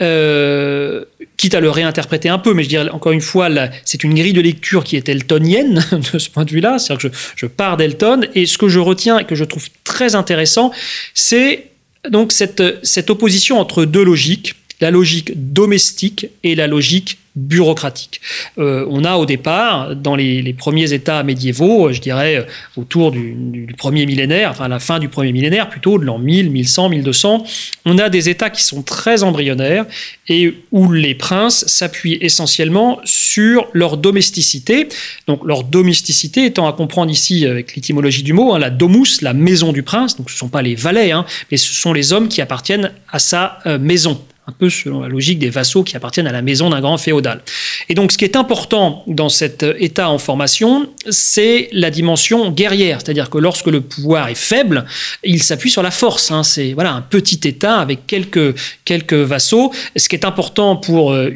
euh, 0.00 1.04
quitte 1.36 1.54
à 1.54 1.60
le 1.60 1.70
réinterpréter 1.70 2.28
un 2.28 2.38
peu, 2.38 2.54
mais 2.54 2.62
je 2.62 2.68
dirais 2.68 2.88
encore 2.90 3.12
une 3.12 3.20
fois, 3.20 3.48
c'est 3.84 4.04
une 4.04 4.14
grille 4.14 4.32
de 4.32 4.40
lecture 4.40 4.84
qui 4.84 4.96
est 4.96 5.08
eltonienne 5.08 5.84
de 6.12 6.18
ce 6.18 6.30
point 6.30 6.44
de 6.44 6.50
vue-là, 6.50 6.78
c'est-à-dire 6.78 7.10
que 7.10 7.16
je, 7.36 7.46
pars 7.46 7.76
d'Elton, 7.76 8.22
et 8.34 8.46
ce 8.46 8.58
que 8.58 8.68
je 8.68 8.78
retiens 8.78 9.18
et 9.18 9.24
que 9.24 9.34
je 9.34 9.44
trouve 9.44 9.68
très 9.84 10.14
intéressant, 10.14 10.70
c'est 11.14 11.66
donc 12.08 12.32
cette 12.32 13.10
opposition 13.10 13.58
entre 13.58 13.84
deux 13.84 14.04
logiques, 14.04 14.54
la 14.80 14.90
logique 14.90 15.32
domestique 15.52 16.26
et 16.42 16.54
la 16.54 16.66
logique 16.66 17.18
bureaucratique. 17.38 18.20
Euh, 18.58 18.84
on 18.90 19.04
a 19.04 19.16
au 19.16 19.24
départ, 19.24 19.94
dans 19.94 20.16
les, 20.16 20.52
premiers 20.54 20.92
États 20.92 21.22
médiévaux, 21.22 21.92
je 21.92 22.00
dirais 22.00 22.46
autour 22.76 23.12
du, 23.12 23.68
premier 23.76 24.06
millénaire, 24.06 24.50
enfin 24.50 24.66
la 24.66 24.80
fin 24.80 24.98
du 24.98 25.08
premier 25.08 25.30
millénaire, 25.30 25.68
plutôt 25.68 25.98
de 25.98 26.04
l'an 26.04 26.18
1000, 26.18 26.50
1100, 26.50 26.88
1200, 26.88 27.44
on 27.84 27.98
a 27.98 28.08
des 28.08 28.28
États 28.28 28.50
qui 28.50 28.64
sont 28.64 28.82
très 28.82 29.22
embryonnaires 29.22 29.86
et 30.28 30.54
où 30.72 30.90
les 30.90 31.14
princes 31.14 31.64
s'appuient 31.66 32.18
essentiellement 32.20 33.00
sur 33.04 33.68
leur 33.72 33.98
domesticité. 33.98 34.88
Donc 35.28 35.44
leur 35.44 35.62
domesticité 35.62 36.44
étant 36.46 36.66
à 36.66 36.72
comprendre 36.72 37.12
ici 37.12 37.46
avec 37.46 37.76
l'étymologie 37.76 38.24
du 38.24 38.32
mot, 38.32 38.52
hein, 38.52 38.58
la 38.58 38.70
domus, 38.70 39.22
la 39.22 39.32
maison 39.32 39.72
du 39.72 39.84
prince, 39.84 40.16
donc 40.16 40.28
ce 40.28 40.34
ne 40.34 40.38
sont 40.38 40.48
pas 40.48 40.62
les 40.62 40.74
valets, 40.74 41.12
hein, 41.12 41.24
mais 41.52 41.56
ce 41.56 41.72
sont 41.72 41.92
les 41.92 42.12
hommes 42.12 42.28
qui 42.28 42.40
appartiennent 42.40 42.90
à 43.12 43.20
sa 43.20 43.60
euh, 43.66 43.78
maison 43.78 44.20
un 44.48 44.52
peu 44.52 44.70
selon 44.70 45.02
la 45.02 45.08
logique 45.08 45.38
des 45.38 45.50
vassaux 45.50 45.84
qui 45.84 45.94
appartiennent 45.96 46.26
à 46.26 46.32
la 46.32 46.40
maison 46.40 46.70
d'un 46.70 46.80
grand 46.80 46.96
féodal. 46.96 47.42
Et 47.90 47.94
donc, 47.94 48.12
ce 48.12 48.18
qui 48.18 48.24
est 48.24 48.34
important 48.34 49.04
dans 49.06 49.28
cet 49.28 49.62
état 49.78 50.08
en 50.08 50.18
formation, 50.18 50.88
c'est 51.10 51.68
la 51.72 51.90
dimension 51.90 52.50
guerrière, 52.50 53.00
c'est-à-dire 53.02 53.28
que 53.28 53.36
lorsque 53.36 53.66
le 53.66 53.82
pouvoir 53.82 54.28
est 54.28 54.34
faible, 54.34 54.86
il 55.22 55.42
s'appuie 55.42 55.70
sur 55.70 55.82
la 55.82 55.90
force. 55.90 56.30
Hein. 56.30 56.42
C'est 56.42 56.72
voilà 56.72 56.92
un 56.92 57.02
petit 57.02 57.40
état 57.46 57.76
avec 57.76 58.06
quelques 58.06 58.54
quelques 58.86 59.12
vassaux. 59.12 59.70
Ce 59.96 60.08
qui 60.08 60.16
est 60.16 60.24
important 60.24 60.76
pour 60.76 61.12
euh, 61.12 61.30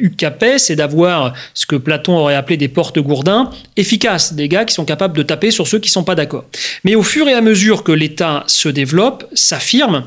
c'est 0.57 0.75
d'avoir 0.75 1.33
ce 1.53 1.65
que 1.65 1.75
Platon 1.75 2.17
aurait 2.17 2.35
appelé 2.35 2.57
des 2.57 2.67
portes 2.67 2.99
gourdins 2.99 3.51
efficaces, 3.77 4.33
des 4.33 4.47
gars 4.47 4.65
qui 4.65 4.73
sont 4.73 4.85
capables 4.85 5.15
de 5.15 5.23
taper 5.23 5.51
sur 5.51 5.67
ceux 5.67 5.79
qui 5.79 5.89
sont 5.89 6.03
pas 6.03 6.15
d'accord. 6.15 6.45
Mais 6.83 6.95
au 6.95 7.03
fur 7.03 7.27
et 7.27 7.33
à 7.33 7.41
mesure 7.41 7.83
que 7.83 7.91
l'État 7.91 8.43
se 8.47 8.69
développe, 8.69 9.25
s'affirme, 9.33 10.03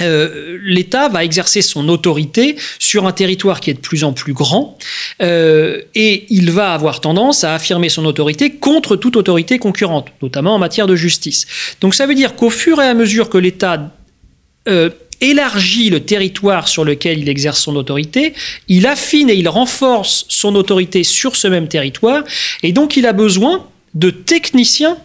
euh, 0.00 0.58
l'État 0.62 1.08
va 1.08 1.22
exercer 1.22 1.60
son 1.60 1.88
autorité 1.88 2.56
sur 2.78 3.06
un 3.06 3.12
territoire 3.12 3.60
qui 3.60 3.70
est 3.70 3.74
de 3.74 3.78
plus 3.78 4.04
en 4.04 4.14
plus 4.14 4.32
grand 4.32 4.78
euh, 5.20 5.82
et 5.94 6.24
il 6.30 6.50
va 6.50 6.72
avoir 6.72 7.02
tendance 7.02 7.44
à 7.44 7.54
affirmer 7.54 7.90
son 7.90 8.06
autorité 8.06 8.52
contre 8.52 8.96
toute 8.96 9.16
autorité 9.16 9.58
concurrente, 9.58 10.08
notamment 10.22 10.54
en 10.54 10.58
matière 10.58 10.86
de 10.86 10.96
justice. 10.96 11.46
Donc 11.82 11.94
ça 11.94 12.06
veut 12.06 12.14
dire 12.14 12.36
qu'au 12.36 12.48
fur 12.48 12.80
et 12.80 12.86
à 12.86 12.94
mesure 12.94 13.28
que 13.28 13.36
l'État 13.36 13.92
euh, 14.66 14.88
élargit 15.20 15.90
le 15.90 16.00
territoire 16.00 16.68
sur 16.68 16.84
lequel 16.84 17.18
il 17.18 17.28
exerce 17.28 17.60
son 17.60 17.76
autorité, 17.76 18.32
il 18.68 18.86
affine 18.86 19.28
et 19.28 19.34
il 19.34 19.48
renforce 19.48 20.24
son 20.28 20.54
autorité 20.54 21.04
sur 21.04 21.36
ce 21.36 21.48
même 21.48 21.68
territoire 21.68 22.24
et 22.62 22.72
donc 22.72 22.96
il 22.96 23.06
a 23.06 23.12
besoin 23.12 23.66
de 23.94 24.08
techniciens 24.08 24.96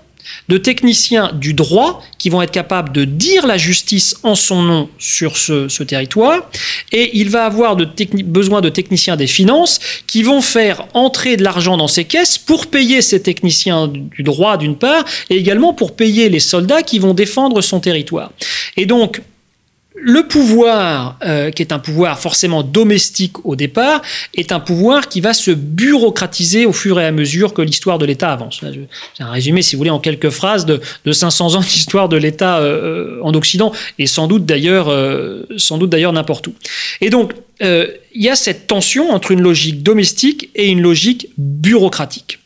de 0.49 0.57
techniciens 0.57 1.31
du 1.33 1.53
droit 1.53 2.03
qui 2.17 2.29
vont 2.29 2.41
être 2.41 2.51
capables 2.51 2.91
de 2.91 3.05
dire 3.05 3.45
la 3.45 3.57
justice 3.57 4.15
en 4.23 4.35
son 4.35 4.61
nom 4.61 4.89
sur 4.97 5.37
ce, 5.37 5.83
territoire, 5.83 6.49
et 6.91 7.17
il 7.17 7.29
va 7.29 7.45
avoir 7.45 7.75
besoin 7.75 8.61
de 8.61 8.69
techniciens 8.69 9.15
des 9.15 9.27
finances 9.27 9.79
qui 10.07 10.23
vont 10.23 10.41
faire 10.41 10.85
entrer 10.93 11.37
de 11.37 11.43
l'argent 11.43 11.77
dans 11.77 11.87
ses 11.87 12.05
caisses 12.05 12.37
pour 12.37 12.67
payer 12.67 13.01
ces 13.01 13.21
techniciens 13.21 13.87
du 13.87 14.23
droit 14.23 14.57
d'une 14.57 14.75
part, 14.75 15.05
et 15.29 15.35
également 15.35 15.73
pour 15.73 15.95
payer 15.95 16.29
les 16.29 16.39
soldats 16.39 16.83
qui 16.83 16.99
vont 16.99 17.13
défendre 17.13 17.61
son 17.61 17.79
territoire. 17.79 18.31
Et 18.75 18.85
donc, 18.85 19.21
le 19.99 20.27
pouvoir, 20.27 21.17
euh, 21.25 21.49
qui 21.51 21.61
est 21.61 21.71
un 21.71 21.79
pouvoir 21.79 22.19
forcément 22.19 22.63
domestique 22.63 23.45
au 23.45 23.55
départ, 23.55 24.01
est 24.35 24.51
un 24.51 24.59
pouvoir 24.59 25.09
qui 25.09 25.21
va 25.21 25.33
se 25.33 25.51
bureaucratiser 25.51 26.65
au 26.65 26.73
fur 26.73 26.99
et 26.99 27.05
à 27.05 27.11
mesure 27.11 27.53
que 27.53 27.61
l'histoire 27.61 27.97
de 27.97 28.05
l'État 28.05 28.31
avance. 28.31 28.61
C'est 29.15 29.23
un 29.23 29.31
résumé, 29.31 29.61
si 29.61 29.75
vous 29.75 29.79
voulez, 29.79 29.89
en 29.89 29.99
quelques 29.99 30.29
phrases 30.29 30.65
de, 30.65 30.79
de 31.05 31.11
500 31.11 31.55
ans 31.55 31.59
d'histoire 31.61 32.09
de 32.09 32.17
l'État 32.17 32.59
euh, 32.59 33.19
en 33.23 33.33
Occident, 33.33 33.71
et 33.97 34.07
sans 34.07 34.27
doute 34.27 34.45
d'ailleurs, 34.45 34.89
euh, 34.89 35.45
n'importe 36.13 36.47
où. 36.47 36.53
Et 37.01 37.09
donc, 37.09 37.33
euh, 37.61 37.87
il 38.13 38.23
y 38.23 38.29
a 38.29 38.35
cette 38.35 38.67
tension 38.67 39.09
entre 39.11 39.31
une 39.31 39.41
logique 39.41 39.83
domestique 39.83 40.49
et 40.55 40.67
une 40.67 40.81
logique 40.81 41.29
bureaucratique. 41.37 42.39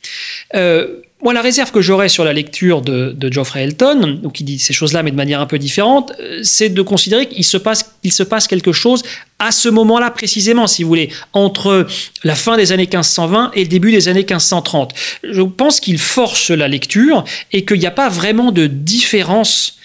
Euh, 0.55 1.01
moi, 1.23 1.33
la 1.33 1.41
réserve 1.41 1.71
que 1.71 1.81
j'aurais 1.81 2.09
sur 2.09 2.23
la 2.23 2.33
lecture 2.33 2.81
de, 2.81 3.15
Geoffrey 3.31 3.63
Elton, 3.63 4.19
donc 4.21 4.39
il 4.39 4.43
dit 4.43 4.59
ces 4.59 4.73
choses-là, 4.73 5.03
mais 5.03 5.11
de 5.11 5.15
manière 5.15 5.39
un 5.39 5.45
peu 5.45 5.59
différente, 5.59 6.13
euh, 6.19 6.39
c'est 6.43 6.69
de 6.69 6.81
considérer 6.81 7.27
qu'il 7.27 7.43
se 7.43 7.57
passe 7.57 8.47
quelque 8.47 8.71
chose 8.71 9.03
à 9.39 9.51
ce 9.51 9.69
moment-là 9.69 10.11
précisément, 10.11 10.67
si 10.67 10.83
vous 10.83 10.89
voulez, 10.89 11.09
entre 11.33 11.87
la 12.23 12.35
fin 12.35 12.57
des 12.57 12.71
années 12.71 12.87
1520 12.87 13.51
et 13.53 13.61
le 13.63 13.67
début 13.67 13.91
des 13.91 14.07
années 14.07 14.19
1530. 14.21 14.93
Je 15.23 15.41
pense 15.41 15.79
qu'il 15.79 15.99
force 15.99 16.49
la 16.49 16.67
lecture 16.67 17.23
et 17.51 17.65
qu'il 17.65 17.79
n'y 17.79 17.85
a 17.85 17.91
pas 17.91 18.09
vraiment 18.09 18.51
de 18.51 18.67
différence 18.67 19.77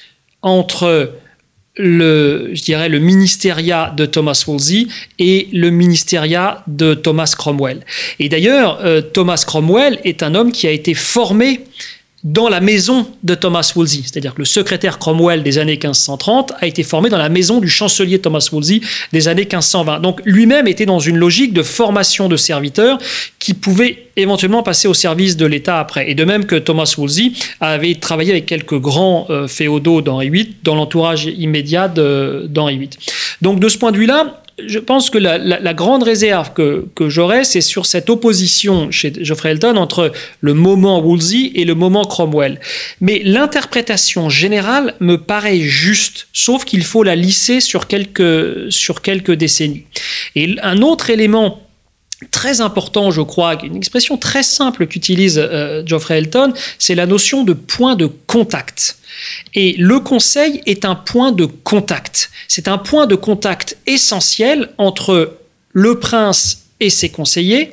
entre 0.43 1.13
le, 1.77 2.51
je 2.53 2.63
dirais, 2.63 2.89
le 2.89 2.99
ministériat 2.99 3.93
de 3.97 4.07
Thomas 4.07 4.45
Wolsey 4.47 4.87
et 5.19 5.49
le 5.53 5.71
ministériat 5.71 6.65
de 6.67 6.95
Thomas 6.95 7.35
Cromwell. 7.37 7.81
Et 8.19 8.29
d'ailleurs, 8.29 8.81
euh, 8.85 9.01
Thomas 9.01 9.43
Cromwell 9.47 10.01
est 10.05 10.23
un 10.23 10.35
homme 10.35 10.53
qui 10.53 10.67
a 10.67 10.71
été 10.71 10.95
formé 10.95 11.61
dans 12.25 12.49
la 12.49 12.61
maison 12.61 13.07
de 13.23 13.35
Thomas 13.35 13.73
Wolsey. 13.77 14.01
C'est-à-dire 14.03 14.35
que 14.35 14.39
le 14.39 14.47
secrétaire 14.47 14.99
Cromwell 14.99 15.43
des 15.43 15.59
années 15.59 15.73
1530 15.73 16.53
a 16.61 16.67
été 16.67 16.83
formé 16.83 17.09
dans 17.09 17.19
la 17.19 17.29
maison 17.29 17.61
du 17.61 17.69
chancelier 17.69 18.19
Thomas 18.19 18.49
Wolsey 18.51 18.81
des 19.13 19.29
années 19.29 19.43
1520. 19.43 20.01
Donc 20.01 20.21
lui-même 20.25 20.67
était 20.67 20.87
dans 20.87 20.99
une 20.99 21.17
logique 21.17 21.53
de 21.53 21.63
formation 21.63 22.29
de 22.29 22.37
serviteurs 22.37 22.99
qui 23.39 23.55
pouvaient 23.55 24.07
éventuellement 24.17 24.63
passer 24.63 24.89
au 24.89 24.95
service 24.95 25.37
de 25.37 25.47
l'État 25.47 25.79
après. 25.79 26.11
Et 26.11 26.15
de 26.15 26.25
même 26.25 26.47
que 26.47 26.57
Thomas 26.57 26.93
Wolsey 26.97 27.33
avait 27.61 27.95
travaillé 27.95 28.33
avec 28.33 28.47
quelques 28.47 28.79
grands 28.79 29.27
euh, 29.31 29.47
féodaux 29.47 30.01
d'Henri 30.01 30.31
VIII 30.31 30.57
dans 30.65 30.75
l'entourage 30.75 31.27
immédiat 31.27 31.89
d'Henri 31.89 32.79
VIII. 32.79 32.91
Donc 33.43 33.61
de 33.61 33.69
ce 33.69 33.77
point 33.77 33.93
de 33.93 33.99
vue-là, 33.99 34.43
je 34.65 34.79
pense 34.79 35.11
que 35.11 35.19
la, 35.19 35.75
grande 35.75 36.03
réserve 36.03 36.53
que, 36.55 36.87
que 36.95 37.09
j'aurais, 37.11 37.45
c'est 37.45 37.61
sur 37.61 37.85
cette 37.85 38.09
opposition 38.09 38.91
chez 38.91 39.13
Geoffrey 39.23 39.51
Elton 39.51 39.77
entre 39.77 40.13
le 40.41 40.55
moment 40.55 41.01
Woolsey 41.01 41.53
et 41.55 41.65
le 41.65 41.75
moment 41.75 42.05
Cromwell. 42.05 42.59
Mais 43.01 43.21
l'interprétation 43.23 44.31
générale 44.31 44.95
me 45.01 45.17
paraît 45.17 45.61
juste, 45.61 46.29
sauf 46.33 46.65
qu'il 46.65 46.85
faut 46.85 47.03
la 47.03 47.17
lisser 47.17 47.61
sur 47.61 47.87
quelques, 47.87 48.73
sur 48.73 49.03
quelques 49.03 49.33
décennies. 49.33 49.85
Et 50.35 50.57
un 50.63 50.81
autre 50.81 51.11
élément 51.11 51.66
très 52.31 52.61
important, 52.61 53.11
je 53.11 53.21
crois, 53.21 53.63
une 53.63 53.77
expression 53.77 54.17
très 54.17 54.43
simple 54.43 54.87
qu'utilise 54.87 55.39
euh, 55.39 55.83
Geoffrey 55.85 56.19
Elton, 56.19 56.53
c'est 56.79 56.95
la 56.95 57.07
notion 57.07 57.45
de 57.45 57.53
point 57.53 57.95
de 57.95 58.07
contact. 58.07 58.99
Et 59.55 59.75
le 59.79 60.01
conseil 60.01 60.63
est 60.67 60.85
un 60.85 60.95
point 60.95 61.33
de 61.33 61.45
contact. 61.45 62.31
C'est 62.49 62.69
un 62.69 62.79
point 62.79 63.07
de 63.07 63.15
contact 63.15 63.77
essentiel 63.87 64.71
entre 64.79 65.39
le 65.73 65.99
prince 65.99 66.67
et 66.81 66.91
ses 66.91 67.11
conseillers, 67.11 67.73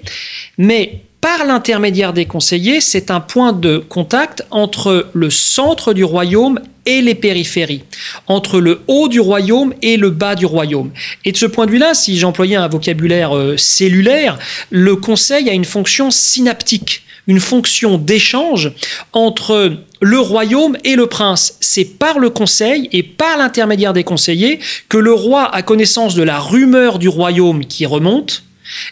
mais 0.57 1.03
par 1.24 1.45
l'intermédiaire 1.45 2.11
des 2.11 2.26
conseillers, 2.26 2.82
c'est 2.82 3.09
un 3.09 3.21
point 3.21 3.53
de 3.53 3.78
contact 3.78 4.45
entre 4.51 5.07
le 5.13 5.30
centre 5.30 5.93
du 5.93 6.03
royaume 6.03 6.59
et 6.86 7.01
les 7.01 7.15
périphéries, 7.15 7.84
entre 8.28 8.59
le 8.59 8.82
haut 8.88 9.07
du 9.07 9.21
royaume 9.21 9.74
et 9.82 9.95
le 9.95 10.09
bas 10.09 10.36
du 10.36 10.45
royaume. 10.45 10.91
Et 11.24 11.32
de 11.32 11.38
ce 11.38 11.45
point 11.45 11.65
de 11.65 11.71
vue-là, 11.71 11.93
si 11.93 12.17
j'employais 12.17 12.57
un 12.57 12.67
vocabulaire 12.67 13.38
euh, 13.38 13.55
cellulaire, 13.55 14.38
le 14.69 14.97
conseil 14.97 15.49
a 15.49 15.53
une 15.53 15.63
fonction 15.63 16.11
synaptique, 16.11 17.03
une 17.28 17.39
fonction 17.39 17.97
d'échange 17.97 18.74
entre 19.13 19.78
le 20.01 20.19
royaume 20.19 20.76
et 20.84 20.97
le 20.97 21.07
prince. 21.07 21.55
C'est 21.61 21.86
par 21.86 22.19
le 22.19 22.32
conseil 22.32 22.89
et 22.91 23.01
par 23.01 23.38
l'intermédiaire 23.38 23.93
des 23.93 24.03
conseillers 24.03 24.59
que 24.89 24.97
le 24.97 25.13
roi 25.13 25.49
a 25.55 25.61
connaissance 25.61 26.15
de 26.15 26.24
la 26.24 26.38
rumeur 26.38 26.99
du 26.99 27.07
royaume 27.07 27.63
qui 27.63 27.86
remonte, 27.86 28.43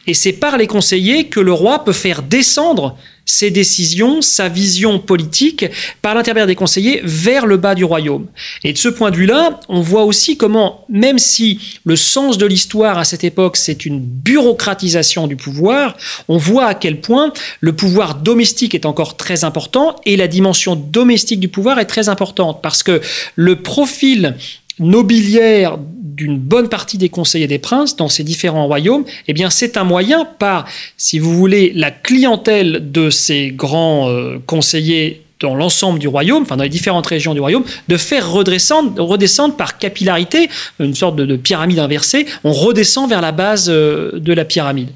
et 0.07 0.13
c'est 0.13 0.34
par 0.34 0.57
les 0.57 0.67
conseillers 0.67 1.26
que 1.26 1.39
le 1.39 1.53
roi 1.53 1.84
peut 1.84 1.93
faire 1.93 2.22
descendre 2.22 2.97
ses 3.26 3.51
décisions, 3.51 4.22
sa 4.22 4.49
vision 4.49 4.99
politique, 4.99 5.65
par 6.01 6.15
l'intermédiaire 6.15 6.47
des 6.47 6.55
conseillers, 6.55 7.01
vers 7.03 7.45
le 7.45 7.57
bas 7.57 7.76
du 7.76 7.84
royaume. 7.84 8.28
Et 8.63 8.74
de 8.74 8.78
ce 8.78 8.89
point 8.89 9.11
de 9.11 9.15
vue-là, 9.15 9.59
on 9.69 9.80
voit 9.80 10.03
aussi 10.03 10.38
comment, 10.38 10.86
même 10.89 11.19
si 11.19 11.59
le 11.86 11.95
sens 11.95 12.38
de 12.38 12.45
l'histoire 12.45 12.97
à 12.97 13.05
cette 13.05 13.24
époque, 13.24 13.57
c'est 13.57 13.86
une 13.86 13.99
bureaucratisation 13.99 15.28
du 15.28 15.36
pouvoir, 15.36 15.95
on 16.28 16.38
voit 16.38 16.65
à 16.65 16.74
quel 16.74 16.99
point 16.99 17.32
le 17.59 17.74
pouvoir 17.74 18.15
domestique 18.15 18.76
est 18.76 18.86
encore 18.86 19.15
très 19.17 19.43
important 19.43 19.95
et 20.05 20.17
la 20.17 20.28
dimension 20.28 20.76
domestique 20.76 21.39
du 21.39 21.47
pouvoir 21.47 21.80
est 21.80 21.86
très 21.86 22.09
importante, 22.09 22.61
parce 22.61 22.84
que 22.84 23.01
le 23.36 23.61
profil 23.61 24.36
nobiliaire 24.80 25.78
d'une 26.16 26.38
bonne 26.38 26.70
partie 26.70 26.97
des 26.97 27.09
conseillers 27.09 27.47
des 27.47 27.59
princes 27.59 27.95
dans 27.95 28.09
ces 28.09 28.24
différents 28.24 28.68
royaumes, 28.68 29.05
eh 29.28 29.34
bien 29.34 29.49
c'est 29.49 29.78
un 29.78 29.84
moyen 29.84 30.26
par, 30.26 30.66
si 30.97 31.20
vous 31.20 31.36
voulez, 31.36 31.72
la 31.76 31.91
clientèle 31.91 32.91
de 32.91 33.09
ces 33.09 33.51
grands 33.51 34.09
euh, 34.09 34.38
conseillers 34.45 35.24
dans 35.41 35.55
l'ensemble 35.55 35.99
du 35.99 36.07
royaume, 36.07 36.43
enfin 36.43 36.55
dans 36.55 36.64
les 36.64 36.70
différentes 36.70 37.07
régions 37.07 37.34
du 37.34 37.39
royaume, 37.39 37.64
de 37.88 37.97
faire 37.97 38.32
redescendre, 38.32 39.55
par 39.57 39.78
capillarité, 39.78 40.49
une 40.80 40.95
sorte 40.95 41.16
de, 41.16 41.36
pyramide 41.36 41.80
inversée, 41.80 42.26
on 42.43 42.51
redescend 42.51 43.09
vers 43.09 43.22
la 43.22 43.32
base 43.32 43.68
euh, 43.70 44.12
de 44.20 44.34
la 44.34 44.45
pyramide. 44.45 44.89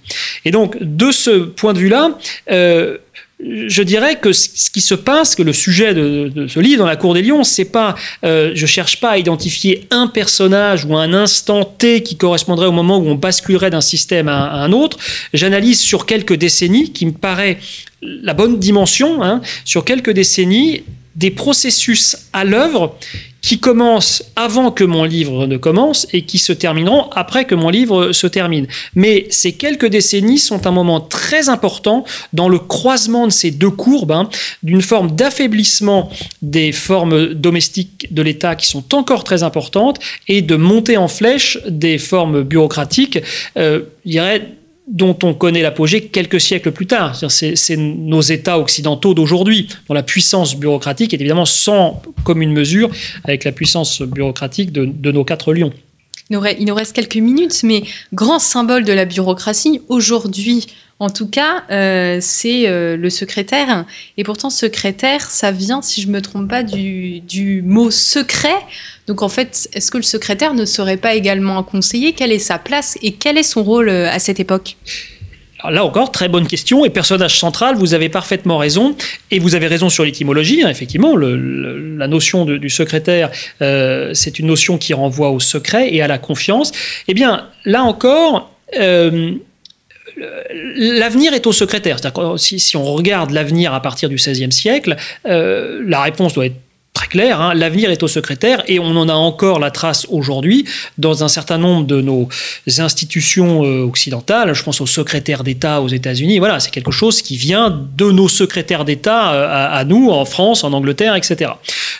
Et 0.45 0.51
donc, 0.51 0.77
de 0.81 1.11
ce 1.11 1.31
point 1.31 1.73
de 1.73 1.79
vue-là, 1.79 2.11
euh, 2.51 2.97
je 3.67 3.83
dirais 3.83 4.17
que 4.19 4.33
ce 4.33 4.69
qui 4.69 4.81
se 4.81 4.95
passe, 4.95 5.35
que 5.35 5.43
le 5.43 5.53
sujet 5.53 5.93
de, 5.93 6.47
ce 6.47 6.59
livre 6.59 6.79
dans 6.79 6.87
la 6.87 6.95
cour 6.95 7.13
des 7.13 7.21
lions, 7.21 7.43
c'est 7.43 7.65
pas, 7.65 7.95
euh, 8.23 8.51
je 8.55 8.65
cherche 8.65 8.99
pas 8.99 9.11
à 9.11 9.17
identifier 9.17 9.87
un 9.91 10.07
personnage 10.07 10.85
ou 10.85 10.95
un 10.95 11.13
instant 11.13 11.63
T 11.63 12.01
qui 12.01 12.15
correspondrait 12.15 12.67
au 12.67 12.71
moment 12.71 12.97
où 12.97 13.07
on 13.07 13.15
basculerait 13.15 13.69
d'un 13.69 13.81
système 13.81 14.27
à, 14.27 14.53
un 14.53 14.71
autre. 14.71 14.97
J'analyse 15.33 15.79
sur 15.79 16.05
quelques 16.05 16.33
décennies, 16.33 16.91
qui 16.91 17.05
me 17.05 17.11
paraît 17.11 17.59
la 18.01 18.33
bonne 18.33 18.59
dimension, 18.59 19.23
hein, 19.23 19.41
sur 19.63 19.85
quelques 19.85 20.11
décennies, 20.11 20.83
des 21.15 21.31
processus 21.31 22.17
à 22.33 22.43
l'œuvre 22.43 22.97
qui 23.45 23.59
commencent 23.59 24.23
avant 24.35 24.71
que 24.71 24.83
mon 24.83 25.03
livre 25.03 25.45
ne 25.45 25.57
commence 25.57 26.07
et 26.13 26.23
qui 26.23 26.39
se 26.39 26.51
termineront 26.51 27.11
après 27.11 27.45
que 27.45 27.53
mon 27.53 27.69
livre 27.69 28.11
se 28.11 28.25
termine. 28.25 28.65
Mais 28.95 29.27
ces 29.29 29.51
quelques 29.51 29.85
décennies 29.85 30.39
sont 30.39 30.65
un 30.65 30.71
moment 30.71 30.99
très 30.99 31.47
important 31.47 32.05
dans 32.33 32.49
le 32.49 32.57
croisement 32.57 33.27
de 33.27 33.31
ces 33.31 33.51
deux 33.51 33.69
courbes, 33.69 34.13
hein, 34.13 34.29
d'une 34.63 34.81
forme 34.81 35.11
d'affaiblissement 35.11 36.09
des 36.41 36.71
formes 36.71 37.35
domestiques 37.35 38.07
de 38.11 38.23
l'État 38.23 38.55
qui 38.55 38.65
sont 38.65 38.95
encore 38.95 39.23
très 39.23 39.43
importantes 39.43 39.99
et 40.27 40.41
de 40.41 40.55
montée 40.55 40.97
en 40.97 41.07
flèche 41.07 41.59
des 41.69 41.99
formes 41.99 42.41
bureaucratiques, 42.41 43.19
euh, 43.57 43.81
dont 44.87 45.17
on 45.23 45.33
connaît 45.33 45.61
l'apogée 45.61 46.05
quelques 46.05 46.39
siècles 46.39 46.71
plus 46.71 46.85
tard. 46.85 47.15
C'est 47.29 47.77
nos 47.77 48.21
États 48.21 48.59
occidentaux 48.59 49.13
d'aujourd'hui, 49.13 49.67
dont 49.87 49.93
la 49.93 50.03
puissance 50.03 50.55
bureaucratique 50.55 51.13
est 51.13 51.17
évidemment 51.17 51.45
sans 51.45 52.01
commune 52.23 52.51
mesure 52.51 52.89
avec 53.23 53.43
la 53.43 53.51
puissance 53.51 54.01
bureaucratique 54.01 54.71
de, 54.71 55.11
nos 55.11 55.23
quatre 55.23 55.53
lions. 55.53 55.73
Il 56.29 56.65
nous, 56.65 56.73
reste, 56.73 56.93
quelques 56.93 57.17
minutes, 57.17 57.61
mais 57.63 57.83
grand 58.13 58.39
symbole 58.39 58.83
de 58.83 58.93
la 58.93 59.05
bureaucratie 59.05 59.81
aujourd'hui, 59.89 60.65
en 60.99 61.09
tout 61.09 61.27
cas, 61.27 61.63
euh, 61.69 62.17
c'est 62.19 62.67
euh, 62.67 62.97
le 62.97 63.09
secrétaire. 63.11 63.85
Et 64.17 64.23
pourtant, 64.23 64.49
secrétaire, 64.49 65.21
ça 65.29 65.51
vient, 65.51 65.83
si 65.83 66.01
je 66.01 66.07
ne 66.07 66.13
me 66.13 66.21
trompe 66.21 66.49
pas, 66.49 66.63
du, 66.63 67.19
du 67.19 67.61
mot 67.61 67.91
secret. 67.91 68.55
Donc 69.07 69.21
en 69.21 69.29
fait, 69.29 69.69
est-ce 69.73 69.91
que 69.91 69.97
le 69.97 70.03
secrétaire 70.03 70.53
ne 70.53 70.65
serait 70.65 70.97
pas 70.97 71.13
également 71.13 71.57
un 71.57 71.63
conseiller? 71.63 72.13
Quelle 72.13 72.31
est 72.31 72.39
sa 72.39 72.57
place 72.57 72.97
et 73.01 73.11
quel 73.13 73.37
est 73.37 73.43
son 73.43 73.63
rôle 73.63 73.89
euh, 73.89 74.09
à 74.09 74.19
cette 74.19 74.39
époque? 74.39 74.77
Là 75.67 75.83
encore, 75.83 76.11
très 76.11 76.27
bonne 76.27 76.45
question 76.45 76.85
et 76.85 76.91
personnage 76.91 77.39
central, 77.39 77.75
vous 77.75 77.95
avez 77.95 78.07
parfaitement 78.07 78.59
raison 78.59 78.95
et 79.31 79.39
vous 79.39 79.55
avez 79.55 79.65
raison 79.65 79.89
sur 79.89 80.03
l'étymologie. 80.03 80.61
Hein, 80.63 80.69
effectivement, 80.69 81.15
la 81.15 82.07
notion 82.07 82.45
du 82.45 82.69
secrétaire, 82.69 83.31
euh, 83.63 84.11
c'est 84.13 84.37
une 84.37 84.45
notion 84.45 84.77
qui 84.77 84.93
renvoie 84.93 85.31
au 85.31 85.39
secret 85.39 85.91
et 85.91 86.03
à 86.03 86.07
la 86.07 86.19
confiance. 86.19 86.71
Eh 87.07 87.15
bien, 87.15 87.47
là 87.63 87.83
encore, 87.83 88.51
euh, 88.77 89.31
l'avenir 90.75 91.33
est 91.33 91.47
au 91.47 91.51
secrétaire. 91.51 91.97
Si, 92.37 92.59
si, 92.59 92.77
on 92.77 92.83
regarde 92.83 93.31
l'avenir 93.31 93.73
à 93.73 93.81
partir 93.81 94.07
du 94.07 94.17
XVIe 94.17 94.51
siècle, 94.51 94.95
la 95.23 96.01
réponse 96.03 96.35
doit 96.35 96.45
être 96.45 96.64
très 96.95 97.07
clair, 97.07 97.41
hein. 97.41 97.53
l'avenir 97.53 97.91
est 97.91 98.01
au 98.01 98.07
secrétaire 98.07 98.63
et 98.67 98.79
on 98.79 98.95
en 98.95 99.07
a 99.09 99.13
encore 99.13 99.59
la 99.59 99.69
trace 99.69 100.07
aujourd'hui 100.09 100.65
dans 100.97 101.23
un 101.23 101.27
certain 101.27 101.59
nombre 101.59 101.85
de 101.85 102.01
nos 102.01 102.27
institutions 102.79 103.63
euh, 103.63 103.83
occidentales. 103.83 104.55
Je 104.55 104.63
pense 104.63 104.81
au 104.81 104.87
secrétaire 104.87 105.43
d'État 105.43 105.81
aux 105.81 105.89
États-Unis. 105.89 106.39
Voilà, 106.39 106.59
c'est 106.59 106.71
quelque 106.71 106.91
chose 106.91 107.21
qui 107.21 107.35
vient 107.35 107.69
de 107.95 108.11
nos 108.11 108.29
secrétaires 108.29 108.85
d'État 108.85 109.33
euh, 109.33 109.77
à, 109.79 109.83
nous, 109.83 110.09
en 110.09 110.25
France, 110.25 110.63
en 110.63 110.71
Angleterre, 110.71 111.15
etc. 111.15 111.51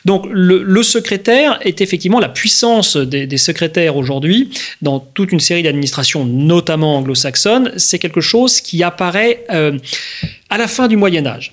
Donc 0.05 0.25
le, 0.31 0.81
secrétaire 0.81 1.59
est 1.61 1.81
effectivement 1.81 2.19
la 2.19 2.29
puissance 2.29 2.95
des, 2.95 3.37
secrétaires 3.37 3.97
aujourd'hui 3.97 4.49
dans 4.81 4.99
toute 4.99 5.33
une 5.33 5.41
série 5.41 5.61
d'administrations, 5.61 6.23
notamment 6.23 6.97
anglo-saxonnes. 6.97 7.73
C'est 7.75 7.99
quelque 7.99 8.21
chose 8.21 8.61
qui 8.61 8.81
apparaît 8.81 9.43
euh, 9.51 9.77
à 10.49 10.57
la 10.57 10.67
fin 10.67 10.87
du 10.87 10.95
Moyen 10.95 11.25
Âge. 11.25 11.51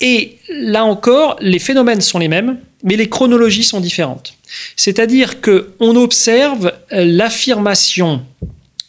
Et 0.00 0.36
là 0.48 0.84
encore, 0.84 1.36
les 1.40 1.58
phénomènes 1.58 2.00
sont 2.00 2.18
les 2.18 2.28
mêmes, 2.28 2.58
mais 2.84 2.96
les 2.96 3.08
chronologies 3.08 3.64
sont 3.64 3.80
différentes. 3.80 4.34
C'est-à-dire 4.76 5.40
qu'on 5.40 5.96
observe 5.96 6.72
l'affirmation 6.90 8.22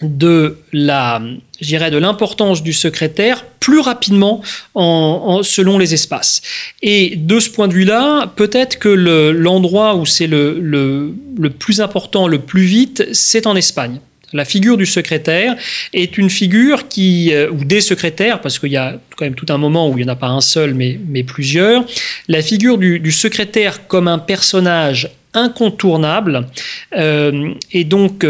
de 0.01 0.57
l'importance 0.71 2.61
du 2.61 2.73
secrétaire 2.73 3.45
plus 3.59 3.79
rapidement 3.79 4.41
en, 4.75 5.41
selon 5.41 5.79
les 5.79 5.93
espaces. 5.93 6.41
Et 6.81 7.15
de 7.15 7.39
ce 7.39 7.49
point 7.49 7.67
de 7.67 7.73
vue-là, 7.73 8.31
peut-être 8.35 8.77
que 8.77 8.89
l'endroit 8.89 9.95
où 9.95 10.05
c'est 10.05 10.27
le 10.27 11.13
plus 11.57 11.81
important, 11.81 12.27
le 12.27 12.39
plus 12.39 12.65
vite, 12.65 13.07
c'est 13.13 13.47
en 13.47 13.55
Espagne. 13.55 13.99
La 14.35 14.45
figure 14.45 14.77
du 14.77 14.85
secrétaire 14.85 15.55
est 15.93 16.17
une 16.17 16.29
figure 16.29 16.87
qui, 16.87 17.33
euh, 17.33 17.49
ou 17.49 17.63
des 17.63 17.81
secrétaires, 17.81 18.41
parce 18.41 18.59
qu'il 18.59 18.71
y 18.71 18.77
a 18.77 18.99
quand 19.17 19.25
même 19.25 19.35
tout 19.35 19.47
un 19.49 19.57
moment 19.57 19.89
où 19.89 19.97
il 19.97 20.03
n'y 20.05 20.09
en 20.09 20.13
a 20.13 20.15
pas 20.15 20.27
un 20.27 20.41
seul, 20.41 20.73
mais, 20.73 21.23
plusieurs. 21.23 21.83
La 22.27 22.41
figure 22.41 22.77
du, 22.77 23.11
secrétaire 23.11 23.87
comme 23.87 24.07
un 24.07 24.19
personnage 24.19 25.09
incontournable 25.33 26.47
et 26.93 27.83
donc 27.83 28.23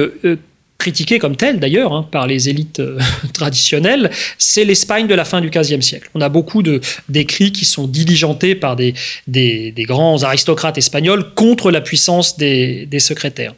critiqué 0.86 1.18
comme 1.18 1.36
tel 1.36 1.60
d'ailleurs 1.60 1.94
hein, 1.94 2.08
par 2.12 2.28
les 2.28 2.48
élites 2.48 2.80
euh, 2.80 3.00
traditionnelles, 3.34 4.12
c'est 4.38 4.64
l'Espagne 4.64 5.08
de 5.08 5.16
la 5.16 5.26
fin 5.26 5.42
du 5.42 5.50
XVe 5.50 5.82
siècle. 5.82 6.10
On 6.14 6.22
a 6.22 6.30
beaucoup 6.30 6.62
d'écrits 7.10 7.52
qui 7.52 7.66
sont 7.66 7.88
diligentés 7.88 8.54
par 8.54 8.76
des, 8.76 8.94
grands 9.80 10.22
aristocrates 10.22 10.78
espagnols 10.78 11.34
contre 11.34 11.72
la 11.72 11.82
puissance 11.82 12.38
des 12.38 13.00
secrétaires. 13.00 13.56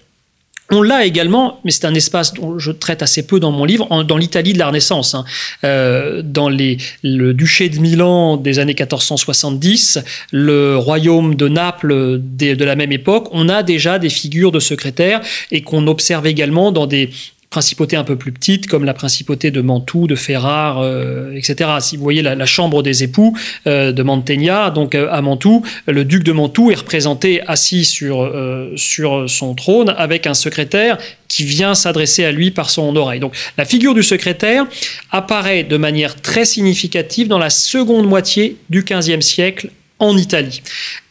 On 0.69 0.81
l'a 0.81 1.05
également, 1.05 1.61
mais 1.63 1.71
c'est 1.71 1.85
un 1.85 1.93
espace 1.93 2.33
dont 2.33 2.59
je 2.59 2.71
traite 2.71 3.01
assez 3.01 3.25
peu 3.25 3.39
dans 3.39 3.51
mon 3.51 3.63
livre, 3.63 4.03
dans 4.03 4.17
l'Italie 4.17 4.51
de 4.51 4.59
la 4.59 4.67
Renaissance. 4.67 5.15
Hein. 5.15 5.23
Euh, 5.63 6.21
dans 6.21 6.49
le 6.49 7.33
duché 7.33 7.69
de 7.69 7.79
Milan 7.79 8.35
des 8.35 8.59
années 8.59 8.73
1470, 8.73 9.99
le 10.31 10.75
royaume 10.75 11.35
de 11.35 11.47
Naples 11.47 12.19
de 12.21 12.65
la 12.65 12.75
même 12.75 12.91
époque, 12.91 13.29
on 13.31 13.47
a 13.47 13.63
déjà 13.63 13.97
des 13.97 14.09
figures 14.09 14.51
de 14.51 14.59
secrétaires 14.59 15.21
et 15.51 15.61
qu'on 15.61 15.87
observe 15.87 16.27
également 16.27 16.73
dans 16.73 16.85
des 16.85 17.11
principautés 17.49 17.95
un 17.95 18.03
peu 18.03 18.17
plus 18.17 18.31
petites, 18.31 18.67
comme 18.67 18.83
la 18.83 18.93
principauté 18.93 19.51
de 19.51 19.61
Mantoue, 19.61 20.07
de 20.07 20.15
Ferrare, 20.15 20.79
euh, 20.79 21.31
etc. 21.33 21.69
Si 21.79 21.95
vous 21.95 22.03
voyez 22.03 22.21
la, 22.21 22.45
chambre 22.45 22.83
des 22.83 23.03
époux 23.03 23.37
euh, 23.67 23.91
de 23.91 24.03
Mantegna, 24.03 24.69
donc 24.69 24.95
euh, 24.95 25.07
à 25.11 25.21
Mantoue, 25.21 25.63
le 25.87 26.03
duc 26.03 26.23
de 26.23 26.33
Mantoue 26.33 26.71
est 26.71 26.75
représenté 26.75 27.41
assis 27.47 27.85
sur, 27.85 28.29
sur 28.75 29.29
son 29.29 29.55
trône 29.55 29.93
avec 29.97 30.27
un 30.27 30.33
secrétaire 30.33 30.97
qui 31.27 31.43
vient 31.43 31.75
s'adresser 31.75 32.25
à 32.25 32.31
lui 32.31 32.51
par 32.51 32.69
son 32.69 32.95
oreille. 32.95 33.19
Donc 33.19 33.33
la 33.57 33.65
figure 33.65 33.93
du 33.93 34.03
secrétaire 34.03 34.65
apparaît 35.11 35.63
de 35.63 35.77
manière 35.77 36.15
très 36.21 36.45
significative 36.45 37.27
dans 37.27 37.39
la 37.39 37.49
seconde 37.49 38.07
moitié 38.07 38.57
du 38.69 38.83
XVe 38.83 39.21
siècle 39.21 39.69
en 39.99 40.17
Italie. 40.17 40.61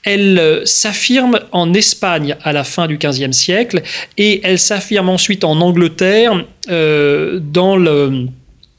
Elle 0.05 0.39
euh, 0.39 0.65
s'affirme 0.65 1.41
en 1.53 1.75
Espagne 1.75 2.37
à 2.43 2.53
la 2.53 2.65
fin 2.65 2.87
du 2.87 2.99
XVe 2.99 3.33
siècle 3.33 3.83
et 4.17 4.41
elle 4.45 4.59
s'affirme 4.59 5.09
ensuite 5.09 5.45
en 5.45 5.61
Angleterre 5.61 6.45
euh, 6.69 7.41
dans 7.43 7.77
le 7.77 8.27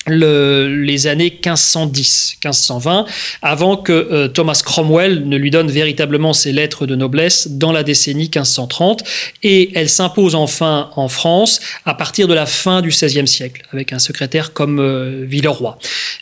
les 0.08 1.08
années 1.08 1.30
1510, 1.30 2.38
1520, 2.44 3.06
avant 3.42 3.78
que 3.78 3.92
euh, 3.92 4.28
Thomas 4.28 4.62
Cromwell 4.64 5.28
ne 5.28 5.38
lui 5.38 5.52
donne 5.52 5.70
véritablement 5.70 6.34
ses 6.34 6.52
lettres 6.52 6.86
de 6.86 6.96
noblesse 6.96 7.48
dans 7.50 7.72
la 7.72 7.84
décennie 7.84 8.24
1530. 8.24 9.04
Et 9.44 9.72
elle 9.76 9.90
s'impose 9.90 10.36
enfin 10.36 10.90
en 10.96 11.08
France 11.08 11.60
à 11.86 11.94
partir 11.94 12.28
de 12.28 12.34
la 12.34 12.46
fin 12.46 12.82
du 12.82 12.90
XVIe 12.90 13.28
siècle, 13.28 13.64
avec 13.72 13.94
un 13.94 14.00
secrétaire 14.00 14.54
comme 14.54 14.80
euh, 14.80 15.26
Villeroy. 15.28 15.78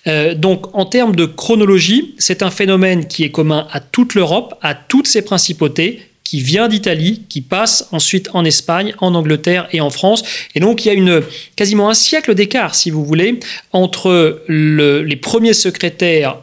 Euh, 0.07 0.33
donc, 0.33 0.75
en 0.75 0.85
termes 0.85 1.15
de 1.15 1.25
chronologie, 1.25 2.15
c'est 2.17 2.43
un 2.43 2.51
phénomène 2.51 3.07
qui 3.07 3.23
est 3.23 3.31
commun 3.31 3.67
à 3.71 3.79
toute 3.79 4.15
l'Europe, 4.15 4.55
à 4.61 4.73
toutes 4.73 5.07
ses 5.07 5.21
principautés, 5.21 6.01
qui 6.25 6.41
vient 6.41 6.67
d'Italie, 6.67 7.21
qui 7.29 7.39
passe 7.39 7.87
ensuite 7.93 8.29
en 8.33 8.43
Espagne, 8.43 8.93
en 8.97 9.15
Angleterre 9.15 9.69
et 9.71 9.79
en 9.79 9.89
France. 9.89 10.23
Et 10.55 10.59
donc 10.59 10.83
il 10.83 10.89
y 10.89 10.91
a 10.91 10.93
une, 10.93 11.21
quasiment 11.55 11.87
un 11.87 11.93
siècle 11.93 12.35
d'écart, 12.35 12.75
si 12.75 12.89
vous 12.89 13.05
voulez, 13.05 13.39
entre 13.71 14.43
les 14.49 15.15
premiers 15.15 15.53
secrétaires 15.53 16.37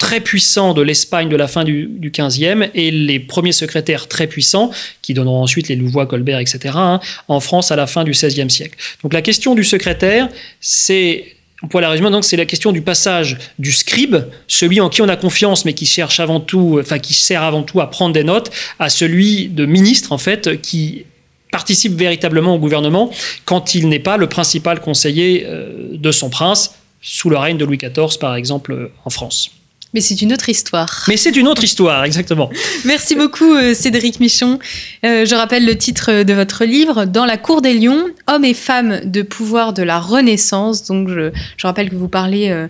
très 0.00 0.20
puissants 0.20 0.74
de 0.74 0.82
l'Espagne 0.82 1.28
de 1.28 1.36
la 1.36 1.48
fin 1.48 1.64
du, 1.64 1.86
du 1.86 2.10
15e 2.10 2.70
et 2.74 2.90
les 2.90 3.18
premiers 3.18 3.52
secrétaires 3.52 4.08
très 4.08 4.26
puissants, 4.26 4.70
qui 5.02 5.12
donneront 5.12 5.42
ensuite 5.42 5.68
les 5.68 5.76
Louvois, 5.76 6.06
Colbert, 6.06 6.38
etc., 6.38 6.74
hein, 6.76 7.00
en 7.26 7.40
France 7.40 7.70
à 7.70 7.76
la 7.76 7.86
fin 7.86 8.04
du 8.04 8.12
XVIe 8.12 8.48
siècle. 8.48 8.78
Donc 9.02 9.12
la 9.12 9.22
question 9.22 9.54
du 9.54 9.64
secrétaire, 9.64 10.28
c'est 10.60 11.34
pourrait 11.66 11.82
la 11.82 11.90
résumer 11.90 12.10
donc 12.10 12.24
c'est 12.24 12.36
la 12.36 12.46
question 12.46 12.70
du 12.70 12.82
passage 12.82 13.36
du 13.58 13.72
scribe, 13.72 14.16
celui 14.46 14.80
en 14.80 14.88
qui 14.88 15.02
on 15.02 15.08
a 15.08 15.16
confiance 15.16 15.64
mais 15.64 15.72
qui 15.72 15.86
cherche 15.86 16.20
avant 16.20 16.40
tout, 16.40 16.78
enfin 16.80 16.98
qui 16.98 17.14
sert 17.14 17.42
avant 17.42 17.62
tout 17.62 17.80
à 17.80 17.90
prendre 17.90 18.12
des 18.12 18.24
notes, 18.24 18.50
à 18.78 18.88
celui 18.88 19.48
de 19.48 19.66
ministre 19.66 20.12
en 20.12 20.18
fait 20.18 20.60
qui 20.60 21.04
participe 21.50 21.94
véritablement 21.94 22.54
au 22.54 22.58
gouvernement 22.58 23.10
quand 23.44 23.74
il 23.74 23.88
n'est 23.88 23.98
pas 23.98 24.16
le 24.16 24.28
principal 24.28 24.80
conseiller 24.80 25.44
euh, 25.46 25.88
de 25.92 26.12
son 26.12 26.30
prince 26.30 26.74
sous 27.00 27.30
le 27.30 27.36
règne 27.36 27.56
de 27.56 27.64
Louis 27.64 27.78
XIV 27.78 28.18
par 28.20 28.36
exemple 28.36 28.90
en 29.04 29.10
France. 29.10 29.50
Mais 29.94 30.02
c'est 30.02 30.20
une 30.20 30.34
autre 30.34 30.50
histoire. 30.50 31.04
Mais 31.08 31.16
c'est 31.16 31.34
une 31.34 31.48
autre 31.48 31.64
histoire, 31.64 32.04
exactement. 32.04 32.50
Merci 32.84 33.14
beaucoup, 33.14 33.54
euh, 33.54 33.72
Cédric 33.72 34.20
Michon. 34.20 34.58
Euh, 35.04 35.24
je 35.24 35.34
rappelle 35.34 35.64
le 35.64 35.78
titre 35.78 36.24
de 36.24 36.32
votre 36.34 36.66
livre, 36.66 37.06
Dans 37.06 37.24
la 37.24 37.38
cour 37.38 37.62
des 37.62 37.72
lions, 37.72 38.04
hommes 38.26 38.44
et 38.44 38.52
femmes 38.52 39.00
de 39.04 39.22
pouvoir 39.22 39.72
de 39.72 39.82
la 39.82 39.98
Renaissance. 39.98 40.84
Donc, 40.84 41.08
je, 41.08 41.30
rappelle 41.62 41.88
que 41.88 41.94
vous 41.94 42.08
parlez 42.08 42.50
euh, 42.50 42.68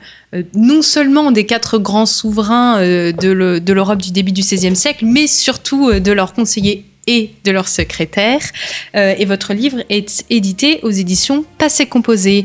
non 0.55 0.81
seulement 0.81 1.33
des 1.33 1.45
quatre 1.45 1.79
grands 1.79 2.07
souverains 2.07 2.81
de 2.81 3.73
l'Europe 3.73 4.01
du 4.01 4.13
début 4.13 4.31
du 4.31 4.43
XVIe 4.43 4.77
siècle, 4.77 5.05
mais 5.05 5.27
surtout 5.27 5.93
de 5.93 6.13
leurs 6.13 6.35
conseillers 6.35 6.88
et 7.09 7.33
de 7.45 7.51
leur 7.51 7.67
secrétaire. 7.67 8.41
Euh, 8.95 9.15
et 9.19 9.25
votre 9.25 9.55
livre 9.55 9.79
est 9.89 10.25
édité 10.31 10.79
aux 10.83 10.91
éditions 10.91 11.45
Passé 11.57 11.87
Composé. 11.87 12.45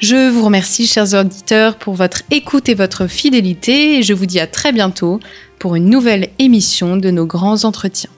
Je 0.00 0.30
vous 0.30 0.44
remercie, 0.44 0.86
chers 0.86 1.14
auditeurs, 1.14 1.76
pour 1.76 1.94
votre 1.94 2.22
écoute 2.32 2.68
et 2.68 2.74
votre 2.74 3.06
fidélité. 3.06 3.98
Et 3.98 4.02
je 4.02 4.14
vous 4.14 4.26
dis 4.26 4.40
à 4.40 4.48
très 4.48 4.72
bientôt 4.72 5.20
pour 5.60 5.76
une 5.76 5.90
nouvelle 5.90 6.30
émission 6.38 6.96
de 6.96 7.10
nos 7.10 7.26
grands 7.26 7.64
entretiens. 7.64 8.10